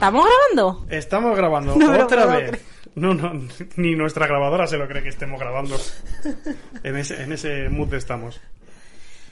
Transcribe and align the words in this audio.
¿Estamos 0.00 0.24
grabando? 0.24 0.86
Estamos 0.88 1.36
grabando 1.36 1.76
No 1.76 2.04
otra 2.04 2.24
vez. 2.24 2.48
creer. 2.48 2.60
No, 2.94 3.12
no, 3.12 3.34
ni 3.76 3.94
nuestra 3.94 4.26
grabadora 4.26 4.66
se 4.66 4.78
lo 4.78 4.88
cree 4.88 5.02
que 5.02 5.10
estemos 5.10 5.38
grabando. 5.38 5.76
En 6.82 6.96
ese, 6.96 7.22
en 7.22 7.32
ese 7.32 7.68
mood 7.68 7.92
estamos. 7.92 8.40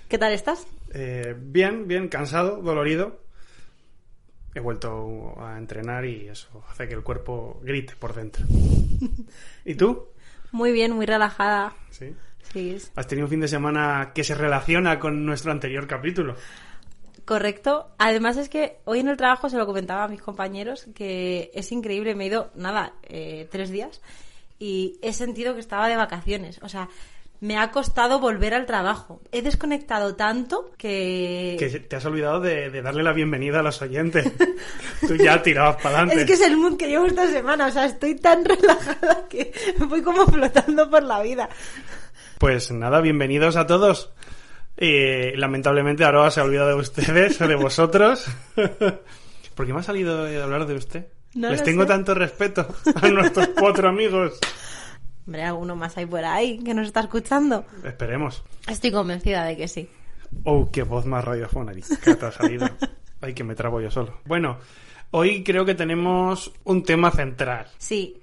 ¿Qué 0.08 0.18
tal 0.18 0.34
estás? 0.34 0.66
Eh, 0.92 1.34
bien, 1.38 1.88
bien, 1.88 2.08
cansado, 2.08 2.60
dolorido. 2.60 3.22
He 4.54 4.60
vuelto 4.60 5.34
a 5.40 5.56
entrenar 5.56 6.04
y 6.04 6.28
eso 6.28 6.62
hace 6.70 6.86
que 6.86 6.94
el 6.94 7.02
cuerpo 7.02 7.60
grite 7.62 7.94
por 7.98 8.14
dentro. 8.14 8.44
¿Y 9.64 9.74
tú? 9.74 10.08
Muy 10.52 10.70
bien, 10.72 10.92
muy 10.92 11.06
relajada. 11.06 11.72
Sí. 11.88 12.14
Sí, 12.52 12.76
Has 12.94 13.06
tenido 13.06 13.26
un 13.26 13.30
fin 13.30 13.40
de 13.40 13.48
semana 13.48 14.12
que 14.14 14.24
se 14.24 14.34
relaciona 14.34 14.98
con 14.98 15.24
nuestro 15.24 15.50
anterior 15.50 15.86
capítulo. 15.86 16.34
Correcto. 17.28 17.90
Además 17.98 18.38
es 18.38 18.48
que 18.48 18.78
hoy 18.86 19.00
en 19.00 19.08
el 19.08 19.18
trabajo 19.18 19.50
se 19.50 19.58
lo 19.58 19.66
comentaba 19.66 20.04
a 20.04 20.08
mis 20.08 20.22
compañeros 20.22 20.86
que 20.94 21.50
es 21.52 21.70
increíble. 21.72 22.14
Me 22.14 22.24
he 22.24 22.28
ido, 22.28 22.50
nada, 22.54 22.94
eh, 23.02 23.46
tres 23.50 23.68
días 23.68 24.00
y 24.58 24.98
he 25.02 25.12
sentido 25.12 25.52
que 25.52 25.60
estaba 25.60 25.88
de 25.88 25.96
vacaciones. 25.96 26.58
O 26.62 26.70
sea, 26.70 26.88
me 27.40 27.58
ha 27.58 27.70
costado 27.70 28.18
volver 28.18 28.54
al 28.54 28.64
trabajo. 28.64 29.20
He 29.30 29.42
desconectado 29.42 30.16
tanto 30.16 30.70
que... 30.78 31.56
Que 31.58 31.68
te 31.80 31.96
has 31.96 32.04
olvidado 32.06 32.40
de, 32.40 32.70
de 32.70 32.80
darle 32.80 33.02
la 33.02 33.12
bienvenida 33.12 33.60
a 33.60 33.62
los 33.62 33.82
oyentes. 33.82 34.32
Tú 35.06 35.14
ya 35.16 35.42
tirabas 35.42 35.76
para 35.82 35.98
adelante. 35.98 36.22
Es 36.22 36.26
que 36.26 36.32
es 36.32 36.40
el 36.40 36.56
mood 36.56 36.78
que 36.78 36.88
llevo 36.88 37.04
esta 37.04 37.26
semana. 37.26 37.66
O 37.66 37.70
sea, 37.70 37.84
estoy 37.84 38.14
tan 38.14 38.42
relajada 38.46 39.28
que 39.28 39.52
voy 39.86 40.00
como 40.00 40.24
flotando 40.24 40.88
por 40.88 41.02
la 41.02 41.20
vida. 41.20 41.50
Pues 42.38 42.70
nada, 42.70 43.02
bienvenidos 43.02 43.56
a 43.56 43.66
todos. 43.66 44.12
Eh, 44.80 45.32
lamentablemente 45.36 46.04
Aroa 46.04 46.30
se 46.30 46.40
ha 46.40 46.44
olvidado 46.44 46.68
de 46.68 46.74
ustedes, 46.76 47.38
de 47.38 47.54
vosotros. 47.56 48.26
¿Por 49.54 49.66
qué 49.66 49.72
me 49.72 49.80
ha 49.80 49.82
salido 49.82 50.24
de 50.24 50.40
hablar 50.40 50.66
de 50.66 50.74
usted? 50.74 51.06
No 51.34 51.50
Les 51.50 51.62
tengo 51.64 51.82
sé. 51.82 51.88
tanto 51.88 52.14
respeto 52.14 52.66
a 52.94 53.08
nuestros 53.08 53.48
cuatro 53.58 53.88
amigos. 53.88 54.38
Hombre, 55.26 55.42
alguno 55.44 55.76
más 55.76 55.96
hay 55.98 56.06
por 56.06 56.24
ahí 56.24 56.62
que 56.62 56.72
nos 56.74 56.86
está 56.86 57.00
escuchando. 57.00 57.64
Esperemos. 57.84 58.42
Estoy 58.68 58.92
convencida 58.92 59.44
de 59.44 59.56
que 59.56 59.68
sí. 59.68 59.88
Oh, 60.44 60.70
qué 60.70 60.82
voz 60.84 61.06
más 61.06 61.24
radiofónica 61.24 62.16
te 62.16 62.26
ha 62.26 62.32
salido. 62.32 62.68
Ay, 63.20 63.34
que 63.34 63.44
me 63.44 63.54
trabo 63.54 63.80
yo 63.80 63.90
solo. 63.90 64.20
Bueno, 64.26 64.58
hoy 65.10 65.42
creo 65.42 65.64
que 65.64 65.74
tenemos 65.74 66.52
un 66.64 66.82
tema 66.84 67.10
central. 67.10 67.66
Sí, 67.78 68.22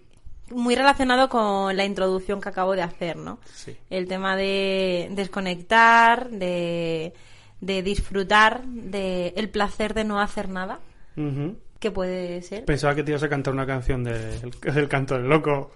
muy 0.51 0.75
relacionado 0.75 1.29
con 1.29 1.75
la 1.75 1.85
introducción 1.85 2.39
que 2.41 2.49
acabo 2.49 2.75
de 2.75 2.81
hacer, 2.83 3.17
¿no? 3.17 3.39
Sí. 3.53 3.75
El 3.89 4.07
tema 4.07 4.35
de 4.35 5.07
desconectar, 5.11 6.29
de, 6.29 7.13
de 7.61 7.81
disfrutar, 7.83 8.63
de 8.65 9.33
el 9.37 9.49
placer 9.49 9.93
de 9.93 10.03
no 10.03 10.19
hacer 10.19 10.49
nada, 10.49 10.79
Ujú. 11.17 11.57
que 11.79 11.91
puede 11.91 12.41
ser. 12.41 12.65
Pensaba 12.65 12.93
que 12.95 13.03
te 13.03 13.11
ibas 13.11 13.23
a 13.23 13.29
cantar 13.29 13.53
una 13.53 13.65
canción 13.65 14.03
de- 14.03 14.39
del 14.71 14.87
canto 14.87 15.15
del 15.15 15.27
loco. 15.27 15.71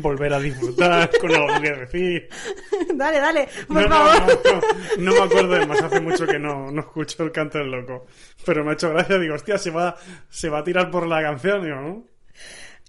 Volver 0.00 0.32
a 0.34 0.40
disfrutar 0.40 1.08
con 1.20 1.32
algo 1.32 1.60
que 1.60 1.70
decir. 1.70 2.28
dale, 2.94 3.20
dale, 3.20 3.48
por 3.68 3.88
no, 3.88 3.88
favor. 3.88 4.20
No, 4.20 4.26
no, 4.26 4.60
no, 4.60 4.62
no 4.98 5.12
me 5.12 5.22
acuerdo 5.22 5.54
de 5.54 5.66
más, 5.66 5.80
hace 5.80 6.00
mucho 6.00 6.26
que 6.26 6.40
no, 6.40 6.72
no 6.72 6.80
escucho 6.80 7.22
el 7.22 7.30
canto 7.30 7.58
del 7.58 7.70
loco. 7.70 8.06
Pero 8.44 8.64
me 8.64 8.70
ha 8.70 8.72
hecho 8.74 8.90
gracia, 8.90 9.16
digo, 9.16 9.34
hostia, 9.36 9.56
se 9.56 9.70
va, 9.70 9.94
se 10.28 10.48
va 10.48 10.58
a 10.58 10.64
tirar 10.64 10.90
por 10.90 11.06
la 11.06 11.22
canción, 11.22 11.62
digo, 11.62 11.76
¿no? 11.76 12.04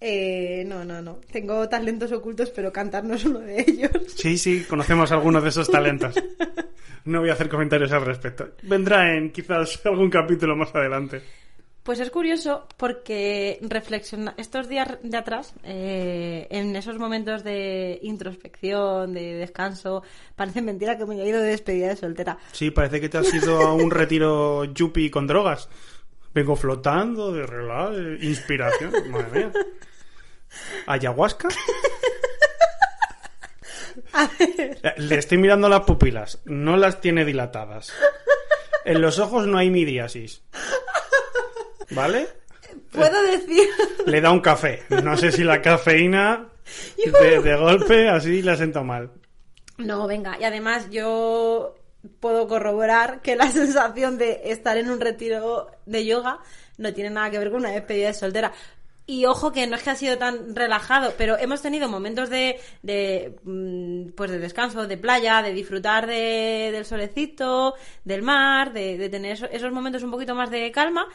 Eh, 0.01 0.63
no, 0.67 0.83
no, 0.83 1.01
no. 1.01 1.19
Tengo 1.31 1.67
talentos 1.69 2.11
ocultos, 2.11 2.49
pero 2.49 2.71
cantar 2.71 3.03
no 3.03 3.15
es 3.15 3.25
uno 3.25 3.39
de 3.39 3.61
ellos. 3.67 3.91
Sí, 4.15 4.37
sí, 4.37 4.63
conocemos 4.67 5.11
algunos 5.11 5.43
de 5.43 5.49
esos 5.49 5.69
talentos. 5.69 6.15
No 7.05 7.19
voy 7.19 7.29
a 7.29 7.33
hacer 7.33 7.49
comentarios 7.49 7.91
al 7.91 8.03
respecto. 8.03 8.49
Vendrá 8.63 9.15
en 9.15 9.31
quizás 9.31 9.79
algún 9.85 10.09
capítulo 10.09 10.55
más 10.55 10.73
adelante. 10.73 11.21
Pues 11.83 11.99
es 11.99 12.09
curioso 12.09 12.67
porque 12.77 13.59
reflexiona 13.61 14.33
estos 14.37 14.67
días 14.67 14.97
de 15.03 15.17
atrás, 15.17 15.53
eh, 15.63 16.47
en 16.49 16.75
esos 16.75 16.97
momentos 16.97 17.43
de 17.43 17.99
introspección, 18.01 19.13
de 19.13 19.35
descanso, 19.35 20.01
parece 20.35 20.63
mentira 20.63 20.97
que 20.97 21.05
me 21.05 21.13
haya 21.13 21.27
ido 21.27 21.41
de 21.43 21.49
despedida 21.49 21.89
de 21.89 21.95
soltera. 21.95 22.39
Sí, 22.53 22.71
parece 22.71 22.99
que 22.99 23.07
te 23.07 23.19
has 23.19 23.31
ido 23.31 23.61
a 23.61 23.75
un 23.75 23.91
retiro 23.91 24.65
yuppie 24.65 25.11
con 25.11 25.27
drogas. 25.27 25.69
Vengo 26.35 26.57
flotando, 26.57 27.31
de 27.31 27.47
relax, 27.47 27.95
de 27.95 28.17
inspiración. 28.25 28.91
Madre 29.09 29.45
mía. 29.45 29.51
¿Ayahuasca? 30.85 31.47
Le 34.97 35.15
estoy 35.17 35.37
mirando 35.37 35.69
las 35.69 35.81
pupilas. 35.81 36.41
No 36.45 36.75
las 36.75 36.99
tiene 36.99 37.23
dilatadas. 37.23 37.93
En 38.83 39.01
los 39.01 39.17
ojos 39.19 39.47
no 39.47 39.57
hay 39.57 39.69
midiasis. 39.69 40.43
¿Vale? 41.91 42.27
Puedo 42.91 43.21
decir, 43.23 43.67
Le 44.05 44.19
da 44.19 44.31
un 44.31 44.41
café. 44.41 44.83
No 44.89 45.15
sé 45.15 45.31
si 45.31 45.43
la 45.43 45.61
cafeína 45.61 46.49
de, 47.21 47.41
de 47.41 47.55
golpe 47.55 48.09
así 48.09 48.41
le 48.41 48.51
ha 48.51 48.57
sentado 48.57 48.83
mal. 48.83 49.09
no, 49.77 50.05
venga, 50.07 50.37
y 50.39 50.43
además 50.43 50.89
yo 50.89 51.75
puedo 52.19 52.47
corroborar 52.47 53.21
que 53.21 53.35
la 53.35 53.51
sensación 53.51 54.17
de 54.17 54.41
estar 54.45 54.77
en 54.77 54.89
un 54.89 54.99
retiro 54.99 55.67
de 55.85 56.05
yoga 56.05 56.39
no 56.77 56.93
tiene 56.93 57.09
nada 57.09 57.29
que 57.29 57.39
ver 57.39 57.51
con 57.51 57.61
una 57.61 57.71
despedida 57.71 58.07
de 58.07 58.13
soltera. 58.13 58.51
Y 59.07 59.25
ojo 59.25 59.51
que 59.51 59.67
no 59.67 59.75
es 59.75 59.83
que 59.83 59.91
ha 59.91 59.95
sido 59.95 60.17
tan 60.17 60.55
relajado, 60.55 61.13
pero 61.17 61.37
hemos 61.37 61.61
tenido 61.61 61.87
momentos 61.87 62.29
de, 62.31 62.59
de 62.81 63.35
mm, 63.43 64.13
pues 64.15 64.31
de 64.31 64.39
descanso, 64.39 64.87
de 64.87 64.97
playa, 64.97 65.43
de 65.43 65.53
disfrutar 65.53 66.07
de- 66.07 66.69
del 66.71 66.85
solecito, 66.85 67.75
del 68.03 68.23
mar, 68.23 68.73
de, 68.73 68.97
de 68.97 69.09
tener 69.09 69.33
eso- 69.33 69.49
esos 69.51 69.71
momentos 69.71 70.01
un 70.01 70.09
poquito 70.11 70.33
más 70.33 70.49
de 70.49 70.71
calma. 70.71 71.07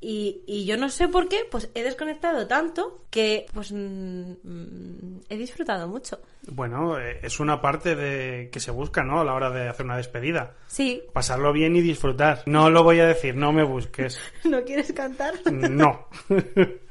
Y, 0.00 0.42
y 0.46 0.64
yo 0.64 0.76
no 0.76 0.90
sé 0.90 1.08
por 1.08 1.28
qué, 1.28 1.40
pues 1.50 1.70
he 1.74 1.82
desconectado 1.82 2.46
tanto 2.46 3.02
que 3.10 3.46
pues 3.52 3.72
mm, 3.72 4.32
mm, 4.44 5.20
he 5.28 5.36
disfrutado 5.36 5.88
mucho. 5.88 6.20
Bueno, 6.50 7.00
eh, 7.00 7.18
es 7.22 7.40
una 7.40 7.60
parte 7.60 7.96
de 7.96 8.48
que 8.52 8.60
se 8.60 8.70
busca, 8.70 9.02
¿no? 9.02 9.20
A 9.20 9.24
la 9.24 9.34
hora 9.34 9.50
de 9.50 9.68
hacer 9.68 9.84
una 9.86 9.96
despedida. 9.96 10.54
Sí, 10.68 11.02
Pasarlo 11.12 11.52
bien 11.52 11.74
y 11.74 11.80
disfrutar. 11.80 12.42
No 12.46 12.70
lo 12.70 12.84
voy 12.84 13.00
a 13.00 13.06
decir, 13.06 13.34
no 13.34 13.52
me 13.52 13.64
busques. 13.64 14.20
¿no 14.44 14.62
quieres 14.62 14.92
cantar? 14.92 15.34
No. 15.50 16.06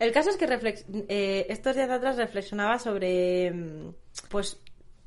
El 0.00 0.10
caso 0.12 0.30
es 0.30 0.36
que 0.36 0.48
reflex- 0.48 0.84
eh, 1.08 1.46
estos 1.50 1.76
días 1.76 1.90
atrás 1.90 2.16
reflexionaba 2.16 2.78
sobre 2.80 3.52
mm, 3.52 3.94
pues 4.30 4.58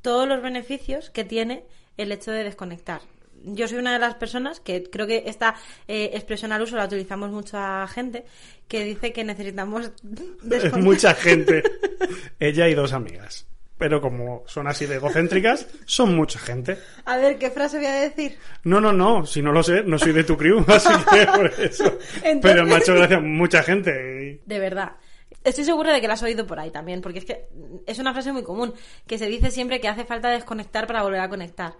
todos 0.02 0.28
los 0.28 0.42
beneficios 0.42 1.10
que 1.10 1.24
tiene 1.26 1.66
el 1.98 2.12
hecho 2.12 2.32
de 2.32 2.44
desconectar. 2.46 3.02
Yo 3.46 3.68
soy 3.68 3.80
una 3.80 3.92
de 3.92 4.00
las 4.00 4.16
personas 4.16 4.60
que 4.62 4.84
creo 4.90 5.06
que 5.06 5.24
esta 5.26 5.56
eh, 5.90 6.12
expresión 6.14 6.54
al 6.54 6.62
uso 6.62 6.78
la 6.78 6.86
utilizamos 6.86 7.30
mucha 7.32 7.86
gente 7.90 8.24
que 8.70 8.86
dice 8.86 9.12
que 9.12 9.24
necesitamos 9.26 9.88
Es 10.04 10.42
desconectar. 10.44 10.82
mucha 10.82 11.14
gente. 11.16 11.64
Ella 12.40 12.70
y 12.70 12.74
dos 12.74 12.94
amigas. 12.94 13.46
Pero 13.84 14.00
como 14.00 14.44
son 14.48 14.66
así 14.70 14.86
de 14.86 14.96
egocéntricas, 14.96 15.68
son 15.86 16.16
mucha 16.16 16.40
gente. 16.40 16.78
A 17.04 17.18
ver, 17.18 17.38
¿qué 17.38 17.52
frase 17.52 17.76
voy 17.80 17.88
a 17.88 17.96
decir? 17.96 18.38
No, 18.64 18.80
no, 18.80 18.94
no, 18.94 19.26
si 19.26 19.42
no 19.42 19.52
lo 19.52 19.62
sé, 19.62 19.84
no 19.84 20.00
soy 20.00 20.14
de 20.14 20.24
tu 20.24 20.38
crew, 20.38 20.64
así 20.70 20.88
que 21.12 21.26
por 21.26 21.48
eso. 21.48 21.84
Entonces- 22.24 22.40
Pero 22.42 22.66
me 22.66 22.76
ha 22.76 22.78
hecho 22.78 22.94
gracia 22.96 23.20
mucha 23.20 23.62
gente. 23.62 24.40
De 24.46 24.60
verdad. 24.60 24.94
Estoy 25.44 25.66
segura 25.66 25.92
de 25.92 26.00
que 26.00 26.08
la 26.08 26.14
has 26.14 26.24
oído 26.24 26.48
por 26.48 26.58
ahí 26.62 26.72
también, 26.72 27.02
porque 27.02 27.20
es 27.20 27.26
que 27.26 27.46
es 27.86 28.00
una 28.00 28.14
frase 28.14 28.32
muy 28.32 28.44
común, 28.44 28.74
que 29.06 29.18
se 29.18 29.26
dice 29.28 29.52
siempre 29.52 29.82
que 29.82 29.90
hace 29.90 30.06
falta 30.06 30.30
desconectar 30.30 30.88
para 30.88 31.04
volver 31.04 31.20
a 31.20 31.28
conectar. 31.28 31.74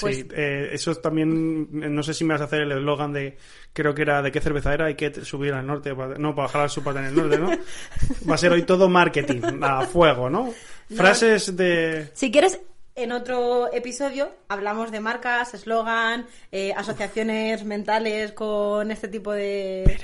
Pues 0.00 0.16
sí, 0.16 0.28
eh, 0.32 0.70
eso 0.72 0.94
también, 0.94 1.68
no 1.70 2.02
sé 2.02 2.14
si 2.14 2.24
me 2.24 2.32
vas 2.34 2.40
a 2.40 2.44
hacer 2.44 2.62
el 2.62 2.72
eslogan 2.72 3.12
de, 3.12 3.36
creo 3.72 3.94
que 3.94 4.02
era 4.02 4.22
de 4.22 4.32
qué 4.32 4.40
cerveza 4.40 4.72
era, 4.72 4.86
hay 4.86 4.94
que 4.94 5.12
subir 5.24 5.52
al 5.52 5.66
norte, 5.66 5.94
no, 6.18 6.34
para 6.34 6.46
bajar 6.46 6.62
al 6.62 6.70
sur 6.70 6.82
para 6.82 6.96
tener 6.96 7.10
el 7.10 7.16
norte, 7.16 7.38
¿no? 7.38 7.50
Va 8.28 8.34
a 8.34 8.38
ser 8.38 8.52
hoy 8.52 8.62
todo 8.62 8.88
marketing, 8.88 9.40
a 9.62 9.82
fuego, 9.82 10.30
¿no? 10.30 10.52
Frases 10.94 11.56
de... 11.56 12.10
Si 12.14 12.30
quieres, 12.30 12.58
en 12.94 13.12
otro 13.12 13.72
episodio 13.72 14.30
hablamos 14.48 14.90
de 14.90 15.00
marcas, 15.00 15.54
eslogan, 15.54 16.26
eh, 16.50 16.72
asociaciones 16.74 17.64
mentales 17.64 18.32
con 18.32 18.90
este 18.90 19.08
tipo 19.08 19.32
de 19.32 19.98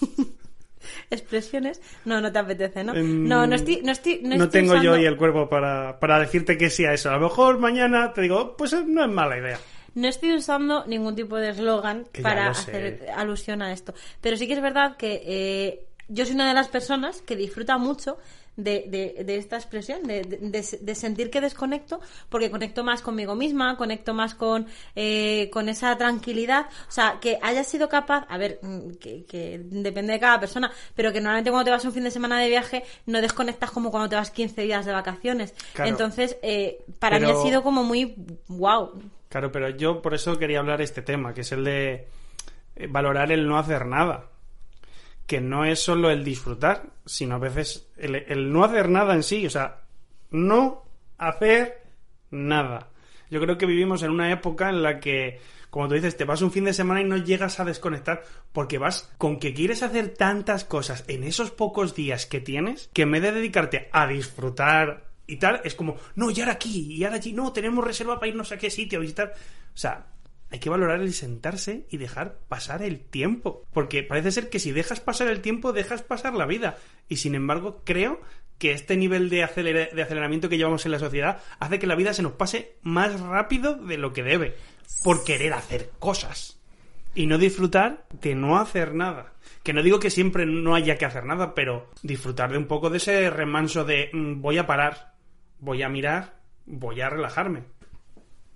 expresiones. 1.14 1.80
No, 2.04 2.20
no 2.20 2.30
te 2.30 2.38
apetece, 2.38 2.84
¿no? 2.84 2.94
Em, 2.94 3.26
no, 3.26 3.46
no 3.46 3.54
estoy, 3.54 3.80
no 3.82 3.92
estoy, 3.92 4.20
no 4.22 4.36
No 4.36 4.44
estoy 4.44 4.60
tengo 4.60 4.82
yo 4.82 4.92
hoy 4.92 5.04
el 5.04 5.16
cuerpo 5.16 5.48
para, 5.48 5.98
para 5.98 6.18
decirte 6.18 6.58
que 6.58 6.70
sí 6.70 6.84
a 6.84 6.92
eso. 6.92 7.10
A 7.10 7.14
lo 7.14 7.20
mejor 7.20 7.58
mañana 7.58 8.12
te 8.12 8.20
digo, 8.20 8.56
pues 8.56 8.72
eh, 8.72 8.84
no 8.86 9.04
es 9.04 9.10
mala 9.10 9.38
idea. 9.38 9.58
No 9.94 10.08
estoy 10.08 10.32
usando 10.34 10.84
ningún 10.86 11.14
tipo 11.14 11.36
de 11.36 11.50
eslogan 11.50 12.04
para 12.20 12.50
hacer 12.50 13.06
alusión 13.16 13.62
a 13.62 13.72
esto. 13.72 13.94
Pero 14.20 14.36
sí 14.36 14.48
que 14.48 14.54
es 14.54 14.62
verdad 14.62 14.96
que 14.96 15.22
eh, 15.24 15.86
yo 16.08 16.26
soy 16.26 16.34
una 16.34 16.48
de 16.48 16.54
las 16.54 16.68
personas 16.68 17.22
que 17.22 17.36
disfruta 17.36 17.78
mucho 17.78 18.18
de, 18.56 18.84
de- 18.88 19.24
de 19.24 19.36
esta 19.36 19.56
expresión, 19.56 20.02
de, 20.04 20.22
de- 20.22 20.94
sentir 20.94 21.30
que 21.30 21.40
desconecto, 21.40 22.00
porque 22.28 22.50
conecto 22.50 22.84
más 22.84 23.02
conmigo 23.02 23.34
misma, 23.34 23.76
conecto 23.76 24.14
más 24.14 24.34
con, 24.34 24.66
eh, 24.94 25.50
con 25.52 25.68
esa 25.68 25.96
tranquilidad. 25.96 26.66
O 26.88 26.92
sea, 26.92 27.18
que 27.20 27.38
hayas 27.42 27.66
sido 27.66 27.88
capaz, 27.88 28.26
a 28.28 28.38
ver, 28.38 28.58
mm, 28.62 28.90
que, 29.00 29.24
que 29.24 29.60
depende 29.64 30.12
de 30.12 30.20
cada 30.20 30.38
persona, 30.40 30.70
pero 30.94 31.12
que 31.12 31.20
normalmente 31.20 31.50
cuando 31.50 31.64
te 31.64 31.70
vas 31.70 31.84
un 31.84 31.92
fin 31.92 32.04
de 32.04 32.10
semana 32.10 32.40
de 32.40 32.48
viaje 32.48 32.84
no 33.06 33.20
desconectas 33.20 33.70
como 33.70 33.90
cuando 33.90 34.08
te 34.08 34.16
vas 34.16 34.30
15 34.30 34.62
días 34.62 34.86
de 34.86 34.92
vacaciones. 34.92 35.54
Claro. 35.72 35.90
Entonces, 35.90 36.36
eh, 36.42 36.78
para 36.98 37.18
mí 37.18 37.26
ha 37.30 37.34
sido 37.42 37.62
como 37.62 37.82
muy 37.84 38.14
wow. 38.48 39.02
Claro, 39.28 39.50
pero 39.50 39.68
yo 39.70 40.00
por 40.00 40.14
eso 40.14 40.38
quería 40.38 40.60
hablar 40.60 40.80
este 40.80 41.02
tema, 41.02 41.34
que 41.34 41.40
es 41.40 41.50
el 41.50 41.64
de 41.64 42.06
eh, 42.76 42.86
valorar 42.88 43.32
el 43.32 43.48
no 43.48 43.58
hacer 43.58 43.84
nada. 43.86 44.26
Que 45.26 45.40
no 45.40 45.64
es 45.64 45.80
solo 45.80 46.10
el 46.10 46.24
disfrutar, 46.24 46.84
sino 47.06 47.36
a 47.36 47.38
veces 47.38 47.88
el, 47.96 48.52
no 48.52 48.64
hacer 48.64 48.88
nada 48.88 49.14
en 49.14 49.22
sí, 49.22 49.46
o 49.46 49.50
sea, 49.50 49.82
no 50.30 50.84
hacer 51.18 51.82
nada. 52.30 52.90
Yo 53.30 53.40
creo 53.40 53.56
que 53.56 53.66
vivimos 53.66 54.02
en 54.02 54.10
una 54.10 54.30
época 54.30 54.68
en 54.68 54.82
la 54.82 55.00
que, 55.00 55.40
como 55.70 55.88
tú 55.88 55.94
dices, 55.94 56.16
te 56.16 56.24
vas 56.24 56.42
un 56.42 56.52
fin 56.52 56.64
de 56.64 56.74
semana 56.74 57.00
y 57.00 57.04
no 57.04 57.16
llegas 57.16 57.58
a 57.58 57.64
desconectar 57.64 58.22
porque 58.52 58.78
vas 58.78 59.12
con 59.16 59.38
que 59.38 59.54
quieres 59.54 59.82
hacer 59.82 60.10
tantas 60.10 60.64
cosas 60.64 61.04
en 61.08 61.24
esos 61.24 61.50
pocos 61.50 61.94
días 61.94 62.26
que 62.26 62.40
tienes 62.40 62.90
que 62.92 63.02
en 63.02 63.12
vez 63.12 63.22
de 63.22 63.32
dedicarte 63.32 63.88
a 63.92 64.06
disfrutar 64.06 65.14
y 65.26 65.36
tal, 65.36 65.62
es 65.64 65.74
como, 65.74 65.96
no, 66.16 66.30
y 66.30 66.38
ahora 66.40 66.52
aquí, 66.52 66.92
y 66.92 67.04
ahora 67.04 67.16
allí, 67.16 67.32
no, 67.32 67.50
tenemos 67.50 67.82
reserva 67.82 68.16
para 68.16 68.28
irnos 68.28 68.52
a 68.52 68.58
qué 68.58 68.70
sitio 68.70 68.98
a 68.98 69.02
visitar. 69.02 69.32
O 69.74 69.76
sea, 69.76 70.06
hay 70.54 70.60
que 70.60 70.70
valorar 70.70 71.00
el 71.00 71.12
sentarse 71.12 71.84
y 71.90 71.96
dejar 71.96 72.38
pasar 72.48 72.82
el 72.82 73.00
tiempo. 73.00 73.64
Porque 73.72 74.04
parece 74.04 74.30
ser 74.30 74.50
que 74.50 74.60
si 74.60 74.70
dejas 74.70 75.00
pasar 75.00 75.26
el 75.26 75.40
tiempo, 75.40 75.72
dejas 75.72 76.02
pasar 76.02 76.34
la 76.34 76.46
vida. 76.46 76.78
Y 77.08 77.16
sin 77.16 77.34
embargo, 77.34 77.82
creo 77.84 78.20
que 78.58 78.70
este 78.70 78.96
nivel 78.96 79.30
de, 79.30 79.42
acelera- 79.42 79.90
de 79.92 80.02
aceleramiento 80.02 80.48
que 80.48 80.56
llevamos 80.56 80.86
en 80.86 80.92
la 80.92 81.00
sociedad 81.00 81.42
hace 81.58 81.80
que 81.80 81.88
la 81.88 81.96
vida 81.96 82.14
se 82.14 82.22
nos 82.22 82.34
pase 82.34 82.76
más 82.82 83.18
rápido 83.20 83.74
de 83.74 83.98
lo 83.98 84.12
que 84.12 84.22
debe. 84.22 84.54
Por 85.02 85.24
querer 85.24 85.52
hacer 85.54 85.90
cosas. 85.98 86.60
Y 87.16 87.26
no 87.26 87.36
disfrutar 87.36 88.06
de 88.22 88.36
no 88.36 88.56
hacer 88.58 88.94
nada. 88.94 89.32
Que 89.64 89.72
no 89.72 89.82
digo 89.82 89.98
que 89.98 90.10
siempre 90.10 90.46
no 90.46 90.76
haya 90.76 90.98
que 90.98 91.04
hacer 91.04 91.24
nada, 91.24 91.56
pero 91.56 91.90
disfrutar 92.02 92.52
de 92.52 92.58
un 92.58 92.66
poco 92.66 92.90
de 92.90 92.98
ese 92.98 93.28
remanso 93.28 93.84
de 93.84 94.08
mm, 94.12 94.40
voy 94.40 94.58
a 94.58 94.68
parar, 94.68 95.14
voy 95.58 95.82
a 95.82 95.88
mirar, 95.88 96.36
voy 96.66 97.00
a 97.00 97.10
relajarme. 97.10 97.64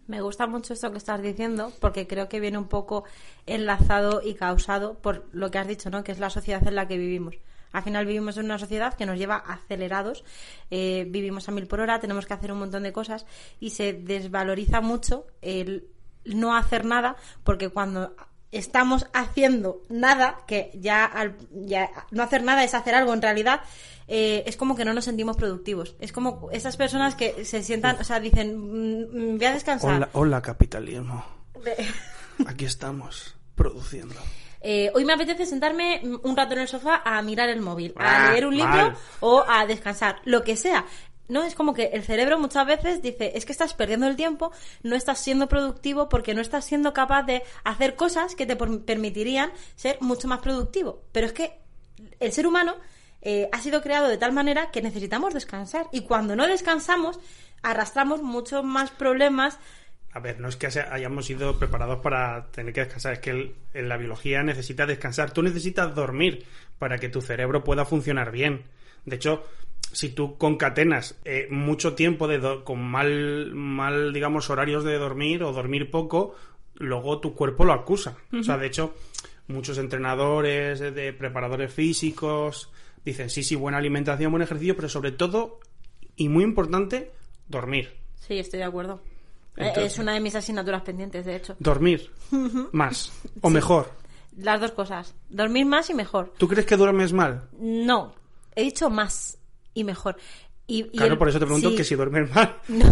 Me 0.09 0.23
gusta 0.23 0.47
mucho 0.47 0.73
esto 0.73 0.91
que 0.91 0.97
estás 0.97 1.21
diciendo 1.21 1.71
porque 1.81 2.07
creo 2.07 2.31
que 2.31 2.41
viene 2.41 2.57
un 2.57 2.67
poco 2.67 3.05
enlazado 3.45 4.23
y 4.25 4.35
causado 4.35 4.95
por 4.95 5.27
lo 5.33 5.51
que 5.51 5.59
has 5.59 5.69
dicho, 5.69 5.91
¿no? 5.91 6.03
Que 6.03 6.13
es 6.13 6.19
la 6.19 6.31
sociedad 6.31 6.67
en 6.67 6.77
la 6.77 6.89
que 6.89 6.97
vivimos. 6.97 7.37
Al 7.73 7.83
final 7.83 8.07
vivimos 8.07 8.39
en 8.39 8.47
una 8.47 8.59
sociedad 8.59 8.95
que 8.95 9.05
nos 9.05 9.19
lleva 9.19 9.37
acelerados, 9.37 10.25
eh, 10.71 11.05
vivimos 11.11 11.47
a 11.47 11.53
mil 11.53 11.67
por 11.67 11.81
hora, 11.81 12.01
tenemos 12.01 12.25
que 12.25 12.33
hacer 12.33 12.51
un 12.51 12.61
montón 12.61 12.85
de 12.85 12.93
cosas 12.95 13.27
y 13.61 13.71
se 13.71 13.93
desvaloriza 13.93 14.81
mucho 14.81 15.27
el 15.43 15.89
no 16.25 16.57
hacer 16.57 16.87
nada 16.87 17.17
porque 17.45 17.69
cuando 17.69 18.17
estamos 18.53 19.07
haciendo 19.13 19.83
nada, 19.89 20.39
que 20.47 20.71
ya, 20.75 21.05
al- 21.05 21.37
ya 21.53 21.91
no 22.11 22.23
hacer 22.23 22.43
nada 22.43 22.65
es 22.65 22.75
hacer 22.75 22.95
algo 22.95 23.13
en 23.15 23.23
realidad, 23.23 23.61
eh, 24.07 24.43
es 24.47 24.57
como 24.57 24.75
que 24.75 24.85
no 24.87 24.95
nos 24.95 25.05
sentimos 25.05 25.37
productivos. 25.37 25.95
Es 26.01 26.13
como 26.13 26.49
esas 26.53 26.77
personas 26.79 27.15
que 27.15 27.45
se 27.45 27.63
sientan, 27.63 27.97
o 28.01 28.05
sea, 28.05 28.21
dicen, 28.21 28.57
"Mm, 28.59 29.35
mm, 29.35 29.37
voy 29.37 29.47
a 29.47 29.53
descansar. 29.53 29.95
Hola, 29.97 30.09
hola 30.13 30.41
capitalismo. 30.43 31.25
Aquí 32.47 32.65
estamos, 32.65 33.35
produciendo. 33.55 34.15
Eh, 34.61 34.91
hoy 34.95 35.05
me 35.05 35.13
apetece 35.13 35.47
sentarme 35.47 36.01
mm, 36.03 36.17
un 36.23 36.37
rato 36.37 36.55
en 36.55 36.61
el 36.61 36.69
sofá 36.69 37.03
a 37.05 37.21
mirar 37.23 37.49
el 37.49 37.61
móvil, 37.61 37.93
Ah, 37.97 38.29
a 38.29 38.31
leer 38.33 38.47
un 38.47 38.57
libro 38.57 38.69
mal. 38.71 38.97
o 39.21 39.45
a 39.47 39.67
descansar, 39.67 40.21
lo 40.25 40.43
que 40.43 40.57
sea. 40.57 40.85
No, 41.29 41.45
es 41.45 41.55
como 41.55 41.75
que 41.75 41.91
el 41.93 42.03
cerebro 42.03 42.39
muchas 42.39 42.67
veces 42.67 43.03
dice, 43.03 43.33
es 43.35 43.45
que 43.45 43.53
estás 43.53 43.75
perdiendo 43.75 44.07
el 44.07 44.17
tiempo, 44.17 44.51
no 44.83 44.97
estás 44.97 45.21
siendo 45.21 45.49
productivo 45.49 46.09
porque 46.09 46.35
no 46.35 46.41
estás 46.41 46.65
siendo 46.65 46.95
capaz 46.95 47.23
de 47.25 47.43
hacer 47.65 47.97
cosas 47.97 48.35
que 48.35 48.47
te 48.47 48.57
permitirían 48.57 49.53
ser 49.77 49.99
mucho 50.01 50.27
más 50.27 50.41
productivo. 50.41 51.03
Pero 51.13 51.27
es 51.27 51.33
que 51.33 51.59
el 52.19 52.33
ser 52.33 52.47
humano 52.47 52.77
eh, 53.21 53.49
ha 53.53 53.61
sido 53.61 53.83
creado 53.83 54.09
de 54.09 54.17
tal 54.17 54.33
manera 54.33 54.71
que 54.71 54.83
necesitamos 54.83 55.35
descansar. 55.35 55.87
Y 55.93 56.03
cuando 56.03 56.35
no 56.35 56.47
descansamos, 56.47 57.21
arrastramos 57.63 58.23
muchos 58.23 58.65
más 58.65 58.91
problemas. 58.91 59.59
A 60.13 60.21
ver, 60.21 60.41
no 60.41 60.49
es 60.49 60.57
que 60.57 60.67
hayamos 60.67 61.27
sido 61.27 61.59
preparados 61.59 62.01
para 62.01 62.51
tener 62.51 62.73
que 62.73 62.81
descansar, 62.81 63.13
es 63.13 63.19
que 63.19 63.55
en 63.75 63.89
la 63.89 63.99
biología 63.99 64.43
necesita 64.43 64.87
descansar. 64.87 65.33
Tú 65.33 65.43
necesitas 65.43 65.95
dormir 65.95 66.47
para 66.79 66.99
que 66.99 67.09
tu 67.09 67.21
cerebro 67.21 67.65
pueda 67.65 67.85
funcionar 67.85 68.31
bien. 68.31 68.65
De 69.05 69.17
hecho, 69.17 69.45
si 69.99 70.11
tú 70.11 70.39
concatenas 70.39 71.17
eh, 71.25 71.49
mucho 71.51 71.97
tiempo 71.97 72.29
de 72.29 72.63
con 72.63 72.81
mal, 72.81 73.51
mal, 73.53 74.13
digamos, 74.13 74.49
horarios 74.49 74.85
de 74.85 74.97
dormir 74.97 75.43
o 75.43 75.53
dormir 75.53 75.91
poco, 75.91 76.37
luego 76.77 77.19
tu 77.19 77.35
cuerpo 77.35 77.65
lo 77.65 77.73
acusa. 77.73 78.17
O 78.33 78.45
sea, 78.45 78.57
de 78.59 78.69
hecho, 78.69 78.95
muchos 79.49 79.77
entrenadores, 79.77 80.79
de, 80.79 80.93
de 80.93 81.13
preparadores 81.13 81.75
físicos, 81.75 82.71
dicen, 83.05 83.29
sí, 83.29 83.43
sí, 83.43 83.57
buena 83.57 83.79
alimentación, 83.79 84.31
buen 84.31 84.43
ejercicio, 84.45 84.77
pero 84.77 84.89
sobre 84.89 85.11
todo, 85.11 85.59
y 86.15 86.29
muy 86.29 86.45
importante, 86.45 87.11
dormir. 87.49 87.97
Sí, 88.21 88.39
estoy 88.39 88.61
de 88.61 88.67
acuerdo. 88.67 89.03
Eh, 89.57 89.67
Entonces- 89.67 89.95
es 89.95 89.99
una 89.99 90.13
de 90.15 90.21
mis 90.21 90.37
asignaturas 90.37 90.83
pendientes, 90.83 91.27
de 91.27 91.35
hecho. 91.35 91.57
Dormir 91.59 92.09
más 92.71 93.13
o 93.41 93.51
mejor. 93.51 93.91
Las 94.37 94.61
dos 94.61 94.71
cosas. 94.71 95.17
Dormir 95.29 95.67
más 95.67 95.91
y 95.91 95.95
mejor. 95.95 96.33
¿Tú 96.39 96.47
crees 96.47 96.67
que 96.67 96.77
duermes 96.77 97.13
mal? 97.13 97.49
No, 97.59 98.15
he 98.55 98.63
dicho 98.63 98.91
más 98.91 99.35
y 99.75 99.85
mejor. 99.85 100.17
Y, 100.67 100.81
y 100.93 100.99
Claro, 100.99 101.13
el- 101.13 101.19
por 101.19 101.29
eso 101.29 101.39
te 101.39 101.47
pregunto 101.47 101.71
sí. 101.71 101.77
que 101.77 101.85
si 101.85 101.95
duermes 101.95 102.31
mal. 102.35 102.57
No, 102.69 102.85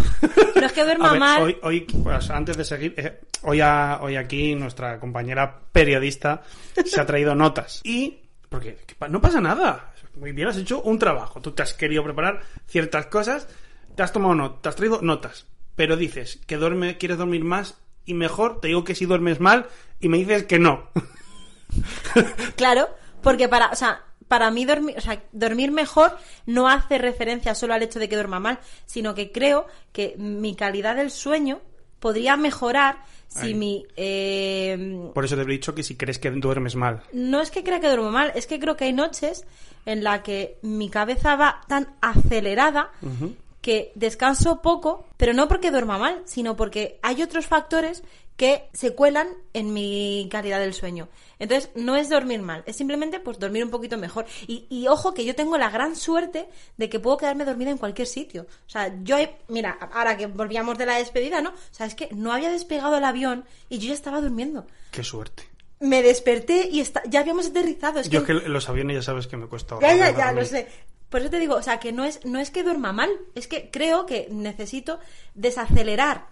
no 0.61 0.67
es 0.67 0.73
que 0.73 0.85
duerma 0.85 1.11
ver, 1.11 1.21
mal. 1.21 1.43
Hoy, 1.43 1.59
hoy, 1.63 1.81
pues, 1.81 2.31
antes 2.31 2.57
de 2.57 2.65
seguir, 2.65 2.95
eh, 2.97 3.21
hoy, 3.43 3.61
a- 3.61 3.99
hoy 4.01 4.17
aquí 4.17 4.55
nuestra 4.55 4.99
compañera 4.99 5.61
periodista 5.73 6.43
se 6.85 7.01
ha 7.01 7.05
traído 7.07 7.35
notas. 7.35 7.81
Y, 7.85 8.19
porque 8.49 8.79
no 9.11 9.21
pasa 9.21 9.41
nada. 9.41 9.93
Muy 10.17 10.33
bien, 10.33 10.49
has 10.49 10.57
hecho 10.57 10.81
un 10.81 10.99
trabajo. 10.99 11.43
Tú 11.43 11.51
te 11.53 11.63
has 11.63 11.75
querido 11.75 12.03
preparar 12.03 12.41
ciertas 12.67 13.07
cosas, 13.09 13.47
te 13.95 14.03
has 14.03 14.13
tomado 14.13 14.35
notas, 14.35 14.63
te 14.63 14.69
has 14.71 14.77
traído 14.77 15.01
notas. 15.03 15.47
Pero 15.75 15.99
dices 15.99 16.41
que 16.47 16.57
duerme, 16.57 16.97
quieres 16.97 17.19
dormir 17.19 17.45
más 17.45 17.77
y 18.07 18.15
mejor, 18.15 18.61
te 18.61 18.69
digo 18.69 18.83
que 18.85 18.95
si 18.95 19.05
duermes 19.05 19.41
mal 19.41 19.67
y 20.01 20.09
me 20.09 20.17
dices 20.17 20.45
que 20.45 20.59
no. 20.59 20.89
Claro, 22.57 22.89
porque 23.23 23.49
para, 23.49 23.67
o 23.71 23.77
sea, 23.77 24.01
para 24.29 24.51
mí 24.51 24.65
dormir, 24.65 24.97
o 24.99 25.01
sea, 25.01 25.23
dormir 25.33 25.71
mejor 25.73 26.17
no 26.47 26.69
hace 26.69 26.99
referencia 26.99 27.55
solo 27.55 27.75
al 27.75 27.83
hecho 27.83 27.99
de 27.99 28.09
que 28.09 28.17
duerma 28.17 28.41
mal, 28.41 28.59
sino 28.87 29.15
que 29.15 29.33
creo 29.33 29.67
que 29.93 30.15
mi 30.19 30.55
calidad 30.55 30.97
del 30.97 31.11
sueño 31.11 31.61
podría 32.01 32.37
mejorar 32.37 32.99
si 33.29 33.55
mi 33.55 33.87
eh, 33.97 35.11
Por 35.13 35.25
eso 35.25 35.37
te 35.37 35.43
he 35.43 35.47
dicho 35.47 35.75
que 35.75 35.83
si 35.83 35.97
crees 35.97 36.19
que 36.19 36.31
duermes 36.31 36.75
mal. 36.75 37.03
no 37.13 37.41
es 37.41 37.51
que 37.51 37.63
crea 37.63 37.81
que 37.81 37.89
duermo 37.89 38.11
mal, 38.11 38.33
es 38.35 38.47
que 38.47 38.59
creo 38.59 38.77
que 38.77 38.85
hay 38.85 38.93
noches 38.93 39.45
en 39.85 40.03
la 40.03 40.23
que 40.23 40.59
mi 40.63 40.89
cabeza 40.91 41.37
va 41.37 41.61
tan 41.69 41.95
acelerada 42.01 42.91
que 43.61 43.93
descanso 43.95 44.63
poco, 44.63 45.07
pero 45.17 45.33
no 45.33 45.49
porque 45.49 45.71
duerma 45.71 45.99
mal, 45.99 46.23
sino 46.25 46.57
porque 46.57 46.99
hay 47.03 47.23
otros 47.23 47.47
factores 47.47 48.05
que 48.37 48.69
se 48.75 48.95
cuelan 48.95 49.29
en 49.55 49.73
mi 49.73 50.29
calidad 50.31 50.61
del 50.61 50.75
sueño. 50.75 51.09
Entonces, 51.39 51.71
no 51.75 51.97
es 51.97 52.09
dormir 52.11 52.43
mal, 52.43 52.63
es 52.67 52.77
simplemente 52.77 53.19
pues 53.21 53.39
dormir 53.39 53.65
un 53.65 53.71
poquito 53.71 53.97
mejor. 53.97 54.27
Y, 54.47 54.67
y 54.69 54.89
ojo 54.89 55.15
que 55.15 55.25
yo 55.25 55.35
tengo 55.35 55.57
la 55.59 55.71
gran 55.71 55.97
suerte 55.97 56.47
de 56.77 56.89
que 56.91 57.01
puedo 57.01 57.17
quedarme 57.17 57.45
dormida 57.47 57.71
en 57.71 57.79
cualquier 57.79 58.07
sitio. 58.07 58.47
O 58.67 58.69
sea, 58.71 58.95
yo, 59.03 59.19
he- 59.19 59.37
mira, 59.49 59.79
ahora 59.93 60.17
que 60.19 60.27
volvíamos 60.27 60.77
de 60.77 60.85
la 60.87 60.97
despedida, 60.99 61.41
¿no? 61.41 61.51
O 61.51 61.55
sea, 61.75 61.87
es 61.87 61.95
que 61.95 62.09
no 62.13 62.33
había 62.33 62.51
despegado 62.51 62.97
el 62.97 63.05
avión 63.05 63.45
y 63.71 63.79
yo 63.79 63.89
ya 63.89 63.95
estaba 63.95 64.21
durmiendo 64.21 64.67
Qué 64.91 65.03
suerte. 65.03 65.45
me 65.81 66.03
desperté 66.03 66.69
y 66.71 66.81
está, 66.81 67.03
ya 67.07 67.21
habíamos 67.21 67.47
aterrizado. 67.49 68.01
Es 68.01 68.09
Yo 68.11 68.23
que, 68.25 68.33
es 68.35 68.43
que 68.43 68.49
los 68.49 68.69
aviones 68.69 68.97
ya 68.97 69.03
sabes 69.03 69.27
que 69.27 69.37
me 69.39 69.47
cuesta 69.47 69.79
ya, 69.81 69.95
ya, 69.97 70.11
ya, 70.17 70.33
lo 70.33 70.45
sé. 70.45 70.69
Por 71.09 71.21
eso 71.21 71.31
te 71.31 71.39
digo, 71.39 71.55
o 71.55 71.63
sea, 71.63 71.79
que 71.81 71.93
no 71.93 72.05
es, 72.05 72.25
no 72.27 72.39
es 72.41 72.51
que 72.51 72.63
duerma 72.65 72.93
mal, 72.93 73.09
es 73.35 73.47
que 73.47 73.71
creo 73.71 74.05
que 74.07 74.27
necesito 74.31 74.99
desacelerar 75.35 76.27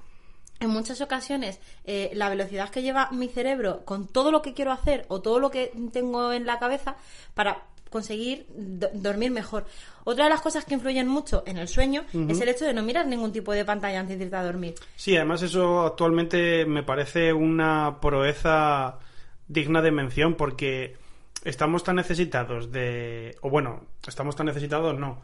en 0.60 0.70
muchas 0.70 1.00
ocasiones 1.00 1.60
eh, 1.84 2.10
la 2.14 2.28
velocidad 2.28 2.70
que 2.70 2.82
lleva 2.82 3.10
mi 3.10 3.28
cerebro 3.28 3.84
con 3.84 4.06
todo 4.08 4.30
lo 4.30 4.40
que 4.42 4.54
quiero 4.54 4.72
hacer 4.72 5.04
o 5.08 5.20
todo 5.20 5.38
lo 5.40 5.50
que 5.50 5.72
tengo 5.92 6.32
en 6.32 6.46
la 6.46 6.58
cabeza 6.58 6.96
para 7.34 7.62
conseguir 7.90 8.46
do- 8.56 8.88
dormir 8.92 9.30
mejor. 9.30 9.66
Otra 10.04 10.24
de 10.24 10.30
las 10.30 10.40
cosas 10.40 10.64
que 10.64 10.74
influyen 10.74 11.06
mucho 11.06 11.44
en 11.46 11.58
el 11.58 11.68
sueño 11.68 12.04
es 12.28 12.40
el 12.40 12.48
hecho 12.48 12.64
de 12.64 12.74
no 12.74 12.82
mirar 12.82 13.06
ningún 13.06 13.32
tipo 13.32 13.52
de 13.52 13.64
pantalla 13.64 14.00
antes 14.00 14.18
de 14.18 14.24
irte 14.24 14.36
a 14.36 14.42
dormir. 14.44 14.74
Sí, 14.96 15.16
además 15.16 15.42
eso 15.42 15.82
actualmente 15.86 16.66
me 16.66 16.82
parece 16.82 17.32
una 17.32 17.98
proeza 18.00 18.98
digna 19.46 19.80
de 19.80 19.92
mención 19.92 20.34
porque 20.34 20.96
estamos 21.44 21.84
tan 21.84 21.96
necesitados 21.96 22.72
de... 22.72 23.36
o 23.42 23.50
bueno, 23.50 23.82
estamos 24.08 24.34
tan 24.34 24.46
necesitados, 24.46 24.98
no. 24.98 25.22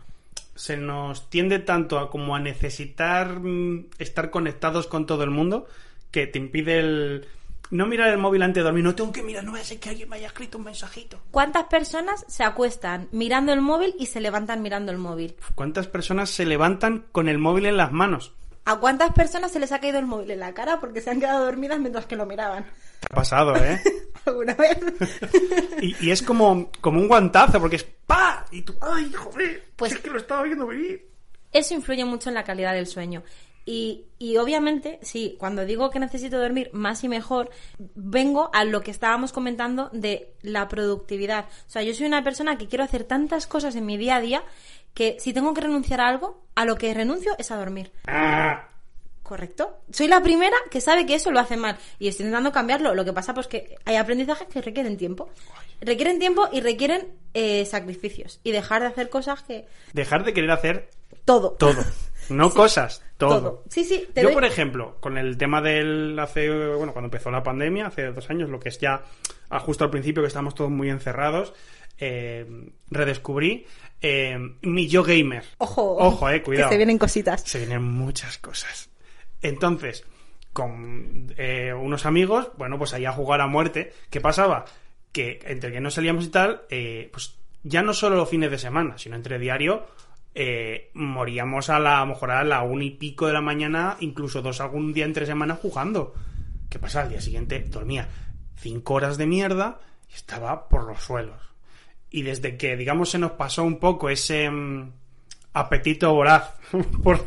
Se 0.61 0.77
nos 0.77 1.31
tiende 1.31 1.59
tanto 1.59 1.99
a 1.99 2.11
como 2.11 2.37
a 2.37 2.39
necesitar 2.39 3.41
mm, 3.41 3.87
estar 3.99 4.29
conectados 4.29 4.87
con 4.89 5.07
todo 5.07 5.25
el 5.25 5.31
mundo 5.31 5.67
que 6.11 6.27
te 6.27 6.39
impide 6.39 6.81
el... 6.81 7.27
No 7.71 7.87
mirar 7.87 8.11
el 8.11 8.19
móvil 8.19 8.43
antes 8.43 8.57
de 8.57 8.65
dormir, 8.65 8.85
no 8.85 8.95
tengo 8.95 9.11
que 9.11 9.23
mirar, 9.23 9.43
no 9.43 9.53
vaya 9.53 9.63
a 9.63 9.67
ser 9.67 9.81
que 9.81 9.89
alguien 9.89 10.11
me 10.11 10.17
haya 10.17 10.27
escrito 10.27 10.59
un 10.59 10.65
mensajito. 10.65 11.19
¿Cuántas 11.31 11.65
personas 11.65 12.27
se 12.29 12.45
acuestan 12.45 13.09
mirando 13.11 13.55
el 13.55 13.63
móvil 13.63 13.95
y 13.99 14.05
se 14.05 14.21
levantan 14.21 14.61
mirando 14.61 14.93
el 14.93 14.99
móvil? 14.99 15.35
¿Cuántas 15.55 15.87
personas 15.87 16.29
se 16.29 16.45
levantan 16.45 17.07
con 17.11 17.31
el 17.31 17.39
móvil 17.39 17.65
en 17.65 17.79
las 17.79 17.91
manos? 17.91 18.35
¿A 18.67 18.77
cuántas 18.81 19.15
personas 19.15 19.53
se 19.53 19.61
les 19.61 19.73
ha 19.73 19.81
caído 19.81 19.99
el 19.99 20.05
móvil 20.05 20.31
en 20.31 20.41
la 20.41 20.53
cara 20.53 20.79
porque 20.79 21.01
se 21.01 21.09
han 21.09 21.21
quedado 21.21 21.47
dormidas 21.47 21.81
mientras 21.81 22.05
que 22.05 22.17
lo 22.17 22.27
miraban? 22.27 22.67
Ha 23.09 23.15
pasado, 23.15 23.57
¿eh? 23.57 23.81
¿Alguna 24.27 24.55
vez? 24.55 24.79
Y, 25.83 26.07
y 26.07 26.11
es 26.11 26.23
como, 26.23 26.71
como 26.81 27.01
un 27.01 27.09
guantazo, 27.09 27.61
porque 27.61 27.77
es 27.77 27.85
¡pa! 28.07 28.45
Y 28.51 28.63
tú, 28.63 28.75
¡ay, 28.81 29.13
joder! 29.13 29.65
Pues- 29.77 29.93
es 29.93 29.99
que 30.01 30.11
lo 30.11 30.19
estaba 30.19 30.43
viendo 30.43 30.67
venir. 30.67 31.09
Eso 31.53 31.75
influye 31.75 32.05
mucho 32.05 32.29
en 32.29 32.35
la 32.35 32.45
calidad 32.45 32.75
del 32.75 32.87
sueño. 32.87 33.23
Y, 33.67 34.07
y 34.19 34.37
obviamente, 34.39 34.99
sí, 35.03 35.37
cuando 35.39 35.65
digo 35.65 35.91
que 35.91 35.99
necesito 36.01 36.39
dormir 36.39 36.71
más 36.73 37.05
y 37.05 37.09
mejor, 37.09 37.51
vengo 37.95 38.51
a 38.55 38.65
lo 38.65 38.81
que 38.83 38.91
estábamos 38.91 39.33
comentando 39.33 39.91
de 39.93 40.35
la 40.43 40.67
productividad. 40.69 41.45
O 41.67 41.71
sea, 41.71 41.83
yo 41.83 41.95
soy 41.95 42.07
una 42.07 42.25
persona 42.25 42.57
que 42.57 42.69
quiero 42.69 42.85
hacer 42.85 43.05
tantas 43.05 43.47
cosas 43.47 43.77
en 43.77 43.87
mi 43.87 43.97
día 43.97 44.17
a 44.17 44.21
día 44.21 44.43
que 44.95 45.17
si 45.21 45.33
tengo 45.33 45.55
que 45.55 45.61
renunciar 45.61 46.01
a 46.01 46.09
algo, 46.09 46.43
a 46.57 46.65
lo 46.65 46.77
que 46.77 46.93
renuncio 46.95 47.33
es 47.39 47.51
a 47.51 47.57
dormir. 47.59 47.93
Ah, 48.09 48.70
¿Correcto? 49.31 49.77
Soy 49.93 50.09
la 50.09 50.21
primera 50.21 50.57
que 50.73 50.81
sabe 50.81 51.07
que 51.07 51.15
eso 51.15 51.31
lo 51.31 51.39
hace 51.39 51.57
mal 51.57 51.79
y 52.01 52.09
estoy 52.09 52.25
intentando 52.25 52.51
cambiarlo. 52.51 52.97
Lo 52.97 53.05
que 53.05 53.13
pasa 53.13 53.33
pues 53.33 53.47
que 53.47 53.77
hay 53.85 53.95
aprendizajes 53.95 54.49
que 54.49 54.61
requieren 54.61 54.97
tiempo. 54.97 55.31
Requieren 55.81 56.19
tiempo 56.19 56.49
y 56.53 56.61
requieren 56.61 57.07
eh, 57.33 57.65
sacrificios 57.65 58.41
y 58.43 58.51
dejar 58.51 58.83
de 58.83 58.89
hacer 58.89 59.09
cosas 59.09 59.45
que... 59.45 59.67
dejar 59.93 60.25
de 60.25 60.33
querer 60.33 60.51
hacer 60.51 60.91
Todo. 61.25 61.53
todo. 61.53 61.77
No 62.29 62.51
cosas, 62.53 63.05
todo. 63.19 63.41
Todo. 63.41 63.65
Sí, 63.71 63.85
sí. 63.85 64.09
Te 64.13 64.23
Yo, 64.23 64.29
doy- 64.29 64.35
por 64.35 64.45
ejemplo, 64.45 64.97
con 65.01 65.17
el 65.17 65.37
tema 65.39 65.61
del 65.63 66.19
hace, 66.19 66.49
bueno, 66.75 66.93
cuando 66.93 67.07
empezó 67.07 67.31
la 67.31 67.43
pandemia, 67.45 67.87
hace 67.87 68.11
dos 68.13 68.31
años, 68.31 68.51
lo 68.51 68.59
que 68.59 68.69
es 68.69 68.79
ya 68.79 69.03
ah, 69.49 69.61
justo 69.61 69.85
al 69.85 69.91
principio 69.91 70.23
que 70.23 70.29
estábamos 70.29 70.55
todos 70.57 70.71
muy 70.71 70.91
encerrados, 70.91 71.53
eh, 71.99 72.47
redescubrí 72.91 73.67
eh, 74.01 74.39
mi 74.63 74.89
yo 74.89 75.03
gamer. 75.03 75.45
Ojo. 75.59 75.97
Ojo, 75.99 76.31
eh, 76.31 76.43
cuidado. 76.43 76.69
Que 76.69 76.75
se 76.75 76.79
vienen 76.79 76.99
cositas. 76.99 77.43
Se 77.43 77.59
vienen 77.59 77.83
muchas 77.83 78.39
cosas. 78.39 78.91
Entonces, 79.43 80.05
con 80.53 81.33
eh, 81.37 81.73
unos 81.73 82.07
amigos, 82.07 82.51
bueno, 82.57 82.79
pues 82.79 82.93
ahí 82.93 83.05
a 83.05 83.13
jugar 83.13 83.41
a 83.41 83.47
muerte. 83.47 83.93
¿Qué 84.11 84.21
pasaba? 84.21 84.65
Que 85.13 85.41
entre 85.45 85.73
que 85.73 85.81
no 85.81 85.91
salíamos 85.91 86.27
y 86.27 86.31
tal, 86.31 86.63
eh, 86.71 87.09
pues 87.13 87.39
ya 87.63 87.83
no 87.83 87.93
solo 87.93 88.17
los 88.17 88.29
fines 88.29 88.51
de 88.51 88.59
semana, 88.59 88.99
sino 88.99 89.17
entre 89.17 89.39
diario, 89.39 89.87
eh, 90.35 90.91
moríamos 90.95 91.71
a 91.71 91.79
la 91.79 91.99
a 91.99 92.01
lo 92.01 92.13
mejor 92.13 92.31
a 92.31 92.45
la 92.45 92.63
una 92.63 92.85
y 92.85 92.91
pico 92.91 93.27
de 93.27 93.33
la 93.33 93.41
mañana, 93.41 93.97
incluso 94.01 94.43
dos 94.43 94.61
algún 94.61 94.93
día 94.93 95.05
entre 95.05 95.27
semana 95.27 95.57
jugando. 95.57 96.15
¿Qué 96.69 96.79
pasa? 96.79 97.03
Al 97.03 97.09
día 97.09 97.21
siguiente 97.21 97.61
dormía 97.69 98.09
cinco 98.57 98.95
horas 98.95 99.19
de 99.19 99.27
mierda 99.27 99.81
y 100.09 100.15
estaba 100.15 100.69
por 100.69 100.85
los 100.85 101.03
suelos. 101.03 101.41
Y 102.11 102.23
desde 102.23 102.57
que, 102.57 102.77
digamos, 102.77 103.11
se 103.11 103.19
nos 103.19 103.33
pasó 103.33 103.65
un 103.65 103.79
poco 103.79 104.11
ese 104.11 104.51
mm, 104.51 104.93
apetito 105.53 106.13
voraz 106.15 106.55
por, 107.03 107.27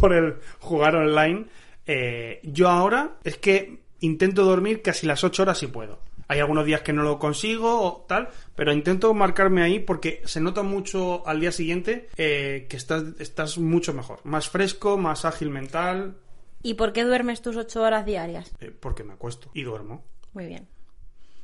por 0.00 0.12
el 0.12 0.36
jugar 0.60 0.96
online, 0.96 1.46
eh, 1.86 2.40
yo 2.44 2.68
ahora 2.68 3.12
es 3.24 3.36
que 3.38 3.80
intento 4.00 4.44
dormir 4.44 4.82
casi 4.82 5.06
las 5.06 5.24
ocho 5.24 5.42
horas 5.42 5.58
si 5.58 5.66
puedo. 5.66 6.00
Hay 6.28 6.40
algunos 6.40 6.64
días 6.64 6.80
que 6.80 6.92
no 6.94 7.02
lo 7.02 7.18
consigo 7.18 7.82
o 7.82 8.06
tal, 8.08 8.28
pero 8.54 8.72
intento 8.72 9.12
marcarme 9.12 9.62
ahí 9.62 9.80
porque 9.80 10.22
se 10.24 10.40
nota 10.40 10.62
mucho 10.62 11.26
al 11.26 11.40
día 11.40 11.52
siguiente 11.52 12.08
eh, 12.16 12.66
que 12.70 12.76
estás, 12.76 13.04
estás 13.18 13.58
mucho 13.58 13.92
mejor, 13.92 14.20
más 14.24 14.48
fresco, 14.48 14.96
más 14.96 15.24
ágil 15.24 15.50
mental, 15.50 16.16
¿Y 16.64 16.74
por 16.74 16.92
qué 16.92 17.02
duermes 17.02 17.42
tus 17.42 17.56
ocho 17.56 17.82
horas 17.82 18.06
diarias? 18.06 18.52
eh, 18.60 18.70
porque 18.70 19.02
me 19.02 19.12
acuesto 19.14 19.50
y 19.52 19.64
duermo. 19.64 20.04
Muy 20.32 20.46
bien. 20.46 20.68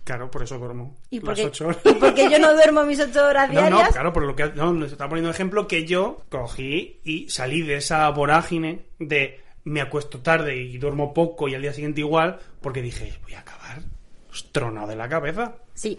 Claro, 0.08 0.30
por 0.30 0.42
eso 0.42 0.56
duermo 0.58 0.96
¿Y 1.10 1.20
por, 1.20 1.28
las 1.28 1.40
qué, 1.40 1.46
ocho 1.48 1.66
horas. 1.66 1.80
¿Y 1.84 1.92
por 1.92 2.14
qué 2.14 2.30
yo 2.30 2.38
no 2.38 2.54
duermo 2.54 2.82
mis 2.84 2.98
ocho 2.98 3.26
horas 3.26 3.52
No, 3.52 3.60
diarias? 3.60 3.88
no, 3.88 3.92
claro, 3.92 4.10
por 4.10 4.22
lo 4.22 4.34
que 4.34 4.46
no, 4.54 4.72
nos 4.72 4.90
está 4.90 5.06
poniendo 5.06 5.30
ejemplo 5.30 5.68
que 5.68 5.84
yo 5.84 6.22
cogí 6.30 7.02
y 7.04 7.28
salí 7.28 7.60
de 7.60 7.76
esa 7.76 8.08
vorágine 8.08 8.86
de 8.98 9.38
me 9.64 9.82
acuesto 9.82 10.20
tarde 10.20 10.56
y 10.56 10.78
duermo 10.78 11.12
poco 11.12 11.46
y 11.46 11.54
al 11.54 11.60
día 11.60 11.74
siguiente 11.74 12.00
igual, 12.00 12.38
porque 12.62 12.80
dije, 12.80 13.18
voy 13.22 13.34
a 13.34 13.40
acabar 13.40 13.82
tronado 14.50 14.86
de 14.86 14.96
la 14.96 15.10
cabeza. 15.10 15.56
Sí. 15.74 15.98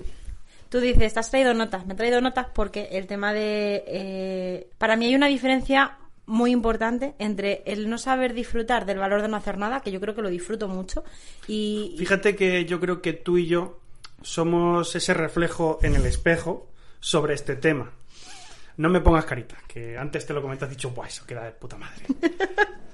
Tú 0.69 0.79
dices, 0.79 1.13
¿te 1.13 1.19
has 1.19 1.29
traído 1.29 1.53
notas? 1.53 1.85
Me 1.85 1.93
he 1.93 1.95
traído 1.95 2.19
notas 2.19 2.47
porque 2.51 2.89
el 2.93 3.05
tema 3.05 3.31
de... 3.31 3.83
eh, 3.85 4.69
para 4.79 4.95
mí 4.95 5.05
hay 5.05 5.13
una 5.13 5.27
diferencia 5.27 5.99
muy 6.25 6.51
importante 6.51 7.15
entre 7.19 7.63
el 7.65 7.89
no 7.89 7.97
saber 7.97 8.33
disfrutar 8.33 8.85
del 8.85 8.99
valor 8.99 9.21
de 9.21 9.27
no 9.27 9.37
hacer 9.37 9.57
nada, 9.57 9.81
que 9.81 9.91
yo 9.91 9.99
creo 9.99 10.15
que 10.15 10.21
lo 10.21 10.29
disfruto 10.29 10.67
mucho, 10.67 11.03
y... 11.47 11.95
Fíjate 11.97 12.35
que 12.35 12.65
yo 12.65 12.79
creo 12.79 13.01
que 13.01 13.13
tú 13.13 13.39
y 13.39 13.47
yo 13.47 13.78
somos 14.21 14.95
ese 14.95 15.13
reflejo 15.13 15.79
en 15.81 15.95
el 15.95 16.05
espejo 16.05 16.67
sobre 16.99 17.33
este 17.33 17.55
tema. 17.55 17.91
No 18.77 18.89
me 18.89 19.01
pongas 19.01 19.25
carita, 19.25 19.57
que 19.67 19.97
antes 19.97 20.25
te 20.25 20.33
lo 20.33 20.41
comenté, 20.41 20.65
has 20.65 20.71
dicho, 20.71 20.91
Buah, 20.91 21.07
eso 21.07 21.25
queda 21.25 21.43
de 21.43 21.51
puta 21.51 21.77
madre. 21.77 22.05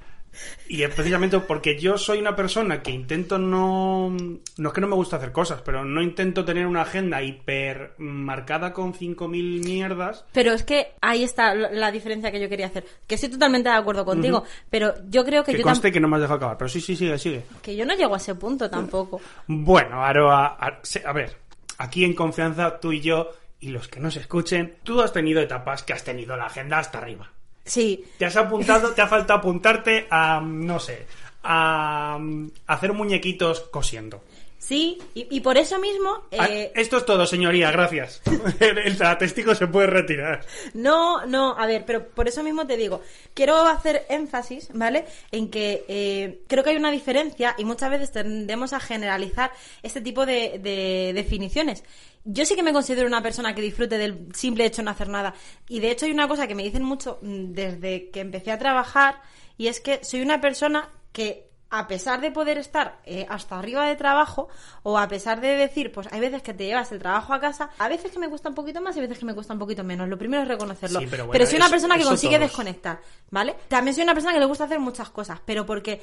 Y 0.68 0.84
es 0.84 0.94
precisamente 0.94 1.40
porque 1.40 1.80
yo 1.80 1.98
soy 1.98 2.20
una 2.20 2.36
persona 2.36 2.82
que 2.82 2.92
intento 2.92 3.38
no... 3.38 4.16
No 4.58 4.70
es 4.70 4.74
que 4.74 4.82
no 4.82 4.88
me 4.88 4.96
gusta 4.96 5.18
hacer 5.18 5.32
cosas, 5.32 5.62
pero 5.64 5.86
no 5.86 6.02
intento 6.02 6.44
tener 6.46 6.66
una 6.68 6.82
agenda 6.82 7.22
hiper 7.22 7.94
marcada 7.98 8.74
con 8.74 8.94
5.000 8.94 9.64
mierdas. 9.64 10.26
Pero 10.32 10.54
es 10.54 10.64
que 10.64 10.94
ahí 11.02 11.24
está 11.24 11.54
la 11.54 11.92
diferencia 11.92 12.32
que 12.32 12.42
yo 12.42 12.50
quería 12.50 12.68
hacer. 12.68 12.86
Que 13.08 13.16
estoy 13.16 13.30
totalmente 13.30 13.70
de 13.70 13.76
acuerdo 13.76 14.06
contigo, 14.06 14.44
pero 14.70 14.94
yo 15.10 15.24
creo 15.26 15.44
que 15.44 15.54
Que 15.54 15.60
yo 15.60 15.64
conste 15.64 15.92
que 15.92 16.00
no 16.00 16.08
me 16.08 16.16
has 16.16 16.22
dejado 16.22 16.38
acabar, 16.38 16.58
pero 16.58 16.70
sí, 16.70 16.82
sí, 16.82 16.96
sigue, 16.96 17.18
sigue. 17.18 17.44
que 17.62 17.76
yo 17.76 17.86
no 17.86 17.96
llego 17.96 18.14
a 18.14 18.18
ese 18.18 18.36
punto 18.36 18.70
tampoco. 18.70 19.22
Bueno, 19.48 20.04
Aroa, 20.04 20.58
a, 20.60 20.82
a 21.06 21.14
ver, 21.14 21.38
aquí 21.78 22.04
en 22.04 22.14
confianza 22.14 22.80
tú 22.80 22.92
y 22.92 23.02
yo 23.02 23.30
y 23.60 23.70
los 23.70 23.88
que 23.88 24.00
nos 24.00 24.16
escuchen, 24.18 24.78
tú 24.84 25.02
has 25.02 25.14
tenido 25.14 25.42
etapas 25.42 25.84
que 25.84 25.94
has 25.94 26.04
tenido 26.04 26.36
la 26.38 26.46
agenda 26.46 26.80
hasta 26.80 27.00
arriba. 27.00 27.32
Sí, 27.66 28.06
Te 28.20 28.26
has 28.26 28.36
apuntado, 28.38 28.92
te 28.92 29.02
ha 29.02 29.08
faltado 29.08 29.40
apuntarte 29.40 30.08
a, 30.10 30.40
no 30.40 30.80
sé, 30.80 31.08
a, 31.44 32.20
hacer 32.68 32.94
muñequitos 32.94 33.62
cosiendo. 33.72 34.24
Sí, 34.66 34.98
y, 35.14 35.28
y 35.30 35.40
por 35.42 35.58
eso 35.58 35.80
mismo... 35.80 36.24
Ah, 36.38 36.48
eh, 36.50 36.72
Esto 36.76 36.98
es 36.98 37.06
todo, 37.06 37.26
señoría, 37.26 37.72
gracias. 37.72 38.22
El, 38.60 38.78
el 38.78 39.18
testigo 39.18 39.54
se 39.56 39.68
puede 39.68 39.88
retirar. 39.88 40.46
No, 40.74 41.26
no, 41.26 41.58
a 41.58 41.66
ver, 41.66 41.86
pero 41.86 42.08
por 42.08 42.28
eso 42.28 42.44
mismo 42.44 42.66
te 42.66 42.78
digo, 42.78 43.02
quiero 43.34 43.58
hacer 43.66 44.06
énfasis, 44.10 44.70
¿vale? 44.74 45.06
En 45.32 45.50
que 45.50 45.86
eh, 45.88 46.42
creo 46.48 46.64
que 46.64 46.72
hay 46.72 46.78
una 46.78 46.92
diferencia 46.92 47.56
y 47.58 47.66
muchas 47.66 47.92
veces 47.92 48.12
tendemos 48.12 48.74
a 48.74 48.80
generalizar 48.80 49.52
este 49.84 50.02
tipo 50.02 50.26
de, 50.26 50.60
de 50.60 51.12
definiciones. 51.14 51.84
Yo 52.24 52.46
sí 52.46 52.56
que 52.56 52.64
me 52.64 52.74
considero 52.74 53.08
una 53.08 53.22
persona 53.22 53.54
que 53.54 53.62
disfrute 53.62 54.00
del 54.00 54.30
simple 54.34 54.66
hecho 54.66 54.78
de 54.78 54.86
no 54.86 54.92
hacer 54.92 55.10
nada. 55.10 55.36
Y 55.70 55.80
de 55.80 55.92
hecho 55.92 56.08
hay 56.08 56.12
una 56.12 56.28
cosa 56.28 56.48
que 56.48 56.56
me 56.56 56.64
dicen 56.64 56.84
mucho 56.84 57.20
mm, 57.22 57.54
desde 57.54 58.10
que 58.10 58.22
empecé 58.22 58.52
a 58.52 58.58
trabajar 58.58 59.22
y 59.58 59.68
es 59.68 59.80
que 59.80 60.04
soy 60.04 60.22
una 60.22 60.42
persona 60.42 60.90
que 61.12 61.50
a 61.80 61.88
pesar 61.88 62.22
de 62.22 62.32
poder 62.32 62.58
estar 62.58 63.00
eh, 63.06 63.26
hasta 63.30 63.58
arriba 63.60 63.86
de 63.88 63.96
trabajo 63.96 64.48
o 64.84 64.98
a 64.98 65.08
pesar 65.08 65.42
de 65.42 65.50
decir, 65.56 65.92
pues 65.92 66.08
hay 66.12 66.20
veces 66.20 66.42
que 66.42 66.54
te 66.54 66.66
llevas 66.66 66.92
el 66.92 67.00
trabajo 67.00 67.34
a 67.34 67.40
casa, 67.40 67.70
a 67.78 67.88
veces 67.88 68.12
que 68.12 68.20
me 68.20 68.30
cuesta 68.30 68.50
un 68.50 68.56
poquito 68.56 68.82
más 68.82 68.96
y 68.96 69.00
a 69.00 69.02
veces 69.02 69.18
que 69.20 69.26
me 69.26 69.34
cuesta 69.34 69.54
un 69.54 69.60
poquito 69.60 69.84
menos. 69.84 70.08
Lo 70.10 70.18
primero 70.18 70.44
es 70.44 70.48
reconocerlo. 70.48 71.00
Sí, 71.00 71.08
pero 71.10 71.28
bueno, 71.28 71.46
soy 71.46 71.56
una 71.58 71.66
eso- 71.66 71.72
persona 71.72 71.98
que 71.98 72.04
consigue 72.04 72.36
todos. 72.38 72.50
desconectar, 72.50 73.00
¿vale? 73.32 73.56
También 73.68 73.94
soy 73.96 74.04
una 74.04 74.14
persona 74.14 74.34
que 74.34 74.40
le 74.40 74.46
gusta 74.46 74.64
hacer 74.66 74.80
muchas 74.80 75.10
cosas, 75.10 75.40
pero 75.46 75.66
porque 75.66 76.02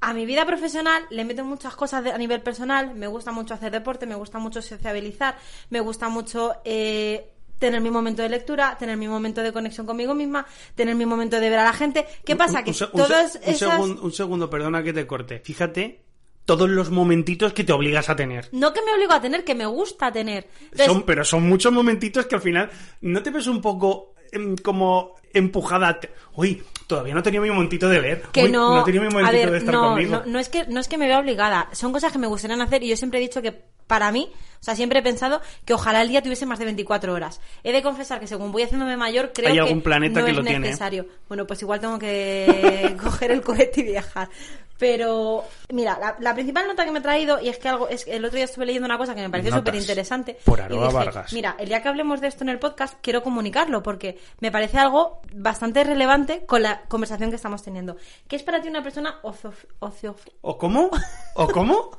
a 0.00 0.12
mi 0.12 0.26
vida 0.26 0.44
profesional 0.46 1.04
le 1.10 1.24
meto 1.24 1.44
muchas 1.44 1.74
cosas 1.76 2.04
de- 2.04 2.12
a 2.12 2.18
nivel 2.18 2.40
personal, 2.42 2.94
me 2.94 3.06
gusta 3.06 3.32
mucho 3.32 3.54
hacer 3.54 3.72
deporte, 3.72 4.06
me 4.06 4.14
gusta 4.14 4.38
mucho 4.38 4.60
sociabilizar, 4.62 5.36
me 5.70 5.80
gusta 5.80 6.08
mucho... 6.08 6.54
eh, 6.64 7.31
tener 7.62 7.80
mi 7.80 7.90
momento 7.90 8.20
de 8.22 8.28
lectura, 8.28 8.76
tener 8.78 8.96
mi 8.96 9.08
momento 9.08 9.42
de 9.42 9.52
conexión 9.52 9.86
conmigo 9.86 10.14
misma, 10.14 10.44
tener 10.74 10.94
mi 10.94 11.06
momento 11.06 11.40
de 11.40 11.48
ver 11.48 11.58
a 11.60 11.64
la 11.64 11.72
gente. 11.72 12.06
¿Qué 12.24 12.36
pasa? 12.36 12.58
Un- 12.58 12.64
Que 12.64 12.70
un 12.70 12.74
se- 12.74 12.84
un 12.84 12.90
todas 12.92 13.32
se- 13.32 13.38
un 13.38 13.44
esas... 13.44 13.78
segun- 13.78 13.98
un 14.02 14.12
segundo, 14.12 14.50
perdona 14.50 14.82
que 14.82 14.92
te 14.92 15.06
corte. 15.06 15.38
Fíjate 15.38 16.02
todos 16.44 16.68
los 16.68 16.90
momentitos 16.90 17.52
que 17.52 17.62
te 17.64 17.72
obligas 17.72 18.08
a 18.10 18.16
tener. 18.16 18.48
No 18.52 18.72
que 18.72 18.82
me 18.82 18.92
obligo 18.92 19.12
a 19.12 19.20
tener, 19.20 19.44
que 19.44 19.54
me 19.54 19.64
gusta 19.66 20.10
tener. 20.12 20.48
Entonces, 20.62 20.86
Son, 20.86 21.02
pero 21.04 21.24
son 21.24 21.48
muchos 21.48 21.72
momentitos 21.72 22.26
que 22.26 22.34
al 22.34 22.40
final 22.40 22.68
no 23.00 23.22
te 23.22 23.30
ves 23.30 23.46
un 23.46 23.60
poco 23.60 24.14
em, 24.32 24.56
como 24.56 25.14
empujada. 25.32 25.88
a 25.88 26.00
te- 26.00 26.10
Uy, 26.34 26.60
todavía 26.88 27.14
no 27.14 27.22
tenía 27.22 27.40
mi 27.40 27.48
momentito 27.50 27.88
de 27.88 28.00
leer. 28.02 28.22
que 28.32 28.44
Uy, 28.44 28.50
no, 28.50 28.74
no 28.76 28.82
tenía 28.84 29.00
mi 29.02 29.08
momentito 29.08 29.36
ver, 29.36 29.50
de 29.52 29.58
estar 29.58 29.72
no, 29.74 29.82
conmigo. 29.90 30.10
no, 30.16 30.22
no 30.26 30.38
es 30.40 30.48
que 30.48 30.66
no 30.66 30.80
es 30.80 30.88
que 30.88 30.98
me 30.98 31.06
vea 31.06 31.20
obligada, 31.20 31.68
son 31.72 31.92
cosas 31.92 32.10
que 32.12 32.18
me 32.18 32.26
gustarían 32.26 32.60
hacer 32.60 32.82
y 32.82 32.88
yo 32.88 32.96
siempre 32.96 33.20
he 33.20 33.22
dicho 33.22 33.40
que 33.40 33.62
para 33.92 34.10
mí, 34.10 34.26
o 34.32 34.64
sea, 34.64 34.74
siempre 34.74 35.00
he 35.00 35.02
pensado 35.02 35.42
que 35.66 35.74
ojalá 35.74 36.00
el 36.00 36.08
día 36.08 36.22
tuviese 36.22 36.46
más 36.46 36.58
de 36.58 36.64
24 36.64 37.12
horas. 37.12 37.42
He 37.62 37.72
de 37.72 37.82
confesar 37.82 38.20
que 38.20 38.26
según 38.26 38.50
voy 38.50 38.62
haciéndome 38.62 38.96
mayor, 38.96 39.32
creo 39.34 39.50
Hay 39.50 39.56
que 39.56 39.60
algún 39.60 39.82
planeta 39.82 40.20
no 40.20 40.24
que 40.24 40.30
es 40.30 40.36
lo 40.38 40.42
tiene, 40.42 40.56
¿eh? 40.56 40.70
necesario. 40.70 41.04
Bueno, 41.28 41.46
pues 41.46 41.60
igual 41.60 41.78
tengo 41.78 41.98
que 41.98 42.96
coger 43.02 43.32
el 43.32 43.42
cohete 43.42 43.82
y 43.82 43.84
viajar. 43.84 44.30
Pero, 44.78 45.44
mira, 45.68 45.98
la, 46.00 46.16
la 46.20 46.32
principal 46.32 46.66
nota 46.66 46.86
que 46.86 46.90
me 46.90 47.00
he 47.00 47.02
traído, 47.02 47.38
y 47.38 47.50
es 47.50 47.58
que 47.58 47.68
algo, 47.68 47.86
es 47.86 48.06
el 48.08 48.24
otro 48.24 48.36
día 48.36 48.46
estuve 48.46 48.64
leyendo 48.64 48.86
una 48.86 48.96
cosa 48.96 49.14
que 49.14 49.20
me 49.20 49.28
pareció 49.28 49.54
súper 49.54 49.74
interesante. 49.74 50.38
Por 50.42 50.58
y 50.58 50.62
Aroa 50.62 50.86
dije, 50.86 50.96
Vargas. 50.96 51.32
Mira, 51.34 51.54
el 51.58 51.68
día 51.68 51.82
que 51.82 51.88
hablemos 51.88 52.22
de 52.22 52.28
esto 52.28 52.42
en 52.42 52.48
el 52.48 52.58
podcast, 52.58 52.94
quiero 53.02 53.22
comunicarlo, 53.22 53.82
porque 53.82 54.18
me 54.40 54.50
parece 54.50 54.78
algo 54.78 55.20
bastante 55.34 55.84
relevante 55.84 56.46
con 56.46 56.62
la 56.62 56.80
conversación 56.88 57.28
que 57.28 57.36
estamos 57.36 57.62
teniendo. 57.62 57.96
¿Qué 58.26 58.36
es 58.36 58.42
para 58.42 58.62
ti 58.62 58.68
una 58.68 58.82
persona 58.82 59.20
ocio... 59.22 60.16
¿O 60.40 60.56
cómo? 60.56 60.90
¿O 61.34 61.48
cómo? 61.48 61.90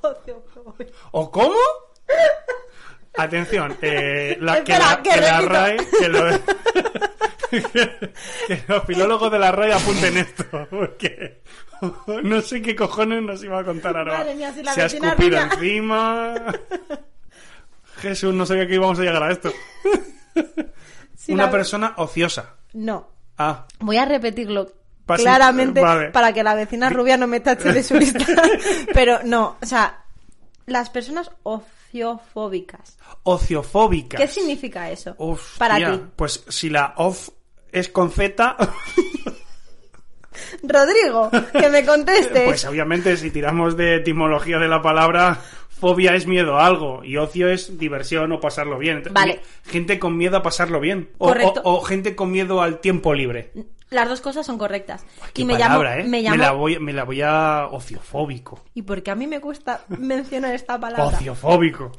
¿O 1.12 1.32
cómo? 1.32 1.56
Atención, 3.16 3.78
eh, 3.82 4.38
la, 4.42 4.64
que, 4.64 4.72
la, 4.78 5.02
que 5.04 5.10
que 5.12 5.22
la 5.22 5.38
repito. 5.42 5.54
RAE, 5.54 5.78
que, 6.00 6.10
lo- 6.10 6.40
que 8.48 8.64
los 8.68 8.84
filólogos 8.86 9.32
de 9.32 9.40
la 9.40 9.52
RAE 9.52 9.74
apunten 9.74 10.18
esto, 10.18 10.46
porque 10.70 11.42
no 12.24 12.42
sé 12.42 12.62
qué 12.62 12.76
cojones 12.76 13.22
nos 13.24 13.44
iba 13.44 13.60
a 13.60 13.64
contar 13.64 13.96
ahora. 13.98 14.18
Madre 14.20 14.36
mía, 14.36 14.52
si 14.54 14.64
la 14.64 14.74
Se 14.74 14.82
ha 14.82 14.86
escupido 14.86 15.38
encima. 15.40 16.34
Jesús, 17.98 18.34
no 18.34 18.46
sabía 18.46 18.68
que 18.68 18.76
íbamos 18.76 19.00
a 19.00 19.04
llegar 19.04 19.24
a 19.24 19.32
esto. 19.32 19.52
Si 21.16 21.32
Una 21.34 21.46
la- 21.46 21.52
persona 21.52 21.94
ociosa. 21.98 22.56
No. 22.74 23.10
Ah, 23.38 23.66
Voy 23.80 23.98
a 23.98 24.06
repetirlo 24.06 24.72
claramente 25.06 25.82
vale. 25.82 26.10
para 26.12 26.34
que 26.34 26.44
la 26.44 26.56
vecina 26.56 26.90
rubia 26.90 27.18
no 27.18 27.28
me 27.28 27.40
tache 27.42 27.72
de 27.72 27.84
su 27.84 27.96
lista. 27.96 28.26
Pero 28.94 29.20
no, 29.24 29.58
o 29.62 29.66
sea, 29.66 30.04
las 30.66 30.90
personas 30.90 31.30
ociofóbicas. 32.02 32.98
Ociofóbicas. 33.24 34.20
¿Qué 34.22 34.28
significa 34.28 34.90
eso? 34.90 35.16
Para 35.58 35.78
ti. 35.78 36.02
Pues 36.16 36.44
si 36.50 36.70
la 36.70 36.94
off 36.98 37.30
es 37.72 37.90
con 37.90 38.12
Z, 38.12 38.56
Rodrigo, 40.64 41.30
que 41.52 41.70
me 41.70 41.86
contestes. 41.86 42.44
pues 42.46 42.66
obviamente 42.66 43.16
si 43.18 43.30
tiramos 43.32 43.78
de 43.78 43.96
etimología 43.98 44.58
de 44.58 44.68
la 44.68 44.82
palabra, 44.82 45.40
fobia 45.70 46.16
es 46.16 46.26
miedo 46.26 46.58
a 46.58 46.66
algo 46.66 47.04
y 47.04 47.18
ocio 47.18 47.50
es 47.50 47.78
diversión 47.78 48.32
o 48.32 48.40
pasarlo 48.40 48.78
bien. 48.80 49.04
Vale. 49.12 49.42
Gente 49.66 50.00
con 50.00 50.18
miedo 50.18 50.38
a 50.38 50.44
pasarlo 50.44 50.80
bien. 50.80 51.10
O, 51.20 51.28
Correcto. 51.28 51.62
o- 51.64 51.76
o 51.78 51.82
gente 51.82 52.16
con 52.16 52.32
miedo 52.32 52.62
al 52.62 52.80
tiempo 52.80 53.14
libre. 53.14 53.52
Las 53.90 54.10
dos 54.10 54.22
cosas 54.22 54.46
son 54.46 54.58
correctas. 54.58 55.06
Qué 55.34 55.44
y 55.44 55.46
me 55.46 55.54
palabra, 55.54 55.98
llamo, 55.98 56.02
¿eh? 56.02 56.10
me 56.10 56.22
llamo, 56.22 56.38
la 56.38 56.52
voy, 56.52 56.80
me 56.80 56.94
la 56.94 57.04
voy 57.04 57.22
a 57.22 57.68
ociofóbico. 57.72 58.64
y 58.74 58.82
porque 58.82 59.12
a 59.12 59.16
mí 59.16 59.28
me 59.28 59.40
cuesta 59.40 59.82
mencionar 59.88 60.54
esta 60.56 60.80
palabra. 60.80 61.18
Ociofóbico. 61.18 61.92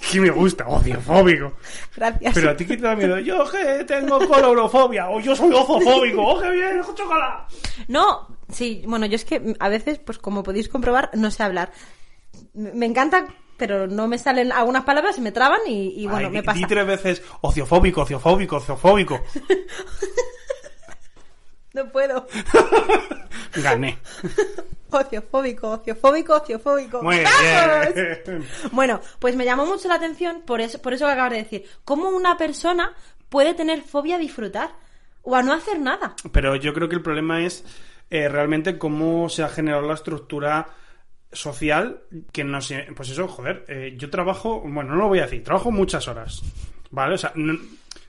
Sí 0.00 0.20
me 0.20 0.30
gusta, 0.30 0.66
ociofóbico. 0.68 1.54
Gracias. 1.96 2.34
Pero 2.34 2.50
a 2.50 2.56
ti 2.56 2.64
qué 2.66 2.76
te 2.76 2.82
da 2.82 2.94
miedo. 2.94 3.18
Yo 3.18 3.44
que 3.50 3.84
tengo 3.84 4.18
colorofobia 4.26 5.08
o 5.10 5.20
yo 5.20 5.34
soy 5.34 5.52
ozofóbico. 5.52 6.22
¡Oh, 6.22 6.40
qué 6.40 6.50
bien! 6.50 6.80
¡Chócala! 6.94 7.46
No, 7.88 8.26
sí, 8.48 8.82
bueno, 8.86 9.06
yo 9.06 9.16
es 9.16 9.24
que 9.24 9.54
a 9.58 9.68
veces, 9.68 9.98
pues 9.98 10.18
como 10.18 10.42
podéis 10.42 10.68
comprobar, 10.68 11.10
no 11.14 11.30
sé 11.30 11.42
hablar. 11.42 11.72
Me 12.54 12.86
encanta, 12.86 13.26
pero 13.56 13.86
no 13.86 14.06
me 14.06 14.18
salen 14.18 14.52
algunas 14.52 14.84
palabras, 14.84 15.16
se 15.16 15.20
me 15.20 15.32
traban 15.32 15.60
y, 15.66 16.00
y 16.00 16.06
bueno, 16.06 16.28
Ay, 16.28 16.32
me 16.32 16.42
pasa. 16.42 16.66
Tres 16.66 16.86
veces 16.86 17.22
ociofóbico, 17.40 18.02
ociofóbico, 18.02 18.56
ociofóbico. 18.56 19.20
No 21.78 21.90
puedo. 21.92 22.26
Gané. 23.54 23.98
Ociofóbico, 24.90 25.70
ociofóbico, 25.70 26.34
ociofóbico. 26.36 27.02
Muy 27.02 27.18
¡Vamos! 27.22 27.94
bien. 27.94 28.44
Bueno, 28.72 29.00
pues 29.18 29.36
me 29.36 29.44
llamó 29.44 29.66
mucho 29.66 29.88
la 29.88 29.94
atención 29.94 30.42
por 30.46 30.60
eso, 30.60 30.80
por 30.80 30.92
eso 30.94 31.06
que 31.06 31.12
acabas 31.12 31.32
de 31.32 31.38
decir. 31.38 31.64
¿Cómo 31.84 32.08
una 32.08 32.36
persona 32.36 32.94
puede 33.28 33.54
tener 33.54 33.82
fobia 33.82 34.16
a 34.16 34.18
disfrutar? 34.18 34.70
O 35.22 35.36
a 35.36 35.42
no 35.42 35.52
hacer 35.52 35.78
nada. 35.78 36.14
Pero 36.32 36.56
yo 36.56 36.72
creo 36.72 36.88
que 36.88 36.94
el 36.96 37.02
problema 37.02 37.42
es 37.44 37.64
eh, 38.10 38.28
realmente 38.28 38.78
cómo 38.78 39.28
se 39.28 39.42
ha 39.42 39.48
generado 39.48 39.82
la 39.86 39.94
estructura 39.94 40.68
social 41.30 42.00
que 42.32 42.42
no 42.44 42.62
sé, 42.62 42.86
pues 42.96 43.10
eso, 43.10 43.28
joder, 43.28 43.66
eh, 43.68 43.94
yo 43.98 44.08
trabajo, 44.08 44.60
bueno, 44.62 44.90
no 44.92 44.96
lo 44.96 45.08
voy 45.08 45.18
a 45.18 45.24
decir, 45.24 45.44
trabajo 45.44 45.70
muchas 45.70 46.08
horas, 46.08 46.40
¿vale? 46.90 47.16
O 47.16 47.18
sea, 47.18 47.32
no- 47.34 47.58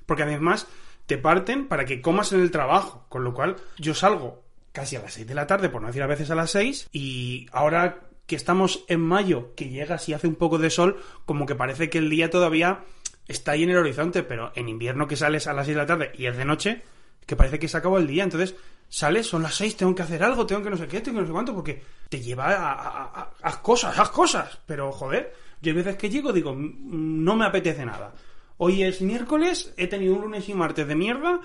porque 0.06 0.24
además 0.24 0.66
te 1.10 1.18
parten 1.18 1.68
para 1.68 1.86
que 1.86 2.02
comas 2.02 2.32
en 2.34 2.40
el 2.42 2.52
trabajo, 2.52 3.04
con 3.10 3.24
lo 3.24 3.34
cual 3.34 3.56
yo 3.80 3.96
salgo 3.96 4.44
casi 4.72 4.96
a 4.96 5.02
las 5.02 5.14
6 5.16 5.26
de 5.26 5.34
la 5.34 5.48
tarde, 5.48 5.68
por 5.70 5.82
no 5.82 5.88
decir 5.88 6.04
a 6.04 6.08
veces 6.08 6.30
a 6.30 6.36
las 6.36 6.52
6, 6.52 6.88
y 6.92 7.48
ahora 7.52 8.02
que 8.28 8.36
estamos 8.36 8.86
en 8.88 9.02
mayo, 9.02 9.56
que 9.56 9.70
llegas 9.70 10.08
y 10.08 10.14
hace 10.14 10.28
un 10.28 10.36
poco 10.36 10.60
de 10.60 10.70
sol, 10.70 11.02
como 11.26 11.48
que 11.48 11.56
parece 11.56 11.90
que 11.90 11.98
el 11.98 12.12
día 12.12 12.30
todavía 12.30 12.82
está 13.28 13.54
ahí 13.54 13.64
en 13.64 13.72
el 13.72 13.78
horizonte, 13.78 14.22
pero 14.22 14.52
en 14.54 14.70
invierno 14.70 15.08
que 15.08 15.16
sales 15.16 15.48
a 15.48 15.54
las 15.54 15.66
6 15.66 15.76
de 15.78 15.82
la 15.82 15.88
tarde 15.88 16.12
y 16.16 16.28
es 16.28 16.38
de 16.38 16.46
noche, 16.46 16.84
que 17.26 17.36
parece 17.36 17.58
que 17.58 17.68
se 17.68 17.78
acabó 17.78 17.98
el 17.98 18.06
día, 18.06 18.24
entonces 18.24 18.54
sales, 18.88 19.26
son 19.26 19.42
las 19.42 19.56
6, 19.56 19.78
tengo 19.78 19.96
que 19.96 20.04
hacer 20.04 20.22
algo, 20.24 20.46
tengo 20.46 20.62
que 20.62 20.70
no 20.70 20.78
sé 20.78 20.88
qué, 20.88 21.02
tengo 21.02 21.18
que 21.18 21.22
no 21.22 21.28
sé 21.28 21.34
cuánto, 21.34 21.56
porque 21.56 21.82
te 22.08 22.22
lleva 22.22 22.46
a, 22.50 22.72
a- 22.74 23.30
a- 23.42 23.62
cosas, 23.64 23.98
haz 23.98 24.12
cosas, 24.12 24.60
pero 24.68 24.92
joder, 24.92 25.34
yo 25.60 25.72
hay 25.72 25.76
veces 25.78 25.96
que 25.96 26.10
llego 26.12 26.32
digo, 26.32 26.54
"Mm, 26.54 27.24
no 27.24 27.36
me 27.36 27.46
apetece 27.46 27.84
nada. 27.84 28.14
Hoy 28.62 28.84
es 28.84 29.02
miércoles, 29.02 29.74
he 29.78 29.88
tenido 29.88 30.16
un 30.16 30.24
lunes 30.24 30.50
y 30.50 30.54
martes 30.54 30.86
de 30.86 30.94
mierda, 30.94 31.40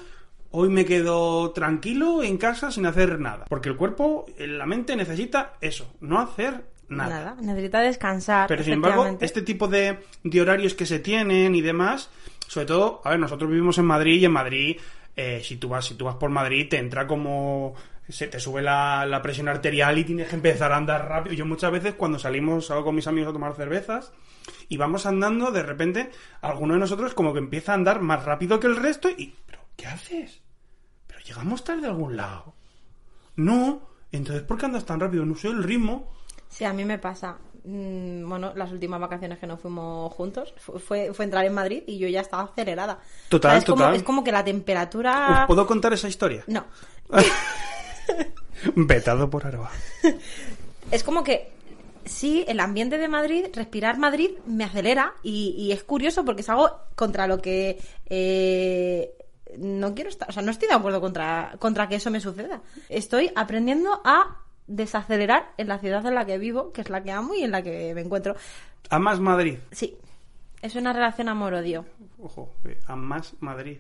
hoy 0.50 0.68
me 0.68 0.85
quedo 0.85 1.52
tranquilo 1.52 2.25
en 2.25 2.38
casa 2.38 2.73
sin 2.73 2.87
hacer 2.87 3.21
nada, 3.21 3.44
porque 3.49 3.68
el 3.68 3.76
cuerpo, 3.76 4.26
la 4.37 4.66
mente 4.66 4.97
necesita 4.97 5.54
eso, 5.61 5.94
no 6.00 6.18
hacer 6.18 6.64
Nada. 6.88 7.37
Necesita 7.40 7.81
descansar. 7.81 8.48
pero 8.48 8.64
sin 8.64 8.74
embargo, 8.74 9.16
este 9.20 9.42
tipo 9.42 9.68
de, 9.68 10.00
de 10.24 10.40
horarios 10.42 10.74
que 10.74 10.87
se 10.87 10.98
tienen 10.98 11.55
y 11.55 11.62
demás, 11.62 12.11
sobre 12.48 12.66
todo, 12.66 13.00
a 13.05 13.11
ver, 13.11 13.20
nosotros 13.20 13.48
vivimos 13.48 13.79
en 13.79 13.87
Madrid 13.87 14.20
y 14.20 14.24
en 14.24 14.33
Madrid, 14.33 14.77
eh, 15.16 15.40
si 15.42 15.57
tú 15.57 15.68
vas, 15.68 15.87
si 15.87 15.94
tú 15.94 16.07
vas 16.07 16.16
por 16.16 16.31
Madrid, 16.31 16.68
te 16.68 16.79
entra 16.79 17.07
como 17.07 17.74
se 18.09 18.27
te 18.29 18.38
sube 18.40 18.62
la, 18.62 19.07
la 19.07 19.23
presión 19.23 19.49
arterial 19.49 19.99
y 19.99 20.05
tienes 20.05 20.29
que 20.29 20.35
empezar 20.37 20.73
a 20.73 20.77
andar 20.77 21.09
rápido. 21.09 21.35
Yo 21.35 21.47
muchas 21.47 21.73
veces 21.73 21.95
cuando 21.95 22.19
salimos, 22.19 22.67
salgo 22.67 22.85
con 22.85 22.95
mis 22.95 23.07
amigos 23.07 23.31
a 23.31 23.33
tomar 23.33 23.55
cervezas 23.55 24.12
y 24.69 24.77
vamos 24.77 25.07
andando, 25.07 25.51
de 25.51 25.62
repente, 25.62 26.11
alguno 26.43 26.75
de 26.75 26.81
nosotros 26.81 27.14
como 27.14 27.33
que 27.33 27.38
empieza 27.38 27.73
a 27.73 27.77
andar 27.77 28.01
más 28.01 28.25
rápido 28.25 28.61
que 28.61 28.67
el 28.67 28.77
resto 28.77 29.09
y, 29.11 29.35
pero, 29.47 29.61
¿qué 29.77 29.87
haces? 29.87 30.43
Pero 31.07 31.21
llegamos 31.21 31.64
tarde 31.64 31.87
a 31.87 31.90
algún 31.90 32.17
lado. 32.17 32.55
No, 33.37 33.88
entonces, 34.12 34.45
¿por 34.45 34.59
qué 34.59 34.67
andas 34.67 34.85
tan 34.85 35.01
rápido? 35.01 35.25
No 35.25 35.35
sé, 35.35 35.49
el 35.49 35.62
ritmo. 35.64 36.12
Sí, 36.49 36.64
a 36.64 36.73
mí 36.73 36.85
me 36.85 36.99
pasa. 36.99 37.38
Mm, 37.64 38.29
Bueno, 38.29 38.53
las 38.55 38.71
últimas 38.71 39.01
vacaciones 39.01 39.38
que 39.38 39.47
nos 39.47 39.59
fuimos 39.59 40.12
juntos 40.12 40.53
fu- 40.59 40.79
fue, 40.79 41.12
fue 41.14 41.25
entrar 41.25 41.45
en 41.47 41.55
Madrid 41.55 41.83
y 41.87 41.99
yo 41.99 42.07
ya 42.09 42.21
estaba 42.21 42.43
acelerada. 42.45 42.99
Total, 43.31 43.49
O 43.49 43.53
sea, 43.53 43.59
es 43.59 43.64
Como, 43.64 43.77
total. 43.79 43.95
es 43.97 44.03
como 44.03 44.23
que 44.23 44.31
la 44.33 44.45
temperatura... 44.45 45.40
¿Os 45.40 45.47
puedo 45.47 45.67
contar 45.67 45.93
esa 45.95 46.07
historia? 46.07 46.45
No. 46.47 46.67
Vetado 48.77 49.31
por 49.31 49.47
Aroa. 49.47 49.71
Es 50.90 51.03
como 51.03 51.25
que 51.25 51.53
sí, 52.05 52.45
el 52.49 52.61
ambiente 52.61 52.99
de 52.99 53.09
Madrid, 53.09 53.47
respirar 53.53 53.99
Madrid 53.99 54.31
me 54.47 54.64
acelera 54.64 55.14
y, 55.23 55.55
y 55.59 55.73
es 55.73 55.83
curioso 55.85 56.25
porque 56.25 56.43
es 56.43 56.49
algo 56.49 56.71
contra 56.95 57.27
lo 57.27 57.40
que 57.40 57.79
eh, 58.07 59.14
no 59.59 59.95
quiero 59.95 60.11
estar, 60.11 60.29
o 60.29 60.33
sea, 60.33 60.43
no 60.43 60.51
estoy 60.51 60.69
de 60.69 60.75
acuerdo 60.75 61.01
contra, 61.01 61.55
contra 61.59 61.88
que 61.88 61.97
eso 61.97 62.11
me 62.11 62.21
suceda. 62.21 62.62
Estoy 62.88 63.31
aprendiendo 63.35 64.01
a 64.05 64.38
desacelerar 64.67 65.53
en 65.59 65.69
la 65.69 65.79
ciudad 65.79 66.05
en 66.07 66.14
la 66.14 66.25
que 66.25 66.38
vivo, 66.38 66.73
que 66.73 66.81
es 66.81 66.90
la 66.90 67.03
que 67.03 67.12
amo 67.12 67.35
y 67.35 67.43
en 67.43 67.51
la 67.51 67.62
que 67.62 67.95
me 67.95 68.01
encuentro. 68.01 68.35
Amas 68.90 69.21
Madrid. 69.21 69.59
Sí, 69.71 69.97
es 70.62 70.75
una 70.75 70.93
relación 70.93 71.29
amor-odio. 71.29 71.85
Ojo, 72.21 72.55
eh, 72.64 72.79
Amas 72.87 73.35
Madrid. 73.40 73.79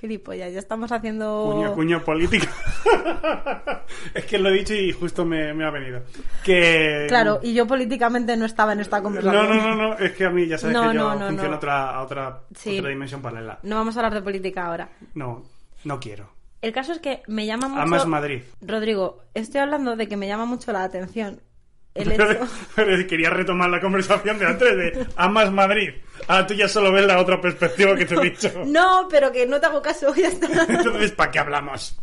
Gilipollas, 0.00 0.52
ya 0.52 0.58
estamos 0.58 0.90
haciendo... 0.92 1.50
Cuña, 1.52 1.72
cuña 1.72 2.04
política. 2.04 2.48
es 4.14 4.24
que 4.24 4.38
lo 4.38 4.48
he 4.48 4.52
dicho 4.52 4.74
y 4.74 4.92
justo 4.92 5.24
me, 5.24 5.52
me 5.54 5.64
ha 5.66 5.70
venido. 5.70 6.02
Que... 6.44 7.04
Claro, 7.08 7.40
y 7.42 7.52
yo 7.54 7.66
políticamente 7.66 8.36
no 8.36 8.46
estaba 8.46 8.72
en 8.72 8.80
esta 8.80 8.98
No, 8.98 9.02
conversación. 9.04 9.48
no, 9.48 9.74
no, 9.76 9.88
no, 9.90 9.98
es 9.98 10.12
que 10.12 10.24
a 10.24 10.30
mí 10.30 10.46
ya 10.46 10.58
sabes 10.58 10.74
No, 10.74 10.82
que 10.90 10.94
yo 10.96 11.02
no, 11.02 11.14
no, 11.16 11.26
funciona 11.26 11.50
no. 11.50 11.56
Otra, 11.56 11.90
a 11.90 12.02
otra, 12.02 12.40
Sí. 12.56 12.78
otra 12.78 12.90
dimensión 12.90 13.20
paralela. 13.22 13.58
No 13.62 13.76
vamos 13.76 13.96
a 13.96 14.00
hablar 14.00 14.14
de 14.14 14.22
política 14.22 14.66
ahora. 14.66 14.88
No, 15.14 15.42
no 15.84 16.00
quiero. 16.00 16.30
El 16.62 16.72
caso 16.72 16.92
es 16.92 16.98
que 16.98 17.22
me 17.26 17.46
llama 17.46 17.68
mucho... 17.68 17.82
Amas 17.82 18.06
Madrid. 18.06 18.42
Rodrigo, 18.60 19.22
estoy 19.34 19.60
hablando 19.60 19.96
de 19.96 20.08
que 20.08 20.16
me 20.16 20.26
llama 20.26 20.44
mucho 20.46 20.72
la 20.72 20.84
atención 20.84 21.40
el 21.94 22.12
hecho... 22.12 22.48
Pero 22.74 23.06
quería 23.08 23.30
retomar 23.30 23.70
la 23.70 23.80
conversación 23.80 24.38
de 24.38 24.46
antes 24.46 24.76
de 24.76 25.06
Amas 25.16 25.50
Madrid. 25.52 25.90
Ahora 26.28 26.46
tú 26.46 26.54
ya 26.54 26.68
solo 26.68 26.92
ves 26.92 27.06
la 27.06 27.18
otra 27.18 27.40
perspectiva 27.40 27.96
que 27.96 28.06
te 28.06 28.14
he 28.14 28.20
dicho. 28.20 28.50
No, 28.66 29.08
pero 29.10 29.32
que 29.32 29.46
no 29.46 29.60
te 29.60 29.66
hago 29.66 29.82
caso, 29.82 30.14
ya 30.14 30.28
está. 30.28 30.46
Entonces, 30.68 31.12
¿para 31.12 31.30
qué 31.30 31.38
hablamos? 31.38 31.98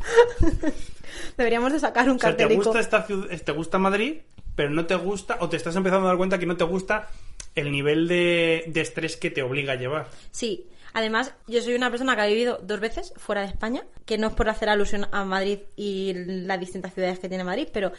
Deberíamos 1.38 1.72
de 1.74 1.80
sacar 1.80 2.10
un 2.10 2.18
O 2.18 2.20
sea, 2.20 2.36
te 2.36 2.46
gusta 2.46 2.80
esta 2.80 3.04
ciudad, 3.04 3.28
te 3.30 3.52
gusta 3.52 3.78
Madrid, 3.78 4.18
pero 4.56 4.70
no 4.70 4.86
te 4.86 4.96
gusta, 4.96 5.38
o 5.40 5.50
te 5.50 5.58
estás 5.58 5.76
empezando 5.76 6.06
a 6.06 6.10
dar 6.10 6.18
cuenta 6.18 6.38
que 6.38 6.46
no 6.46 6.58
te 6.58 6.64
gusta 6.64 7.08
el 7.56 7.72
nivel 7.72 8.08
de, 8.08 8.66
de 8.68 8.82
estrés 8.82 9.18
que 9.18 9.32
te 9.32 9.42
obliga 9.42 9.74
a 9.74 9.76
llevar. 9.78 10.08
Sí, 10.32 10.68
además 10.94 11.34
yo 11.48 11.62
soy 11.62 11.76
una 11.76 11.90
persona 11.90 12.16
que 12.16 12.22
ha 12.22 12.28
vivido 12.28 12.60
dos 12.62 12.80
veces 12.80 13.14
fuera 13.18 13.42
de 13.42 13.48
España, 13.48 13.84
que 14.06 14.18
no 14.18 14.28
es 14.28 14.34
por 14.34 14.50
hacer 14.50 14.70
alusión 14.70 15.08
a 15.12 15.24
Madrid 15.24 15.60
y 15.76 16.14
las 16.16 16.60
distintas 16.60 16.94
ciudades 16.94 17.20
que 17.20 17.30
tiene 17.30 17.44
Madrid, 17.44 17.70
pero 17.72 17.92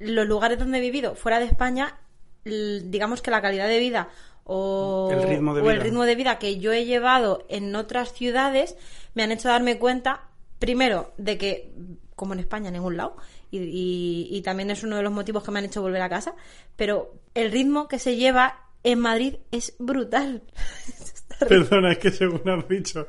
los 0.00 0.26
lugares 0.26 0.58
donde 0.58 0.78
he 0.78 0.80
vivido 0.80 1.14
fuera 1.14 1.38
de 1.38 1.44
España, 1.46 1.98
digamos 2.44 3.22
que 3.22 3.30
la 3.30 3.40
calidad 3.40 3.68
de 3.68 3.78
vida 3.78 4.08
o 4.44 5.08
El 5.12 5.22
ritmo 5.22 5.54
de 5.54 5.60
o 5.62 5.70
el 5.70 5.76
vida. 5.76 5.84
ritmo 5.84 6.04
de 6.04 6.14
vida 6.16 6.38
que 6.38 6.58
yo 6.58 6.72
he 6.72 6.84
llevado 6.86 7.44
en 7.48 7.76
otras 7.76 8.12
ciudades 8.12 8.76
me 9.14 9.22
han 9.22 9.30
hecho 9.32 9.48
darme 9.48 9.78
cuenta, 9.78 10.22
primero, 10.58 11.12
de 11.18 11.38
que 11.38 11.72
como 12.16 12.32
en 12.34 12.40
España, 12.40 12.68
en 12.68 12.74
ningún 12.74 12.96
lado, 12.96 13.16
y, 13.50 13.58
y- 13.58 14.28
y 14.30 14.42
también 14.42 14.70
es 14.70 14.82
uno 14.82 14.96
de 14.96 15.02
los 15.02 15.12
motivos 15.12 15.42
que 15.44 15.50
me 15.50 15.58
han 15.58 15.64
hecho 15.66 15.80
volver 15.82 16.02
a 16.02 16.08
casa, 16.08 16.34
pero 16.76 17.14
el 17.34 17.50
ritmo 17.50 17.88
que 17.88 17.98
se 17.98 18.16
lleva 18.16 18.66
en 18.82 18.98
Madrid 19.00 19.36
es 19.52 19.74
brutal. 19.78 20.42
Perdona, 21.48 21.92
es 21.92 21.98
que 21.98 22.10
según 22.10 22.48
has 22.48 22.68
dicho, 22.68 23.08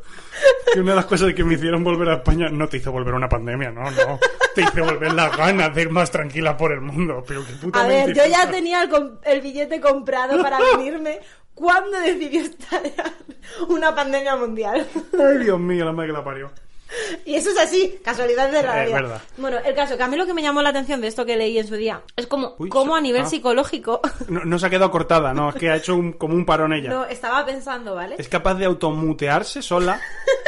que 0.73 0.79
una 0.79 0.91
de 0.91 0.95
las 0.95 1.05
cosas 1.05 1.33
que 1.33 1.43
me 1.43 1.55
hicieron 1.55 1.83
volver 1.83 2.09
a 2.09 2.15
España 2.15 2.49
no 2.49 2.67
te 2.67 2.77
hizo 2.77 2.91
volver 2.91 3.13
una 3.13 3.29
pandemia, 3.29 3.71
no, 3.71 3.83
no. 3.91 4.19
Te 4.55 4.61
hizo 4.61 4.83
volver 4.83 5.13
las 5.13 5.35
ganas 5.35 5.73
de 5.73 5.81
ir 5.83 5.89
más 5.89 6.11
tranquila 6.11 6.57
por 6.57 6.71
el 6.71 6.81
mundo. 6.81 7.23
Pero 7.27 7.45
qué 7.45 7.53
puta 7.53 7.83
A 7.83 7.87
ver, 7.87 8.13
yo 8.13 8.25
ya 8.25 8.49
tenía 8.49 8.83
el, 8.83 8.89
el 9.23 9.41
billete 9.41 9.79
comprado 9.79 10.41
para 10.41 10.59
venirme 10.59 11.19
cuando 11.53 11.99
decidió 11.99 12.41
estallar 12.41 13.13
una 13.69 13.93
pandemia 13.93 14.35
mundial. 14.35 14.87
Ay, 15.19 15.43
Dios 15.43 15.59
mío, 15.59 15.85
la 15.85 15.91
madre 15.91 16.09
que 16.09 16.13
la 16.13 16.23
parió. 16.23 16.51
Y 17.25 17.35
eso 17.35 17.49
es 17.51 17.57
así, 17.59 17.99
casualidad 18.03 18.51
de 18.51 18.63
la 18.63 18.81
Es 18.83 18.87
vida. 18.89 19.01
verdad. 19.01 19.21
Bueno, 19.37 19.57
el 19.63 19.75
caso, 19.75 19.95
que 19.97 20.03
a 20.03 20.07
mí 20.07 20.17
lo 20.17 20.25
que 20.25 20.33
me 20.33 20.41
llamó 20.41 20.61
la 20.61 20.69
atención 20.69 21.01
de 21.01 21.07
esto 21.07 21.25
que 21.25 21.37
leí 21.37 21.57
en 21.57 21.67
su 21.67 21.75
día 21.75 22.01
es 22.15 22.27
como, 22.27 22.55
Uy, 22.57 22.69
se- 22.71 22.93
a 22.93 23.01
nivel 23.01 23.21
ah. 23.21 23.25
psicológico. 23.25 24.01
No, 24.27 24.43
no 24.45 24.59
se 24.59 24.65
ha 24.65 24.69
quedado 24.69 24.91
cortada, 24.91 25.33
no, 25.33 25.49
es 25.49 25.55
que 25.55 25.69
ha 25.69 25.75
hecho 25.75 25.95
un- 25.95 26.13
como 26.13 26.33
un 26.35 26.45
parón 26.45 26.73
ella. 26.73 26.89
no, 26.91 27.05
estaba 27.05 27.45
pensando, 27.45 27.95
¿vale? 27.95 28.15
Es 28.17 28.27
capaz 28.29 28.55
de 28.55 28.65
automutearse 28.65 29.61
sola 29.61 29.99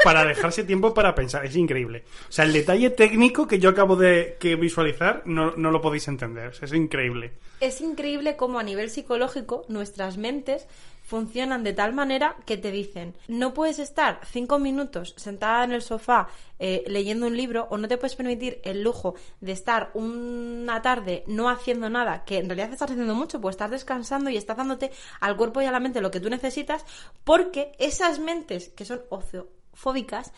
para 0.04 0.26
dejarse 0.26 0.64
tiempo 0.64 0.94
para 0.94 1.16
pensar. 1.16 1.46
Es 1.46 1.56
increíble. 1.56 2.04
O 2.28 2.32
sea, 2.32 2.46
el 2.46 2.54
detalle 2.54 2.90
técnico 2.90 3.48
que 3.48 3.60
yo 3.60 3.70
acabo 3.70 3.96
de 3.96 4.38
que 4.40 4.56
visualizar 4.56 5.22
no, 5.26 5.52
no 5.56 5.72
lo 5.72 5.82
podéis 5.82 6.08
entender. 6.08 6.54
Es 6.62 6.74
increíble. 6.74 7.34
es 7.60 7.80
increíble 7.82 8.36
cómo 8.36 8.60
a 8.60 8.64
nivel 8.64 8.90
psicológico 8.90 9.66
nuestras 9.70 10.18
mentes 10.18 10.68
funcionan 11.04 11.64
de 11.64 11.74
tal 11.74 11.94
manera 11.94 12.38
que 12.46 12.58
te 12.58 12.72
dicen 12.72 13.16
no 13.28 13.54
puedes 13.54 13.78
estar 13.78 14.22
cinco 14.26 14.58
minutos 14.58 15.14
sentada 15.18 15.66
en 15.66 15.74
el 15.74 15.82
sofá 15.82 16.30
eh, 16.60 16.84
leyendo 16.88 17.28
un 17.28 17.36
libro 17.36 17.68
o 17.70 17.78
no 17.78 17.88
te 17.88 17.98
puedes 17.98 18.16
permitir 18.16 18.62
el 18.64 18.82
lujo 18.82 19.16
de 19.42 19.52
estar 19.52 19.92
una 19.96 20.82
tarde 20.82 21.24
no 21.28 21.50
haciendo 21.50 21.90
nada 21.90 22.24
que 22.24 22.38
en 22.38 22.48
realidad 22.48 22.72
estás 22.72 22.92
haciendo 22.92 23.16
mucho 23.16 23.42
pues 23.42 23.54
estás 23.54 23.72
descansando 23.72 24.30
y 24.30 24.38
estás 24.38 24.56
dándote 24.56 24.92
al 25.20 25.36
cuerpo 25.36 25.62
y 25.62 25.66
a 25.66 25.72
la 25.72 25.82
mente 25.82 26.02
lo 26.02 26.10
que 26.10 26.22
tú 26.22 26.30
necesitas 26.30 26.86
porque 27.24 27.74
esas 27.80 28.20
mentes 28.20 28.70
que 28.70 28.86
son 28.86 29.02
ociofóbicas 29.10 30.32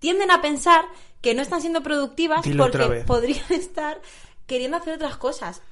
tienden 0.00 0.32
a 0.32 0.42
pensar 0.42 0.84
que 1.20 1.34
no 1.34 1.42
están 1.42 1.60
siendo 1.60 1.82
productivas 1.82 2.42
Dilo 2.42 2.64
porque 2.64 3.04
podrían 3.06 3.44
estar 3.50 4.00
queriendo 4.46 4.76
hacer 4.76 4.94
otras 4.94 5.16
cosas 5.16 5.62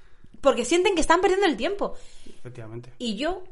porque 0.41 0.65
sienten 0.65 0.95
que 0.95 1.01
están 1.01 1.21
perdiendo 1.21 1.47
el 1.47 1.57
tiempo. 1.57 1.95
Efectivamente. 2.39 2.93
Y 2.99 3.17
yo 3.17 3.43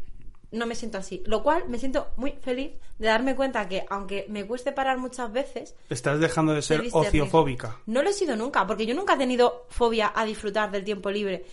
no 0.53 0.67
me 0.67 0.75
siento 0.75 0.99
así. 0.99 1.23
Lo 1.27 1.43
cual 1.43 1.65
me 1.69 1.79
siento 1.79 2.09
muy 2.17 2.33
feliz 2.43 2.73
de 2.99 3.07
darme 3.09 3.35
cuenta 3.35 3.69
que, 3.69 3.85
aunque 3.91 4.27
me 4.29 4.47
cueste 4.47 4.73
parar 4.73 4.99
muchas 4.99 5.33
veces, 5.33 5.75
Estás 5.91 6.21
dejando 6.21 6.53
de 6.55 6.63
ser 6.63 6.85
ociofóbica. 6.93 7.79
no 7.87 8.03
lo 8.03 8.11
he 8.11 8.13
sido 8.13 8.37
nunca, 8.37 8.67
porque 8.67 8.87
yo 8.87 8.95
nunca 8.95 9.15
he 9.15 9.19
tenido 9.19 9.67
fobia 9.69 10.13
a 10.15 10.25
disfrutar 10.25 10.71
del 10.71 10.85
tiempo 10.85 11.11
libre. 11.11 11.45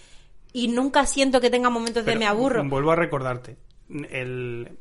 Y 0.53 0.67
nunca 0.67 1.05
siento 1.05 1.39
que 1.41 1.49
tenga 1.49 1.69
momentos 1.69 2.03
de 2.05 2.15
me 2.15 2.27
aburro. 2.27 2.63
Vuelvo 2.67 2.91
a 2.91 2.95
recordarte. 2.95 3.55
El, 4.09 4.77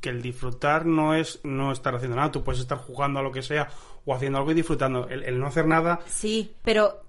que 0.00 0.08
el 0.08 0.22
disfrutar 0.22 0.86
no 0.86 1.14
es 1.14 1.40
no 1.44 1.72
estar 1.72 1.94
haciendo 1.94 2.16
nada. 2.16 2.32
Tú 2.32 2.42
puedes 2.42 2.60
estar 2.60 2.78
jugando 2.78 3.20
a 3.20 3.22
lo 3.22 3.30
que 3.30 3.42
sea 3.42 3.68
o 4.06 4.14
haciendo 4.14 4.38
algo 4.38 4.50
y 4.50 4.54
disfrutando. 4.54 5.08
El, 5.08 5.22
el 5.24 5.38
no 5.38 5.46
hacer 5.46 5.66
nada 5.66 6.00
Sí, 6.06 6.54
pero 6.64 7.02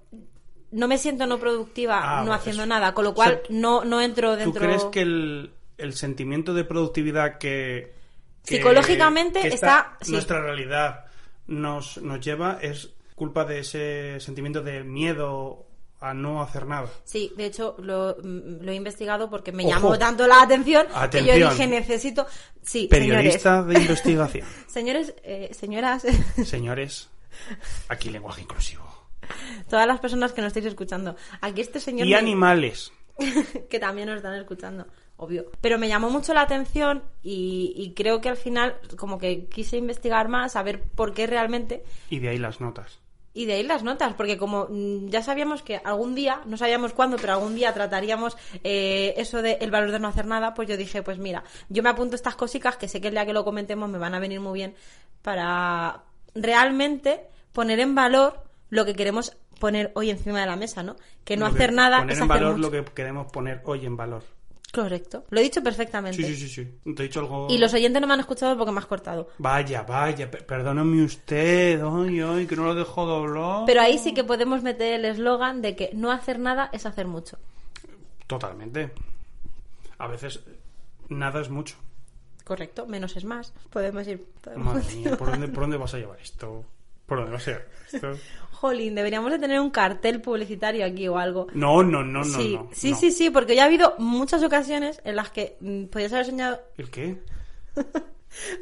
no 0.72 0.88
me 0.88 0.98
siento 0.98 1.26
no 1.26 1.38
productiva 1.38 2.20
Ah, 2.20 2.24
no 2.24 2.32
haciendo 2.34 2.62
eso. 2.62 2.68
nada, 2.68 2.92
con 2.94 3.04
lo 3.04 3.10
O 3.10 3.14
cual 3.14 3.40
sea, 3.46 3.56
no, 3.58 3.84
no 3.84 4.00
entro 4.02 4.32
¿Tú 4.32 4.38
dentro... 4.38 4.62
crees 4.62 4.84
que 4.84 5.00
el, 5.02 5.52
el 5.82 5.94
sentimiento 5.94 6.54
de 6.54 6.64
productividad 6.64 7.38
que, 7.38 7.94
que- 8.44 8.56
Psicológicamente 8.56 9.40
que 9.42 9.48
está- 9.48 9.96
sí. 10.00 10.12
nuestra 10.12 10.40
realidad 10.40 11.04
nos, 11.46 11.98
nos 11.98 12.20
lleva 12.20 12.58
es 12.62 12.90
culpa 13.14 13.44
de 13.44 13.60
ese 13.60 14.20
sentimiento 14.20 14.62
de 14.62 14.82
miedo 14.84 15.66
a 16.00 16.14
no 16.14 16.42
hacer 16.42 16.66
nada? 16.66 16.88
Sí, 17.04 17.32
de 17.36 17.46
hecho 17.46 17.76
lo, 17.78 18.16
mm, 18.22 18.62
lo 18.64 18.72
he 18.72 18.74
investigado 18.74 19.30
porque 19.30 19.52
me 19.52 19.64
Ojo. 19.66 19.72
llamó 19.74 19.98
tanto 19.98 20.26
la 20.26 20.42
atención, 20.42 20.86
que 20.86 20.92
yo 20.92 20.98
Atención. 20.98 21.50
dije 21.50 21.66
necesito... 21.68 22.26
Sí, 22.60 22.88
Periodista 22.90 23.62
de 23.62 23.74
investigación. 23.80 24.46
señores, 24.66 25.08
señores 25.08 25.20
eh, 25.22 25.50
señoras, 25.54 26.04
Señores, 26.44 27.08
aquí 27.88 28.10
lenguaje 28.10 28.42
inclusivo. 28.42 28.82
todas 29.68 29.86
las 29.86 30.00
personas 30.00 30.32
que 30.32 30.40
nos 30.40 30.48
estáis 30.48 30.66
escuchando, 30.66 31.14
aquí 31.40 31.60
este 31.60 31.78
señor... 31.78 32.06
Y 32.08 32.10
me- 32.10 32.16
animales. 32.16 32.92
que 33.70 33.78
también 33.78 34.08
nos 34.08 34.16
están 34.16 34.34
escuchando, 34.34 34.86
obvio. 35.22 35.46
Pero 35.60 35.78
me 35.78 35.88
llamó 35.88 36.10
mucho 36.10 36.34
la 36.34 36.42
atención 36.42 37.02
y, 37.22 37.72
y 37.76 37.94
creo 37.94 38.20
que 38.20 38.28
al 38.28 38.36
final 38.36 38.76
como 38.96 39.18
que 39.18 39.46
quise 39.46 39.76
investigar 39.76 40.28
más, 40.28 40.56
a 40.56 40.62
ver 40.62 40.82
por 40.82 41.14
qué 41.14 41.26
realmente 41.26 41.84
Y 42.10 42.18
de 42.18 42.28
ahí 42.30 42.38
las 42.38 42.60
notas. 42.60 42.98
y 43.34 43.46
de 43.46 43.54
ahí 43.54 43.62
las 43.62 43.82
notas, 43.82 44.12
porque 44.14 44.36
como 44.36 44.66
mm, 44.68 45.08
ya 45.08 45.22
sabíamos 45.22 45.62
que 45.62 45.76
algún 45.84 46.14
día, 46.14 46.42
no 46.46 46.56
sabíamos 46.56 46.92
cuándo, 46.92 47.16
pero 47.18 47.32
algún 47.32 47.54
día 47.54 47.72
trataríamos 47.72 48.36
eh, 48.64 49.14
eso 49.16 49.40
de 49.42 49.52
el 49.60 49.70
valor 49.70 49.90
de 49.92 49.98
no 50.00 50.08
hacer 50.08 50.26
nada, 50.26 50.52
pues 50.54 50.68
yo 50.68 50.76
dije, 50.76 51.02
pues 51.02 51.18
mira, 51.18 51.42
yo 51.70 51.82
me 51.82 51.88
apunto 51.88 52.14
estas 52.16 52.36
cositas 52.36 52.76
que 52.76 52.88
sé 52.88 53.00
que 53.00 53.08
el 53.08 53.14
día 53.14 53.24
que 53.24 53.32
lo 53.32 53.44
comentemos 53.44 53.88
me 53.88 53.98
van 53.98 54.14
a 54.14 54.18
venir 54.18 54.40
muy 54.40 54.54
bien 54.58 54.74
para 55.22 56.02
realmente 56.34 57.26
poner 57.52 57.80
en 57.80 57.94
valor 57.94 58.42
lo 58.70 58.84
que 58.84 58.94
queremos 58.94 59.36
poner 59.60 59.92
hoy 59.94 60.10
encima 60.10 60.40
de 60.40 60.46
la 60.46 60.56
mesa, 60.56 60.82
¿no? 60.82 60.96
Que 61.24 61.36
no 61.36 61.46
Lo 61.46 61.52
que- 61.54 61.58
hacer 61.62 61.72
nada 61.72 61.98
Poner 62.00 62.12
es 62.12 62.18
en 62.18 62.24
hacer 62.24 62.28
valor 62.42 62.56
mucho. 62.58 62.70
lo 62.70 62.84
que 62.84 62.92
queremos 62.92 63.30
poner 63.30 63.60
hoy 63.64 63.86
en 63.86 63.96
valor. 63.96 64.24
Correcto. 64.72 65.24
Lo 65.28 65.38
he 65.40 65.42
dicho 65.42 65.62
perfectamente. 65.62 66.16
Sí, 66.16 66.24
sí, 66.34 66.48
sí, 66.48 66.48
sí. 66.48 66.92
Te 66.94 67.02
he 67.02 67.06
dicho 67.06 67.20
algo. 67.20 67.46
Y 67.50 67.58
los 67.58 67.74
oyentes 67.74 68.00
no 68.00 68.06
me 68.06 68.14
han 68.14 68.20
escuchado 68.20 68.56
porque 68.56 68.72
me 68.72 68.78
has 68.78 68.86
cortado. 68.86 69.28
Vaya, 69.36 69.82
vaya, 69.82 70.30
pe- 70.30 70.42
perdóname 70.42 71.04
usted. 71.04 71.82
Ay, 71.82 72.20
ay, 72.20 72.46
que 72.46 72.56
no 72.56 72.64
lo 72.64 72.74
dejo 72.74 73.04
doblar. 73.04 73.64
Pero 73.66 73.82
ahí 73.82 73.98
sí 73.98 74.14
que 74.14 74.24
podemos 74.24 74.62
meter 74.62 74.94
el 74.94 75.04
eslogan 75.04 75.60
de 75.60 75.76
que 75.76 75.90
no 75.92 76.10
hacer 76.10 76.38
nada 76.38 76.70
es 76.72 76.86
hacer 76.86 77.06
mucho. 77.06 77.38
Totalmente. 78.26 78.92
A 79.98 80.06
veces 80.06 80.40
nada 81.10 81.40
es 81.42 81.50
mucho. 81.50 81.76
Correcto, 82.44 82.86
menos 82.86 83.14
es 83.16 83.24
más. 83.24 83.52
Podemos 83.70 84.06
ir. 84.08 84.24
podemos 84.40 84.74
Madre 84.74 84.94
mía. 84.96 85.16
¿por 85.18 85.30
dónde, 85.30 85.48
¿por 85.48 85.60
dónde 85.64 85.76
vas 85.76 85.92
a 85.94 85.98
llevar 85.98 86.18
esto? 86.18 86.64
¿Por 87.06 87.18
dónde 87.18 87.32
vas 87.32 87.46
a 87.46 87.50
llevar 87.50 87.68
esto? 87.92 88.12
Jolín, 88.62 88.94
deberíamos 88.94 89.32
de 89.32 89.40
tener 89.40 89.58
un 89.58 89.70
cartel 89.70 90.20
publicitario 90.20 90.86
aquí 90.86 91.08
o 91.08 91.18
algo. 91.18 91.48
No, 91.52 91.82
no, 91.82 92.04
no, 92.04 92.20
no. 92.20 92.24
sí, 92.24 92.54
no, 92.54 92.68
sí, 92.72 92.92
no. 92.92 92.96
sí, 92.96 93.10
sí, 93.10 93.28
porque 93.28 93.56
ya 93.56 93.64
ha 93.64 93.66
habido 93.66 93.96
muchas 93.98 94.40
ocasiones 94.44 95.00
en 95.04 95.16
las 95.16 95.30
que 95.30 95.56
mm, 95.58 95.86
podrías 95.86 96.12
haber 96.12 96.26
soñado, 96.26 96.60
¿El 96.78 96.88
qué? 96.88 97.18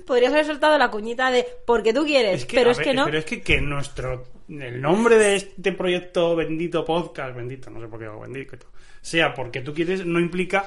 podrías 0.06 0.32
haber 0.32 0.46
soltado 0.46 0.78
la 0.78 0.90
cuñita 0.90 1.30
de 1.30 1.46
porque 1.66 1.92
tú 1.92 2.06
quieres, 2.06 2.40
Es 2.40 2.46
que, 2.46 2.56
pero 2.56 2.70
es 2.70 2.78
ver, 2.78 2.86
que 2.86 2.94
no. 2.94 3.04
Pero 3.04 3.18
es 3.18 3.24
que, 3.26 3.42
que 3.42 3.60
nuestro. 3.60 4.24
El 4.48 4.80
nombre 4.80 5.18
de 5.18 5.36
este 5.36 5.72
proyecto 5.72 6.34
bendito 6.34 6.82
podcast, 6.82 7.36
bendito, 7.36 7.68
no 7.68 7.78
sé 7.78 7.86
por 7.86 7.98
qué 7.98 8.06
digo 8.06 8.20
bendito, 8.20 8.56
sea 9.02 9.34
porque 9.34 9.60
tú 9.60 9.74
quieres, 9.74 10.06
no 10.06 10.18
implica 10.18 10.64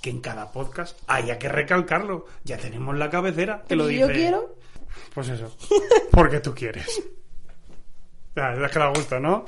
que 0.00 0.10
en 0.10 0.20
cada 0.20 0.52
podcast 0.52 0.96
haya 1.08 1.40
que 1.40 1.48
recalcarlo. 1.48 2.26
Ya 2.44 2.56
tenemos 2.56 2.96
la 2.96 3.10
cabecera 3.10 3.64
que 3.68 3.74
lo 3.74 3.88
Si 3.88 3.94
dice. 3.94 4.06
yo 4.06 4.12
quiero. 4.14 4.56
Pues 5.12 5.28
eso. 5.28 5.54
Porque 6.12 6.38
tú 6.38 6.54
quieres. 6.54 7.02
Ya, 8.36 8.52
es 8.52 8.70
que 8.70 8.78
da 8.78 8.88
gusto, 8.88 9.18
¿no? 9.18 9.44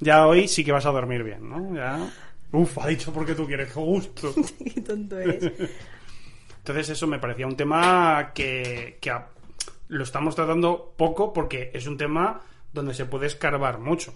Ya 0.00 0.26
hoy 0.26 0.48
sí 0.48 0.64
que 0.64 0.72
vas 0.72 0.84
a 0.86 0.90
dormir 0.90 1.22
bien, 1.22 1.48
¿no? 1.48 1.74
Ya. 1.74 2.10
Uf, 2.52 2.78
ha 2.78 2.88
dicho 2.88 3.12
porque 3.12 3.34
tú 3.34 3.46
quieres, 3.46 3.72
qué 3.72 3.80
gusto. 3.80 4.34
Qué 4.74 4.80
tonto 4.80 5.18
eres. 5.18 5.52
Entonces 6.58 6.88
eso 6.90 7.06
me 7.06 7.18
parecía 7.18 7.46
un 7.46 7.56
tema 7.56 8.32
que, 8.34 8.98
que 9.00 9.10
a- 9.10 9.28
lo 9.88 10.02
estamos 10.04 10.34
tratando 10.34 10.94
poco 10.96 11.32
porque 11.32 11.70
es 11.74 11.86
un 11.86 11.96
tema 11.96 12.40
donde 12.72 12.94
se 12.94 13.04
puede 13.06 13.26
escarbar 13.26 13.78
mucho. 13.78 14.14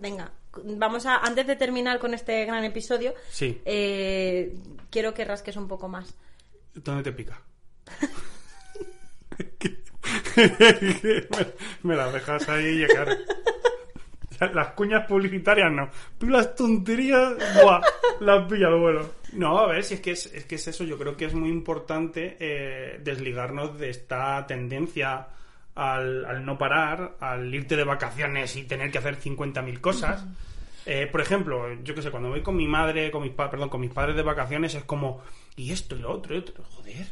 Venga, 0.00 0.30
vamos 0.64 1.06
a, 1.06 1.16
antes 1.18 1.46
de 1.46 1.56
terminar 1.56 1.98
con 1.98 2.14
este 2.14 2.44
gran 2.44 2.64
episodio, 2.64 3.14
Sí. 3.30 3.60
eh, 3.64 4.54
quiero 4.90 5.14
que 5.14 5.24
rasques 5.24 5.56
un 5.56 5.66
poco 5.66 5.88
más. 5.88 6.14
¿Dónde 6.74 7.02
te 7.02 7.12
pica? 7.12 7.40
me, 10.60 11.46
me 11.82 11.96
las 11.96 12.12
dejas 12.12 12.48
ahí 12.48 12.74
llegar. 12.78 13.08
Las 14.52 14.68
cuñas 14.74 15.06
publicitarias 15.06 15.72
no. 15.72 15.88
Pero 16.18 16.32
las 16.32 16.54
tonterías, 16.54 17.34
¡buah! 17.62 17.80
Las 18.20 18.46
pilla 18.50 18.66
al 18.68 18.78
vuelo. 18.78 19.10
No, 19.32 19.58
a 19.60 19.66
ver, 19.68 19.82
si 19.82 19.94
es 19.94 20.00
que 20.00 20.10
es, 20.10 20.26
es 20.26 20.44
que 20.44 20.56
es 20.56 20.68
eso. 20.68 20.84
Yo 20.84 20.98
creo 20.98 21.16
que 21.16 21.24
es 21.24 21.34
muy 21.34 21.48
importante 21.48 22.36
eh, 22.38 23.00
desligarnos 23.02 23.78
de 23.78 23.88
esta 23.90 24.46
tendencia 24.46 25.28
al, 25.74 26.24
al 26.26 26.44
no 26.44 26.58
parar, 26.58 27.16
al 27.20 27.54
irte 27.54 27.76
de 27.76 27.84
vacaciones 27.84 28.56
y 28.56 28.64
tener 28.64 28.90
que 28.90 28.98
hacer 28.98 29.18
50.000 29.18 29.80
cosas. 29.80 30.24
Eh, 30.84 31.08
por 31.10 31.20
ejemplo, 31.22 31.72
yo 31.82 31.94
qué 31.94 32.02
sé, 32.02 32.10
cuando 32.10 32.28
voy 32.28 32.42
con 32.42 32.56
mi 32.56 32.68
madre, 32.68 33.10
con 33.10 33.22
mis 33.22 33.32
pa- 33.32 33.50
perdón, 33.50 33.70
con 33.70 33.80
mis 33.80 33.90
padres 33.90 34.16
de 34.16 34.22
vacaciones 34.22 34.74
es 34.74 34.84
como, 34.84 35.22
y 35.56 35.72
esto 35.72 35.96
y 35.96 36.00
lo 36.00 36.12
otro, 36.12 36.34
y 36.34 36.38
otro, 36.38 36.62
joder. 36.62 37.06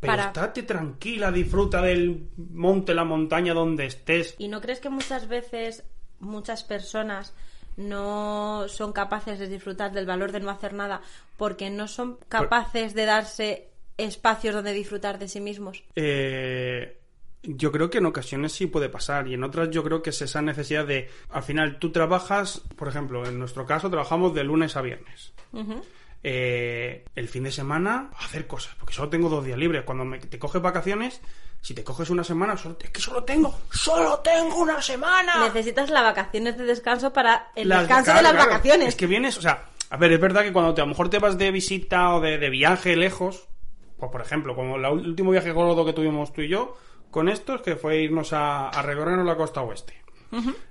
Pero 0.00 0.12
Para- 0.12 0.26
estate 0.28 0.62
tranquila, 0.62 1.30
disfruta 1.30 1.82
del 1.82 2.28
monte, 2.36 2.94
la 2.94 3.04
montaña 3.04 3.52
donde 3.52 3.84
estés. 3.86 4.34
¿Y 4.38 4.48
no 4.48 4.60
crees 4.60 4.80
que 4.80 4.88
muchas 4.88 5.28
veces 5.28 5.84
muchas 6.20 6.64
personas 6.64 7.34
no 7.76 8.66
son 8.68 8.92
capaces 8.92 9.38
de 9.38 9.48
disfrutar 9.48 9.92
del 9.92 10.06
valor 10.06 10.32
de 10.32 10.40
no 10.40 10.50
hacer 10.50 10.72
nada 10.72 11.00
porque 11.36 11.70
no 11.70 11.86
son 11.88 12.18
capaces 12.28 12.94
de 12.94 13.04
darse 13.06 13.68
espacios 13.96 14.54
donde 14.54 14.72
disfrutar 14.72 15.18
de 15.18 15.28
sí 15.28 15.40
mismos? 15.40 15.82
Eh, 15.96 16.98
yo 17.42 17.72
creo 17.72 17.88
que 17.90 17.98
en 17.98 18.06
ocasiones 18.06 18.52
sí 18.52 18.66
puede 18.66 18.88
pasar 18.88 19.28
y 19.28 19.34
en 19.34 19.44
otras 19.44 19.70
yo 19.70 19.82
creo 19.82 20.02
que 20.02 20.10
es 20.10 20.20
esa 20.22 20.42
necesidad 20.42 20.86
de, 20.86 21.08
al 21.30 21.42
final 21.42 21.78
tú 21.78 21.90
trabajas, 21.90 22.62
por 22.76 22.88
ejemplo, 22.88 23.26
en 23.26 23.38
nuestro 23.38 23.66
caso 23.66 23.88
trabajamos 23.90 24.34
de 24.34 24.44
lunes 24.44 24.76
a 24.76 24.82
viernes. 24.82 25.32
Ujú. 25.52 25.82
Eh, 26.22 27.04
el 27.14 27.28
fin 27.28 27.44
de 27.44 27.50
semana 27.52 28.10
hacer 28.18 28.46
cosas, 28.46 28.74
porque 28.78 28.92
solo 28.94 29.08
tengo 29.08 29.28
dos 29.28 29.44
días 29.44 29.58
libres. 29.58 29.84
Cuando 29.84 30.04
me- 30.04 30.18
te 30.18 30.38
coges 30.38 30.60
vacaciones, 30.60 31.22
si 31.62 31.72
te 31.74 31.82
coges 31.82 32.10
una 32.10 32.24
semana, 32.24 32.56
solo- 32.58 32.76
es 32.80 32.90
que 32.90 33.00
solo 33.00 33.24
tengo, 33.24 33.58
solo 33.70 34.18
tengo 34.20 34.56
una 34.56 34.82
semana. 34.82 35.44
Necesitas 35.44 35.88
las 35.88 36.02
vacaciones 36.02 36.58
de 36.58 36.64
descanso 36.64 37.12
para 37.12 37.50
el 37.56 37.68
Las- 37.68 37.80
descanso 37.80 38.12
de 38.14 38.22
las 38.22 38.32
claro. 38.32 38.50
vacaciones. 38.50 38.88
Es 38.88 38.96
que 38.96 39.06
vienes, 39.06 39.38
o 39.38 39.42
sea, 39.42 39.64
a 39.88 39.96
ver, 39.96 40.12
es 40.12 40.20
verdad 40.20 40.42
que 40.42 40.52
cuando 40.52 40.74
te, 40.74 40.82
a 40.82 40.84
lo 40.84 40.90
mejor 40.90 41.08
te 41.08 41.18
vas 41.18 41.38
de 41.38 41.50
visita 41.50 42.14
o 42.14 42.20
de, 42.20 42.36
de 42.36 42.50
viaje 42.50 42.96
lejos, 42.96 43.48
pues 43.98 44.12
por 44.12 44.20
ejemplo, 44.20 44.54
como 44.54 44.76
el 44.76 44.84
último 44.86 45.30
viaje 45.30 45.52
gordo 45.52 45.84
que 45.86 45.92
tuvimos 45.94 46.32
tú 46.34 46.42
y 46.42 46.48
yo, 46.48 46.76
con 47.10 47.28
estos, 47.30 47.62
que 47.62 47.76
fue 47.76 47.96
irnos 48.02 48.32
a, 48.34 48.68
a 48.68 48.82
recorrernos 48.82 49.26
la 49.26 49.36
costa 49.36 49.62
oeste. 49.62 49.94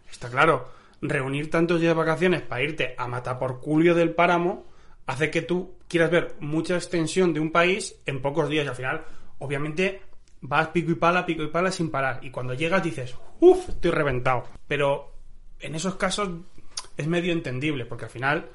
Está 0.09 0.29
claro, 0.29 0.69
reunir 1.01 1.49
tantos 1.49 1.81
días 1.81 1.91
de 1.95 1.99
vacaciones 1.99 2.41
para 2.43 2.61
irte 2.61 2.95
a 2.97 3.07
matar 3.07 3.37
por 3.39 3.59
culio 3.59 3.93
del 3.95 4.11
páramo 4.13 4.65
hace 5.09 5.31
que 5.31 5.41
tú 5.41 5.75
quieras 5.87 6.11
ver 6.11 6.35
mucha 6.39 6.75
extensión 6.75 7.33
de 7.33 7.39
un 7.39 7.51
país 7.51 7.99
en 8.05 8.21
pocos 8.21 8.47
días 8.47 8.65
y 8.65 8.67
al 8.67 8.75
final, 8.75 9.05
obviamente, 9.39 10.03
vas 10.39 10.67
pico 10.67 10.91
y 10.91 10.95
pala, 10.95 11.25
pico 11.25 11.41
y 11.41 11.47
pala 11.47 11.71
sin 11.71 11.89
parar. 11.89 12.19
Y 12.21 12.29
cuando 12.29 12.53
llegas 12.53 12.83
dices, 12.83 13.15
uff, 13.39 13.69
estoy 13.69 13.89
reventado. 13.89 14.43
Pero 14.67 15.15
en 15.59 15.73
esos 15.73 15.95
casos 15.95 16.29
es 16.95 17.07
medio 17.07 17.33
entendible, 17.33 17.85
porque 17.85 18.05
al 18.05 18.11
final 18.11 18.49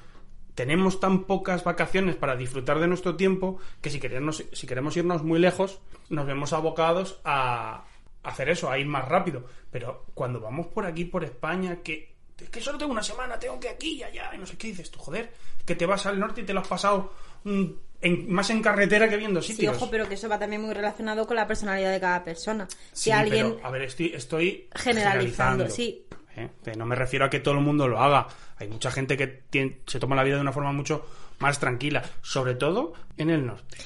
tenemos 0.53 1.01
tan 1.01 1.25
pocas 1.25 1.65
vacaciones 1.65 2.15
para 2.15 2.37
disfrutar 2.37 2.79
de 2.79 2.87
nuestro 2.87 3.17
tiempo 3.17 3.59
que 3.81 3.89
si 3.89 3.99
queremos, 3.99 4.45
si 4.53 4.65
queremos 4.65 4.95
irnos 4.95 5.23
muy 5.23 5.39
lejos, 5.39 5.81
nos 6.07 6.25
vemos 6.25 6.53
abocados 6.53 7.19
a 7.25 7.83
hacer 8.23 8.47
eso, 8.47 8.71
a 8.71 8.79
ir 8.79 8.87
más 8.87 9.09
rápido. 9.09 9.43
Pero 9.71 10.05
cuando 10.13 10.39
vamos 10.39 10.67
por 10.67 10.85
aquí, 10.85 11.03
por 11.03 11.25
España, 11.25 11.81
que, 11.83 12.14
que 12.51 12.61
solo 12.61 12.77
tengo 12.77 12.91
una 12.91 13.03
semana, 13.03 13.39
tengo 13.39 13.59
que 13.59 13.69
aquí 13.69 13.93
y 13.95 14.03
allá, 14.03 14.31
y 14.33 14.37
no 14.37 14.45
sé 14.45 14.57
qué 14.57 14.67
dices 14.67 14.91
tú, 14.91 14.99
joder, 14.99 15.31
que 15.65 15.75
te 15.75 15.85
vas 15.85 16.05
al 16.05 16.19
norte 16.19 16.41
y 16.41 16.43
te 16.45 16.53
lo 16.53 16.59
has 16.61 16.67
pasado 16.67 17.13
mm, 17.43 17.63
en- 18.01 18.31
más 18.31 18.49
en 18.49 18.61
carretera 18.61 19.07
que 19.09 19.17
viendo 19.17 19.41
Sí, 19.41 19.53
sitios. 19.53 19.77
ojo, 19.77 19.89
pero 19.89 20.07
que 20.09 20.15
eso 20.15 20.27
va 20.29 20.37
también 20.37 20.61
muy 20.61 20.73
relacionado 20.73 21.25
con 21.25 21.35
la 21.37 21.47
personalidad 21.47 21.91
de 21.91 21.99
cada 21.99 22.23
persona. 22.23 22.67
Sí, 22.91 23.03
si 23.05 23.11
alguien 23.11 23.53
pero, 23.55 23.67
a 23.67 23.71
ver, 23.71 23.83
estoy, 23.83 24.13
estoy 24.13 24.67
generalizando, 24.75 25.69
sí. 25.69 26.05
¿eh? 26.35 26.49
No 26.77 26.85
me 26.85 26.95
refiero 26.95 27.25
a 27.25 27.29
que 27.29 27.39
todo 27.39 27.53
el 27.55 27.61
mundo 27.61 27.87
lo 27.87 27.99
haga. 27.99 28.27
Hay 28.57 28.67
mucha 28.67 28.91
gente 28.91 29.15
que 29.17 29.27
tiene- 29.27 29.79
se 29.87 29.99
toma 29.99 30.15
la 30.15 30.23
vida 30.23 30.35
de 30.35 30.41
una 30.41 30.51
forma 30.51 30.71
mucho 30.71 31.05
más 31.39 31.59
tranquila, 31.59 32.03
sobre 32.21 32.55
todo 32.55 32.93
en 33.17 33.29
el 33.29 33.45
norte. 33.45 33.77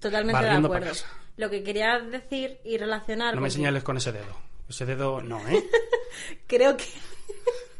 Totalmente 0.00 0.42
de 0.44 0.50
acuerdo. 0.50 0.92
Lo 1.36 1.50
que 1.50 1.62
quería 1.62 1.98
decir 2.00 2.58
y 2.64 2.76
relacionar. 2.78 3.34
No 3.34 3.40
me 3.40 3.50
señales 3.50 3.82
con 3.82 3.96
ese 3.96 4.12
dedo. 4.12 4.36
Ese 4.68 4.86
dedo 4.86 5.20
no, 5.22 5.46
¿eh? 5.48 5.62
Creo 6.46 6.76
que 6.76 6.84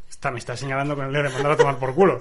Está, 0.09 0.29
me 0.29 0.37
está 0.39 0.55
señalando 0.55 0.95
con 0.95 1.05
el 1.05 1.11
dedo 1.13 1.23
de 1.23 1.29
mandar 1.29 1.51
a 1.53 1.57
tomar 1.57 1.77
por 1.79 1.95
culo. 1.95 2.19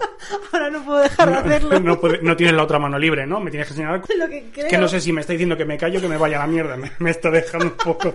ahora 0.52 0.70
no 0.70 0.82
puedo 0.84 1.00
dejar 1.00 1.28
de 1.30 1.36
hacerlo. 1.36 1.80
No, 1.80 2.00
puede- 2.00 2.22
no 2.22 2.34
tienes 2.36 2.54
la 2.56 2.62
otra 2.62 2.78
mano 2.78 2.98
libre, 2.98 3.26
¿no? 3.26 3.40
Me 3.40 3.50
tienes 3.50 3.68
que 3.68 3.74
señalar. 3.74 4.00
Lo 4.16 4.28
que 4.28 4.50
creo. 4.52 4.66
Es 4.66 4.70
que 4.70 4.78
no 4.78 4.88
sé 4.88 5.00
si 5.00 5.12
me 5.12 5.20
está 5.20 5.32
diciendo 5.34 5.56
que 5.56 5.64
me 5.66 5.76
callo 5.76 5.98
o 5.98 6.02
que 6.02 6.08
me 6.08 6.16
vaya 6.16 6.36
a 6.38 6.46
la 6.46 6.46
mierda. 6.46 6.76
Me, 6.76 6.90
me 6.98 7.10
está 7.10 7.30
dejando 7.30 7.66
un 7.66 7.72
poco. 7.76 8.14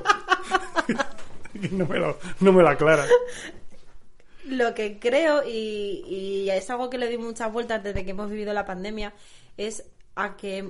no, 1.71 1.85
me 1.85 1.99
lo, 1.99 2.17
no 2.39 2.51
me 2.51 2.63
lo 2.63 2.69
aclara. 2.69 3.05
Lo 4.45 4.73
que 4.75 4.99
creo, 4.99 5.43
y, 5.45 6.03
y 6.07 6.49
es 6.49 6.69
algo 6.69 6.89
que 6.89 6.97
le 6.97 7.07
di 7.07 7.17
muchas 7.17 7.51
vueltas 7.51 7.83
desde 7.83 8.05
que 8.05 8.11
hemos 8.11 8.29
vivido 8.29 8.53
la 8.53 8.65
pandemia, 8.65 9.13
es 9.57 9.83
a 10.15 10.35
que, 10.37 10.69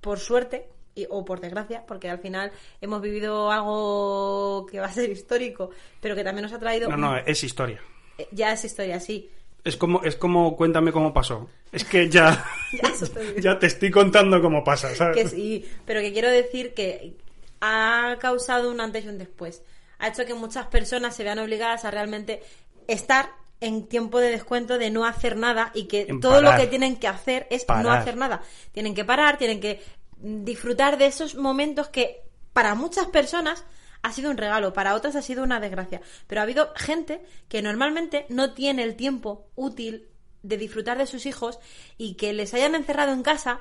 por 0.00 0.18
suerte, 0.18 0.68
y- 1.00 1.06
o 1.10 1.24
por 1.24 1.40
desgracia, 1.40 1.84
porque 1.86 2.08
al 2.08 2.18
final 2.18 2.52
hemos 2.80 3.00
vivido 3.02 3.50
algo 3.50 4.66
que 4.70 4.80
va 4.80 4.86
a 4.86 4.92
ser 4.92 5.10
histórico, 5.10 5.70
pero 6.00 6.14
que 6.14 6.24
también 6.24 6.42
nos 6.44 6.52
ha 6.52 6.58
traído. 6.58 6.88
No, 6.88 6.96
no, 6.96 7.16
es 7.16 7.42
historia. 7.44 7.80
Eh, 8.18 8.28
Ya 8.32 8.52
es 8.52 8.64
historia, 8.64 9.00
sí. 9.00 9.30
Es 9.62 9.76
como, 9.76 10.02
es 10.02 10.16
como, 10.16 10.56
cuéntame 10.56 10.90
cómo 10.92 11.12
pasó. 11.12 11.48
Es 11.70 11.84
que 11.84 12.08
ya, 12.08 12.44
Ya, 12.72 12.90
te 13.14 13.20
digo. 13.20 13.40
ya 13.40 13.58
te 13.58 13.66
estoy 13.66 13.90
contando 13.90 14.40
cómo 14.40 14.64
pasa, 14.64 14.94
¿sabes? 14.94 15.16
Que 15.16 15.28
sí, 15.28 15.68
pero 15.84 16.00
que 16.00 16.12
quiero 16.12 16.30
decir 16.30 16.72
que 16.74 17.14
ha 17.60 18.16
causado 18.20 18.70
un 18.70 18.80
antes 18.80 19.04
y 19.04 19.08
un 19.08 19.18
después. 19.18 19.62
Ha 19.98 20.08
hecho 20.08 20.24
que 20.24 20.32
muchas 20.34 20.66
personas 20.68 21.14
se 21.14 21.24
vean 21.24 21.38
obligadas 21.38 21.84
a 21.84 21.90
realmente 21.90 22.42
estar 22.88 23.30
en 23.60 23.86
tiempo 23.86 24.18
de 24.20 24.30
descuento 24.30 24.78
de 24.78 24.88
no 24.90 25.04
hacer 25.04 25.36
nada 25.36 25.70
y 25.74 25.84
que 25.84 26.06
En 26.08 26.20
todo 26.20 26.40
lo 26.40 26.56
que 26.56 26.66
tienen 26.66 26.96
que 26.96 27.06
hacer 27.08 27.46
es 27.50 27.66
no 27.68 27.90
hacer 27.92 28.16
nada. 28.16 28.40
Tienen 28.72 28.94
que 28.94 29.04
parar, 29.04 29.36
tienen 29.36 29.60
que 29.60 29.82
disfrutar 30.22 30.98
de 30.98 31.06
esos 31.06 31.34
momentos 31.34 31.88
que 31.88 32.22
para 32.52 32.74
muchas 32.74 33.06
personas 33.06 33.64
ha 34.02 34.12
sido 34.12 34.30
un 34.30 34.36
regalo, 34.36 34.72
para 34.72 34.94
otras 34.94 35.16
ha 35.16 35.22
sido 35.22 35.42
una 35.42 35.60
desgracia. 35.60 36.00
Pero 36.26 36.40
ha 36.40 36.44
habido 36.44 36.72
gente 36.76 37.20
que 37.48 37.62
normalmente 37.62 38.26
no 38.28 38.54
tiene 38.54 38.82
el 38.82 38.96
tiempo 38.96 39.46
útil 39.56 40.08
de 40.42 40.56
disfrutar 40.56 40.96
de 40.96 41.06
sus 41.06 41.26
hijos 41.26 41.58
y 41.98 42.14
que 42.14 42.32
les 42.32 42.54
hayan 42.54 42.74
encerrado 42.74 43.12
en 43.12 43.22
casa 43.22 43.60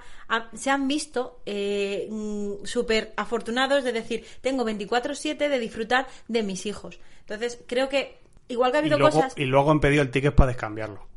se 0.53 0.69
han 0.69 0.87
visto 0.87 1.41
eh, 1.45 2.07
mm, 2.09 2.65
súper 2.65 3.13
afortunados 3.17 3.83
de 3.83 3.91
decir 3.91 4.25
tengo 4.41 4.63
24/7 4.63 5.49
de 5.49 5.59
disfrutar 5.59 6.07
de 6.29 6.43
mis 6.43 6.65
hijos. 6.65 6.99
Entonces 7.21 7.59
creo 7.67 7.89
que 7.89 8.19
igual 8.47 8.71
que 8.71 8.77
ha 8.77 8.79
y, 8.79 8.83
habido 8.83 8.97
luego, 8.97 9.17
cosas 9.17 9.33
y 9.35 9.43
luego 9.43 9.71
han 9.71 9.81
pedido 9.81 10.01
el 10.01 10.11
ticket 10.11 10.35
para 10.35 10.47
descambiarlo. 10.47 11.08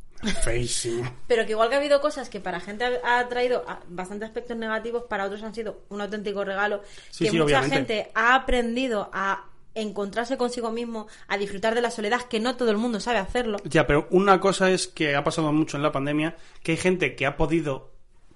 Feísimo. 0.42 1.10
pero 1.26 1.44
que 1.46 1.52
igual 1.52 1.68
que 1.68 1.74
ha 1.74 1.78
habido 1.78 2.00
cosas 2.00 2.28
que 2.28 2.40
para 2.40 2.60
gente 2.60 2.84
ha, 3.04 3.28
traído 3.28 3.64
a- 3.68 3.80
bastante 3.88 4.24
aspectos 4.24 4.56
negativos, 4.56 5.04
para 5.08 5.24
otros 5.24 5.42
han 5.42 5.54
sido 5.54 5.82
un 5.88 6.00
auténtico 6.00 6.44
regalo. 6.44 6.82
Sí, 7.10 7.24
que 7.24 7.30
sí, 7.30 7.36
mucha 7.38 7.44
obviamente. 7.58 7.76
gente 7.76 8.10
ha 8.14 8.34
aprendido 8.34 9.10
a 9.12 9.46
encontrarse 9.74 10.36
consigo 10.36 10.70
mismo, 10.70 11.06
a 11.28 11.38
disfrutar 11.38 11.74
de 11.74 11.80
la 11.80 11.90
soledad, 11.90 12.22
que 12.22 12.40
no 12.40 12.56
todo 12.56 12.70
el 12.70 12.76
mundo 12.76 13.00
sabe 13.00 13.18
hacerlo. 13.18 13.56
Ya, 13.64 13.86
pero 13.86 14.06
una 14.10 14.38
cosa 14.38 14.70
es 14.70 14.86
que 14.86 15.16
ha 15.16 15.24
pasado 15.24 15.50
mucho 15.52 15.76
en 15.78 15.82
la 15.82 15.92
pandemia, 15.92 16.36
que 16.62 16.72
hay 16.72 16.78
gente 16.78 17.16
que 17.16 17.24
ha 17.26 17.36
podido 17.36 17.90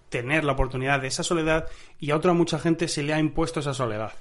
tener 0.09 0.44
la 0.44 0.53
oportunidad 0.53 1.01
de 1.01 1.09
esa 1.09 1.22
soledad 1.25 1.66
y 1.99 2.11
a 2.12 2.16
otra 2.16 2.33
mucha 2.33 2.59
gente 2.59 2.88
se 2.88 3.03
le 3.03 3.12
ha 3.12 3.18
impuesto 3.18 3.61
esa 3.61 3.75
soledad. 3.75 4.12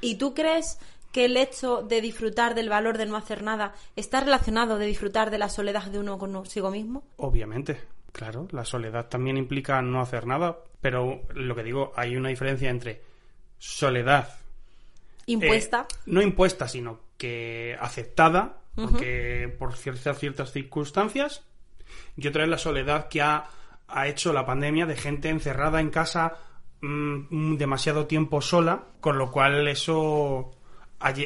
¿Y 0.00 0.16
tú 0.16 0.34
crees 0.34 0.78
que 1.14 1.26
el 1.26 1.36
hecho 1.36 1.82
de 1.82 2.00
disfrutar 2.00 2.56
del 2.56 2.68
valor 2.68 2.98
de 2.98 3.06
no 3.06 3.16
hacer 3.16 3.44
nada 3.44 3.72
está 3.94 4.18
relacionado 4.18 4.78
de 4.78 4.86
disfrutar 4.86 5.30
de 5.30 5.38
la 5.38 5.48
soledad 5.48 5.84
de 5.84 6.00
uno 6.00 6.18
consigo 6.18 6.72
mismo? 6.72 7.04
Obviamente, 7.18 7.80
claro, 8.10 8.48
la 8.50 8.64
soledad 8.64 9.06
también 9.06 9.36
implica 9.36 9.80
no 9.80 10.00
hacer 10.00 10.26
nada, 10.26 10.58
pero 10.80 11.22
lo 11.32 11.54
que 11.54 11.62
digo, 11.62 11.92
hay 11.94 12.16
una 12.16 12.30
diferencia 12.30 12.68
entre 12.68 13.00
soledad 13.58 14.28
Impuesta. 15.26 15.86
eh, 15.88 15.94
no 16.06 16.20
impuesta, 16.20 16.66
sino 16.66 16.98
que 17.16 17.76
aceptada, 17.80 18.58
porque 18.74 19.54
por 19.56 19.76
ciertas, 19.76 20.18
ciertas 20.18 20.50
circunstancias, 20.50 21.44
y 22.16 22.26
otra 22.26 22.42
es 22.42 22.48
la 22.48 22.58
soledad 22.58 23.06
que 23.06 23.22
ha, 23.22 23.44
ha 23.86 24.08
hecho 24.08 24.32
la 24.32 24.44
pandemia 24.44 24.84
de 24.84 24.96
gente 24.96 25.28
encerrada 25.28 25.80
en 25.80 25.90
casa 25.90 26.38
mm, 26.80 27.54
demasiado 27.56 28.08
tiempo 28.08 28.40
sola, 28.40 28.88
con 29.00 29.16
lo 29.16 29.30
cual 29.30 29.68
eso 29.68 30.53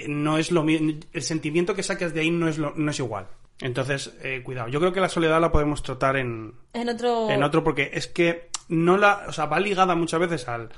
no 0.08 0.38
es 0.38 0.50
lo 0.50 0.62
el 0.68 1.22
sentimiento 1.22 1.74
que 1.74 1.82
saques 1.82 2.12
de 2.14 2.20
ahí 2.20 2.30
no 2.30 2.48
es 2.48 2.58
lo- 2.58 2.74
no 2.74 2.90
es 2.90 2.98
igual. 2.98 3.28
Entonces, 3.60 4.12
eh, 4.22 4.42
cuidado. 4.44 4.68
Yo 4.68 4.78
creo 4.80 4.92
que 4.92 5.00
la 5.00 5.08
soledad 5.08 5.40
la 5.40 5.50
podemos 5.50 5.82
tratar 5.82 6.16
en, 6.16 6.54
en 6.72 6.88
otro... 6.88 7.28
en 7.30 7.42
otro 7.42 7.64
porque 7.64 7.90
es 7.92 8.06
que 8.06 8.50
no 8.68 8.96
la 8.96 9.24
o 9.28 9.32
sea 9.32 9.46
va 9.46 9.58
ligada 9.60 9.94
muchas 9.94 10.20
veces 10.20 10.46
al 10.48 10.68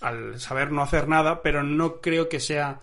al 0.00 0.38
saber 0.38 0.70
no 0.72 0.82
hacer 0.82 1.08
nada 1.08 1.42
pero 1.42 1.62
no 1.62 2.00
creo 2.00 2.28
que 2.28 2.38
sea 2.40 2.80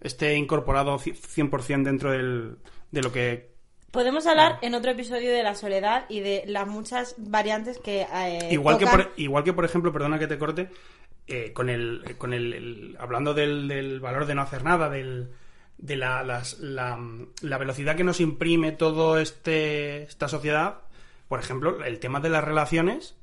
esté 0.00 0.34
incorporado 0.34 0.98
ci- 0.98 1.14
100% 1.14 1.82
dentro 1.84 2.10
del, 2.10 2.56
de 2.90 3.02
lo 3.02 3.12
que 3.12 3.48
Podemos 3.90 4.26
hablar 4.26 4.58
en 4.60 4.74
otro 4.74 4.90
episodio 4.90 5.32
de 5.32 5.42
la 5.42 5.54
soledad 5.54 6.04
y 6.10 6.20
de 6.20 6.44
las 6.46 6.66
muchas 6.68 7.14
variantes 7.16 7.78
que... 7.78 8.02
eh, 8.12 8.48
igual 8.50 8.76
que 8.78 8.86
por, 8.86 9.12
igual 9.16 9.44
que 9.44 9.52
por 9.54 9.64
ejemplo 9.64 9.92
perdona 9.92 10.18
que 10.18 10.26
te 10.26 10.38
corte 10.38 10.68
eh, 11.28 11.52
con 11.52 11.68
el 11.70 12.16
con 12.18 12.32
el, 12.32 12.52
el- 12.54 12.96
hablando 12.98 13.34
del, 13.34 13.68
del 13.68 14.00
valor 14.00 14.26
de 14.26 14.34
no 14.34 14.42
hacer 14.42 14.64
nada 14.64 14.88
del 14.88 15.30
de 15.76 15.96
la, 15.96 16.22
las- 16.24 16.58
la, 16.58 16.98
la 17.42 17.58
velocidad 17.58 17.94
que 17.96 18.02
nos 18.04 18.20
imprime 18.20 18.72
todo 18.72 19.18
este 19.18 20.02
esta 20.04 20.26
sociedad 20.28 20.80
por 21.28 21.38
ejemplo 21.40 21.84
el 21.84 21.98
tema 22.00 22.20
de 22.20 22.30
las 22.30 22.42
relaciones 22.44 23.14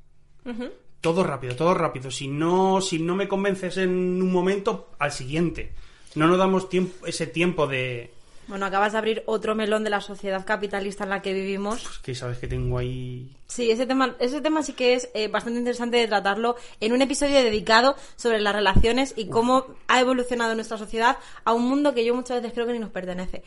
todo 1.00 1.24
rápido, 1.24 1.56
todo 1.56 1.74
rápido. 1.74 2.10
Si 2.10 2.28
no, 2.28 2.80
si 2.80 2.98
no 3.00 3.14
me 3.16 3.26
convences 3.28 3.76
en 3.78 3.90
un 3.90 4.32
momento, 4.32 4.90
al 4.98 5.10
siguiente. 5.12 5.72
No 6.14 6.26
nos 6.28 6.38
damos 6.38 6.68
tiempo, 6.68 7.04
ese 7.06 7.26
tiempo 7.26 7.66
de. 7.66 8.12
Bueno, 8.48 8.66
acabas 8.66 8.92
de 8.92 8.98
abrir 8.98 9.22
otro 9.26 9.54
melón 9.56 9.82
de 9.82 9.90
la 9.90 10.00
sociedad 10.00 10.44
capitalista 10.46 11.04
en 11.04 11.10
la 11.10 11.20
que 11.22 11.32
vivimos. 11.32 11.82
Pues 11.82 11.98
que 11.98 12.14
sabes 12.14 12.38
que 12.38 12.46
tengo 12.46 12.78
ahí. 12.78 13.36
Sí, 13.48 13.70
ese 13.70 13.86
tema, 13.86 14.14
ese 14.20 14.40
tema 14.40 14.62
sí 14.62 14.72
que 14.72 14.94
es 14.94 15.08
eh, 15.14 15.26
bastante 15.28 15.58
interesante 15.58 15.96
de 15.96 16.06
tratarlo 16.06 16.56
en 16.80 16.92
un 16.92 17.02
episodio 17.02 17.34
dedicado 17.42 17.96
sobre 18.16 18.40
las 18.40 18.54
relaciones 18.54 19.14
y 19.16 19.28
cómo 19.28 19.66
ha 19.88 20.00
evolucionado 20.00 20.54
nuestra 20.54 20.78
sociedad 20.78 21.16
a 21.44 21.52
un 21.54 21.66
mundo 21.68 21.92
que 21.94 22.04
yo 22.04 22.14
muchas 22.14 22.36
veces 22.40 22.52
creo 22.54 22.66
que 22.66 22.72
ni 22.72 22.78
nos 22.78 22.90
pertenece. 22.90 23.42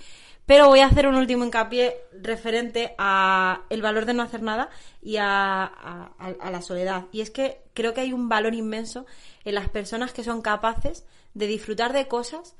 Pero 0.45 0.67
voy 0.67 0.79
a 0.79 0.87
hacer 0.87 1.07
un 1.07 1.15
último 1.15 1.45
hincapié 1.45 1.95
referente 2.21 2.95
a 2.97 3.61
el 3.69 3.81
valor 3.83 4.05
de 4.05 4.13
no 4.15 4.23
hacer 4.23 4.41
nada 4.41 4.69
y 5.01 5.17
a, 5.17 5.63
a- 5.63 6.11
a- 6.17 6.35
a 6.41 6.51
la 6.51 6.61
soledad. 6.61 7.05
Y 7.11 7.21
es 7.21 7.29
que 7.29 7.61
creo 7.73 7.93
que 7.93 8.01
hay 8.01 8.13
un 8.13 8.27
valor 8.29 8.53
inmenso 8.55 9.05
en 9.45 9.55
las 9.55 9.69
personas 9.69 10.11
que 10.11 10.23
son 10.23 10.41
capaces 10.41 11.05
de 11.35 11.45
disfrutar 11.47 11.93
de 11.93 12.07
cosas 12.07 12.55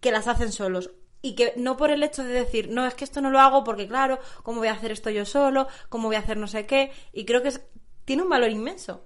que 0.00 0.12
las 0.12 0.28
hacen 0.28 0.52
solos. 0.52 0.90
Y 1.22 1.34
que 1.34 1.52
no 1.56 1.76
por 1.76 1.90
el 1.90 2.02
hecho 2.02 2.24
de 2.24 2.32
decir, 2.32 2.70
no, 2.70 2.86
es 2.86 2.94
que 2.94 3.04
esto 3.04 3.20
no 3.20 3.30
lo 3.30 3.40
hago 3.40 3.62
porque, 3.62 3.86
claro, 3.86 4.18
¿cómo 4.42 4.58
voy 4.60 4.68
a 4.68 4.72
hacer 4.72 4.90
esto 4.90 5.10
yo 5.10 5.24
solo? 5.26 5.68
¿Cómo 5.90 6.08
voy 6.08 6.16
a 6.16 6.20
hacer 6.20 6.36
no 6.38 6.46
sé 6.46 6.64
qué? 6.66 6.92
Y 7.12 7.24
creo 7.26 7.42
que 7.42 7.48
es- 7.48 7.60
tiene 8.06 8.22
un 8.22 8.28
valor 8.30 8.50
inmenso. 8.50 9.04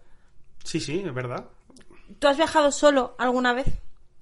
Sí, 0.62 0.78
sí, 0.80 1.02
es 1.04 1.12
verdad. 1.12 1.46
¿Tú 2.18 2.28
has 2.28 2.36
viajado 2.36 2.70
solo 2.70 3.16
alguna 3.18 3.52
vez? 3.52 3.66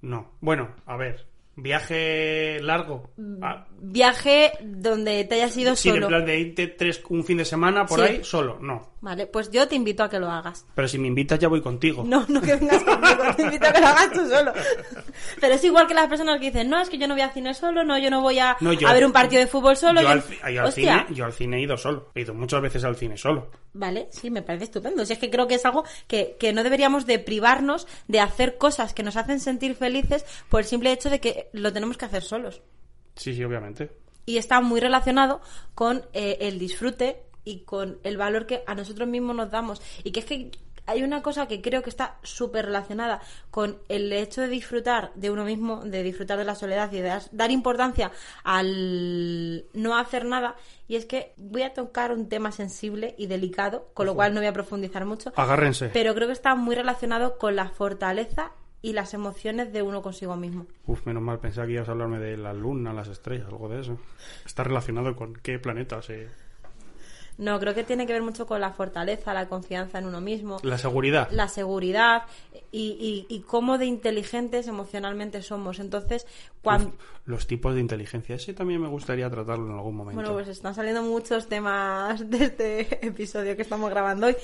No. 0.00 0.30
Bueno, 0.40 0.74
a 0.86 0.96
ver. 0.96 1.26
Viaje 1.54 2.60
largo. 2.62 3.10
Ah, 3.42 3.66
Viaje 3.78 4.52
donde 4.62 5.24
te 5.24 5.34
hayas 5.34 5.56
ido 5.56 5.76
sí, 5.76 5.90
en 5.90 5.96
solo. 5.96 6.08
plan 6.08 6.24
de 6.24 6.38
irte 6.38 6.66
tres, 6.68 7.02
un 7.10 7.24
fin 7.24 7.36
de 7.38 7.44
semana 7.44 7.84
por 7.84 8.00
Sí. 8.00 8.06
ahí, 8.06 8.24
solo. 8.24 8.58
No. 8.60 8.90
Vale, 9.02 9.26
pues 9.26 9.50
yo 9.50 9.66
te 9.66 9.74
invito 9.74 10.04
a 10.04 10.08
que 10.08 10.20
lo 10.20 10.30
hagas. 10.30 10.64
Pero 10.76 10.86
si 10.86 10.96
me 10.96 11.08
invitas 11.08 11.36
ya 11.36 11.48
voy 11.48 11.60
contigo. 11.60 12.04
No, 12.06 12.24
no 12.28 12.40
que 12.40 12.54
vengas 12.54 12.84
conmigo, 12.84 13.22
te 13.36 13.42
invito 13.42 13.66
a 13.66 13.72
que 13.72 13.80
lo 13.80 13.86
hagas 13.88 14.12
tú 14.12 14.28
solo. 14.28 14.52
Pero 15.40 15.54
es 15.54 15.64
igual 15.64 15.88
que 15.88 15.94
las 15.94 16.06
personas 16.06 16.38
que 16.38 16.46
dicen, 16.46 16.70
no, 16.70 16.80
es 16.80 16.88
que 16.88 16.98
yo 16.98 17.08
no 17.08 17.14
voy 17.14 17.22
a 17.22 17.30
cine 17.32 17.52
solo, 17.52 17.82
no, 17.82 17.98
yo 17.98 18.10
no 18.10 18.20
voy 18.20 18.38
a, 18.38 18.56
No, 18.60 18.72
yo- 18.72 18.86
a 18.86 18.92
ver 18.92 19.04
un 19.04 19.10
partido 19.10 19.40
de 19.40 19.48
fútbol 19.48 19.76
solo. 19.76 20.00
yo, 20.00 20.06
yo- 20.06 20.12
al, 20.12 20.22
ci- 20.22 20.52
yo 20.54 20.60
al 20.62 20.68
Hostia, 20.68 21.04
cine, 21.06 21.16
yo 21.18 21.24
al 21.24 21.32
cine 21.32 21.56
he 21.56 21.60
ido 21.62 21.76
solo. 21.76 22.10
He 22.14 22.20
ido 22.20 22.32
muchas 22.32 22.62
veces 22.62 22.84
al 22.84 22.94
cine 22.94 23.16
solo. 23.18 23.50
Vale, 23.72 24.06
sí, 24.12 24.30
me 24.30 24.42
parece 24.42 24.64
estupendo. 24.66 25.04
Si 25.04 25.14
es 25.14 25.18
que 25.18 25.30
creo 25.30 25.48
que 25.48 25.56
es 25.56 25.66
algo 25.66 25.84
que, 26.06 26.36
que 26.38 26.52
no 26.52 26.62
deberíamos 26.62 27.04
de 27.04 27.18
privarnos 27.18 27.88
de 28.06 28.20
hacer 28.20 28.56
cosas 28.56 28.94
que 28.94 29.02
nos 29.02 29.16
hacen 29.16 29.40
sentir 29.40 29.74
felices 29.74 30.24
por 30.48 30.60
el 30.60 30.66
simple 30.66 30.92
hecho 30.92 31.10
de 31.10 31.18
que 31.20 31.48
lo 31.52 31.72
tenemos 31.72 31.96
que 31.98 32.04
hacer 32.04 32.22
solos. 32.22 32.62
Sí, 33.16 33.34
sí, 33.34 33.42
obviamente. 33.42 33.90
Y 34.26 34.36
está 34.36 34.60
muy 34.60 34.78
relacionado 34.78 35.40
con 35.74 36.06
eh, 36.12 36.38
el 36.42 36.60
disfrute 36.60 37.24
y 37.44 37.60
con 37.60 37.98
el 38.02 38.16
valor 38.16 38.46
que 38.46 38.62
a 38.66 38.74
nosotros 38.74 39.08
mismos 39.08 39.36
nos 39.36 39.50
damos. 39.50 39.82
Y 40.04 40.12
que 40.12 40.20
es 40.20 40.26
que 40.26 40.50
hay 40.86 41.02
una 41.02 41.22
cosa 41.22 41.46
que 41.46 41.60
creo 41.60 41.82
que 41.82 41.90
está 41.90 42.16
súper 42.22 42.66
relacionada 42.66 43.20
con 43.50 43.78
el 43.88 44.12
hecho 44.12 44.40
de 44.40 44.48
disfrutar 44.48 45.12
de 45.14 45.30
uno 45.30 45.44
mismo, 45.44 45.84
de 45.84 46.02
disfrutar 46.02 46.38
de 46.38 46.44
la 46.44 46.54
soledad 46.54 46.90
y 46.92 47.00
de 47.00 47.20
dar, 47.30 47.50
importancia 47.50 48.10
al 48.44 49.64
no 49.74 49.96
hacer 49.96 50.24
nada. 50.24 50.56
Y 50.88 50.96
es 50.96 51.06
que 51.06 51.32
voy 51.36 51.62
a 51.62 51.72
tocar 51.72 52.12
un 52.12 52.28
tema 52.28 52.52
sensible 52.52 53.14
y 53.16 53.26
delicado, 53.26 53.88
con 53.94 54.06
lo 54.06 54.14
cual 54.14 54.34
no 54.34 54.40
voy 54.40 54.48
a 54.48 54.52
profundizar 54.52 55.04
mucho. 55.04 55.32
Agárrense. 55.36 55.90
Pero 55.92 56.14
creo 56.14 56.26
que 56.26 56.34
está 56.34 56.54
muy 56.54 56.74
relacionado 56.74 57.38
con 57.38 57.56
la 57.56 57.68
fortaleza 57.68 58.52
y 58.82 58.92
las 58.92 59.14
emociones 59.14 59.72
de 59.72 59.82
uno 59.82 60.02
consigo 60.02 60.36
mismo. 60.36 60.66
Uf, 60.86 61.06
menos 61.06 61.22
mal, 61.22 61.38
pensaba 61.38 61.68
que 61.68 61.74
ibas 61.74 61.88
a 61.88 61.92
hablarme 61.92 62.18
de 62.18 62.36
la 62.36 62.52
luna, 62.52 62.92
las 62.92 63.06
estrellas, 63.06 63.46
algo 63.46 63.68
de 63.68 63.80
eso. 63.80 63.96
Está 64.44 64.64
relacionado 64.64 65.14
con 65.14 65.34
qué 65.34 65.60
planetas, 65.60 66.10
eh. 66.10 66.28
No, 67.38 67.58
creo 67.58 67.74
que 67.74 67.82
tiene 67.82 68.06
que 68.06 68.12
ver 68.12 68.22
mucho 68.22 68.46
con 68.46 68.60
la 68.60 68.72
fortaleza, 68.72 69.32
la 69.34 69.48
confianza 69.48 69.98
en 69.98 70.06
uno 70.06 70.20
mismo, 70.20 70.58
La 70.62 70.78
seguridad. 70.78 71.28
la 71.30 71.48
seguridad 71.48 72.22
y, 72.70 73.26
y, 73.28 73.34
y 73.34 73.40
cómo 73.40 73.78
de 73.78 73.86
inteligentes 73.86 74.68
emocionalmente 74.68 75.42
somos. 75.42 75.78
Entonces, 75.80 76.26
cuando... 76.62 76.88
Uf, 76.88 76.94
los 77.24 77.46
tipos 77.46 77.74
de 77.74 77.80
inteligencia. 77.80 78.36
Ese 78.36 78.52
también 78.52 78.80
me 78.82 78.88
gustaría 78.88 79.28
tratarlo 79.30 79.66
en 79.66 79.72
algún 79.76 79.94
momento. 79.96 80.20
Bueno, 80.20 80.34
pues 80.34 80.48
están 80.48 80.74
saliendo 80.74 81.02
muchos 81.02 81.48
temas 81.48 82.28
de 82.28 82.44
este 82.44 83.06
episodio 83.06 83.56
que 83.56 83.62
estamos 83.62 83.88
grabando 83.90 84.26
hoy. 84.26 84.36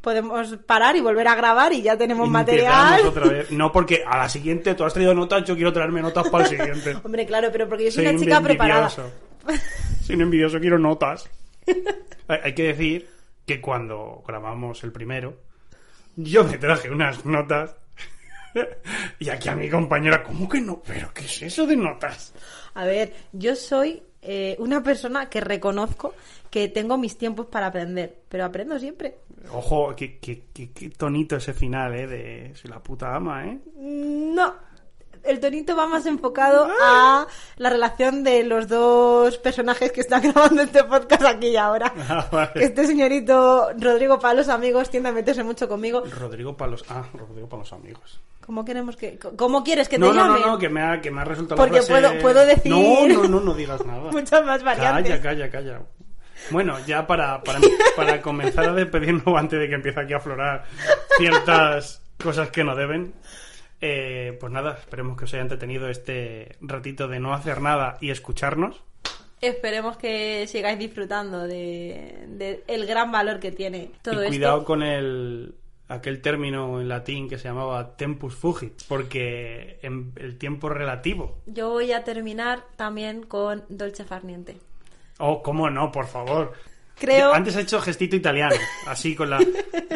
Podemos 0.00 0.56
parar 0.66 0.94
y 0.94 1.00
volver 1.00 1.26
a 1.26 1.34
grabar 1.34 1.72
y 1.72 1.82
ya 1.82 1.96
tenemos 1.96 2.28
material. 2.28 3.06
otra 3.06 3.26
vez. 3.28 3.50
No, 3.50 3.72
porque 3.72 4.04
a 4.06 4.18
la 4.18 4.28
siguiente 4.28 4.74
tú 4.74 4.84
has 4.84 4.92
traído 4.94 5.14
notas, 5.14 5.44
yo 5.44 5.54
quiero 5.56 5.72
traerme 5.72 6.00
notas 6.02 6.28
para 6.28 6.44
el 6.44 6.50
siguiente. 6.50 6.96
Hombre, 7.04 7.26
claro, 7.26 7.48
pero 7.50 7.68
porque 7.68 7.86
yo 7.86 7.90
soy, 7.90 8.04
Soy 8.04 8.14
una 8.14 8.24
chica 8.24 8.40
preparada. 8.40 8.88
Soy 8.88 10.14
un 10.14 10.20
envidioso, 10.22 10.60
quiero 10.60 10.78
notas. 10.78 11.28
Hay 12.28 12.54
que 12.54 12.64
decir 12.64 13.08
que 13.46 13.60
cuando 13.60 14.22
grabamos 14.26 14.82
el 14.84 14.92
primero, 14.92 15.36
yo 16.16 16.44
me 16.44 16.58
traje 16.58 16.90
unas 16.90 17.24
notas. 17.24 17.76
Y 19.18 19.28
aquí 19.28 19.50
a 19.50 19.54
mi 19.54 19.68
compañera, 19.68 20.22
¿cómo 20.22 20.48
que 20.48 20.60
no? 20.62 20.80
¿Pero 20.86 21.12
qué 21.12 21.26
es 21.26 21.42
eso 21.42 21.66
de 21.66 21.76
notas? 21.76 22.32
A 22.72 22.86
ver, 22.86 23.12
yo 23.32 23.54
soy 23.54 24.02
eh, 24.22 24.56
una 24.58 24.82
persona 24.82 25.28
que 25.28 25.42
reconozco 25.42 26.14
que 26.50 26.68
tengo 26.68 26.96
mis 26.96 27.18
tiempos 27.18 27.46
para 27.48 27.66
aprender, 27.66 28.16
pero 28.30 28.46
aprendo 28.46 28.78
siempre. 28.78 29.16
Ojo, 29.52 29.94
qué, 29.94 30.18
qué- 30.18 30.44
qué- 30.54 30.70
qué 30.72 30.88
tonito 30.88 31.36
ese 31.36 31.52
final, 31.52 31.94
¿eh? 31.96 32.06
De 32.06 32.54
soy 32.54 32.70
la 32.70 32.82
puta 32.82 33.14
ama, 33.14 33.46
¿eh? 33.46 33.58
No. 33.76 34.54
El 35.26 35.40
tonito 35.40 35.74
va 35.76 35.86
más 35.86 36.06
enfocado 36.06 36.68
a 36.82 37.26
la 37.56 37.70
relación 37.70 38.22
de 38.24 38.44
los 38.44 38.68
dos 38.68 39.38
personajes 39.38 39.92
que 39.92 40.00
están 40.00 40.22
grabando 40.32 40.62
este 40.62 40.84
podcast 40.84 41.24
aquí 41.24 41.48
y 41.48 41.56
ahora. 41.56 41.92
Ah, 42.08 42.26
vale. 42.30 42.50
Este 42.56 42.86
señorito 42.86 43.70
Rodrigo 43.78 44.18
Palos, 44.18 44.48
amigos, 44.48 44.90
tiende 44.90 45.08
a 45.08 45.12
meterse 45.12 45.42
mucho 45.44 45.68
conmigo. 45.68 46.02
Rodrigo 46.18 46.56
Palos. 46.56 46.84
Ah, 46.88 47.04
Rodrigo 47.12 47.48
Palos 47.48 47.72
amigos. 47.72 48.20
¿Cómo 48.44 48.64
queremos 48.64 48.96
que, 48.96 49.18
cómo 49.36 49.64
quieres 49.64 49.88
que 49.88 49.96
te 49.96 50.00
No, 50.00 50.12
no, 50.12 50.24
llame? 50.26 50.40
no, 50.40 50.46
no, 50.52 50.58
que 50.58 50.68
me 50.68 50.80
ha, 50.80 51.00
que 51.00 51.10
me 51.10 51.20
ha 51.20 51.24
resultado 51.24 51.56
Porque 51.56 51.78
la 51.80 51.82
frase... 51.82 52.08
puedo- 52.08 52.22
puedo 52.22 52.46
decir- 52.46 52.70
No, 52.70 53.08
no, 53.22 53.28
no, 53.28 53.40
no 53.40 53.54
digas 53.54 53.84
nada. 53.86 54.12
Muchas 54.12 54.44
más 54.44 54.62
variantes. 54.62 55.18
Calla, 55.20 55.50
calla, 55.50 55.50
calla. 55.50 55.80
Bueno, 56.50 56.76
ya 56.86 57.04
para, 57.08 57.42
para, 57.42 57.58
para 57.96 58.22
comenzar 58.22 58.68
a 58.68 58.72
despedirnos 58.72 59.26
antes 59.36 59.58
de 59.58 59.68
que 59.68 59.74
empiece 59.74 59.98
aquí 60.00 60.12
a 60.12 60.18
aflorar 60.18 60.64
ciertas 61.18 62.02
cosas 62.22 62.50
que 62.50 62.62
no 62.62 62.76
deben, 62.76 63.14
eh, 63.80 64.36
pues 64.40 64.52
nada, 64.52 64.78
esperemos 64.78 65.16
que 65.16 65.24
os 65.24 65.32
haya 65.34 65.42
entretenido 65.42 65.88
este 65.88 66.56
ratito 66.60 67.08
de 67.08 67.20
no 67.20 67.34
hacer 67.34 67.60
nada 67.60 67.98
y 68.00 68.10
escucharnos. 68.10 68.82
Esperemos 69.40 69.96
que 69.98 70.46
sigáis 70.46 70.78
disfrutando 70.78 71.46
de, 71.46 72.24
de 72.28 72.64
el 72.68 72.86
gran 72.86 73.12
valor 73.12 73.38
que 73.38 73.52
tiene 73.52 73.90
todo 74.02 74.24
y 74.24 74.28
cuidado 74.28 74.56
esto. 74.58 74.66
con 74.66 74.82
el 74.82 75.54
aquel 75.88 76.20
término 76.22 76.80
en 76.80 76.88
latín 76.88 77.28
que 77.28 77.36
se 77.38 77.44
llamaba 77.48 77.96
tempus 77.96 78.34
fugit, 78.34 78.82
porque 78.88 79.78
en 79.82 80.12
el 80.16 80.36
tiempo 80.38 80.68
relativo. 80.70 81.38
Yo 81.46 81.68
voy 81.70 81.92
a 81.92 82.02
terminar 82.02 82.64
también 82.76 83.22
con 83.24 83.62
Dolce 83.68 84.04
Farniente. 84.04 84.56
Oh, 85.18 85.42
cómo 85.42 85.68
no, 85.70 85.92
por 85.92 86.06
favor. 86.06 86.54
Creo- 86.98 87.32
Antes 87.34 87.54
he 87.56 87.60
hecho 87.60 87.78
gestito 87.80 88.16
italiano, 88.16 88.56
así 88.86 89.14
con 89.14 89.28
la. 89.30 89.38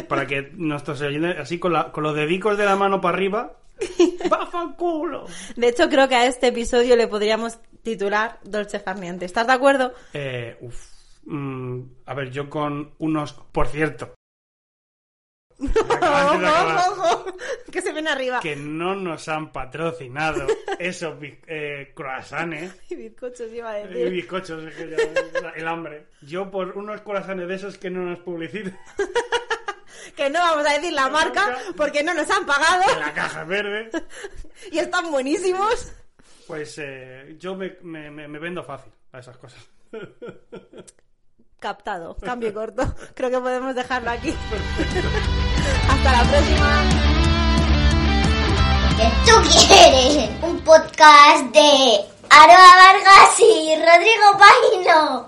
para 0.06 0.26
que 0.26 0.50
nuestros 0.54 1.00
oyentes. 1.00 1.38
Así 1.38 1.58
con, 1.58 1.72
la, 1.72 1.90
con 1.92 2.04
los 2.04 2.14
dedicos 2.14 2.58
de 2.58 2.66
la 2.66 2.76
mano 2.76 3.00
para 3.00 3.16
arriba. 3.16 3.52
¡Bafa 4.28 4.74
culo! 4.76 5.26
De 5.56 5.68
hecho, 5.68 5.88
creo 5.88 6.08
que 6.08 6.16
a 6.16 6.26
este 6.26 6.48
episodio 6.48 6.96
le 6.96 7.08
podríamos 7.08 7.58
titular 7.82 8.38
Dolce 8.44 8.78
Farniente. 8.80 9.24
¿Estás 9.24 9.46
de 9.46 9.52
acuerdo? 9.52 9.92
Eh, 10.12 10.56
uf. 10.60 10.86
Mm, 11.24 11.82
a 12.06 12.14
ver, 12.14 12.30
yo 12.30 12.48
con 12.50 12.94
unos. 12.98 13.32
Por 13.32 13.68
cierto. 13.68 14.14
Ojo, 15.60 17.26
que 17.70 17.82
se 17.82 17.92
viene 17.92 18.08
arriba. 18.10 18.40
Que 18.40 18.56
no 18.56 18.94
nos 18.94 19.28
han 19.28 19.52
patrocinado 19.52 20.46
esos 20.78 21.16
eh, 21.46 21.92
croissants 21.94 22.74
Y 22.88 22.94
bizcochos 22.96 23.52
iba 23.52 23.70
a 23.72 23.80
y 23.80 23.86
decir. 23.88 24.10
bizcochos, 24.10 24.64
es 24.64 24.74
que 24.74 24.88
ya- 24.90 25.50
el 25.50 25.68
hambre. 25.68 26.06
Yo 26.22 26.50
por 26.50 26.76
unos 26.78 27.02
croissants 27.02 27.46
de 27.46 27.54
esos 27.54 27.76
que 27.76 27.90
no 27.90 28.00
nos 28.04 28.20
publicitan 28.20 28.78
Que 30.16 30.31
no 30.31 30.38
vamos 30.40 30.66
a 30.66 30.72
decir 30.74 30.92
la 30.92 31.09
marca 31.09 31.57
porque 31.76 32.03
no 32.03 32.14
nos 32.14 32.29
han 32.31 32.40
en 32.40 32.46
pagado 32.46 32.98
la 32.98 33.12
caja 33.14 33.44
verde. 33.44 33.90
y 34.72 34.79
están 34.79 35.11
buenísimos. 35.11 35.92
Pues 36.46 36.76
eh, 36.79 37.37
yo 37.38 37.55
me, 37.55 37.76
me- 37.83 38.11
me- 38.11 38.29
me 38.29 38.38
vendo 38.38 38.62
fácil 38.64 38.92
a 39.12 39.18
esas 39.20 39.37
cosas. 39.38 39.61
Captado, 41.59 42.16
cambio 42.16 42.53
corto. 42.55 42.83
Creo 43.14 43.31
que 43.31 43.38
podemos 43.38 43.74
dejarlo 43.74 44.11
aquí. 44.11 44.35
Hasta 45.88 46.12
la 46.12 46.22
próxima. 46.31 46.83
que 48.96 49.31
tú 49.31 49.37
quieres 49.66 50.31
un 50.42 50.61
podcast 50.61 51.44
de 51.53 52.00
Aroa 52.31 52.76
Vargas 52.76 53.40
y 53.40 53.74
Rodrigo 53.76 54.38
Paino. 54.38 55.18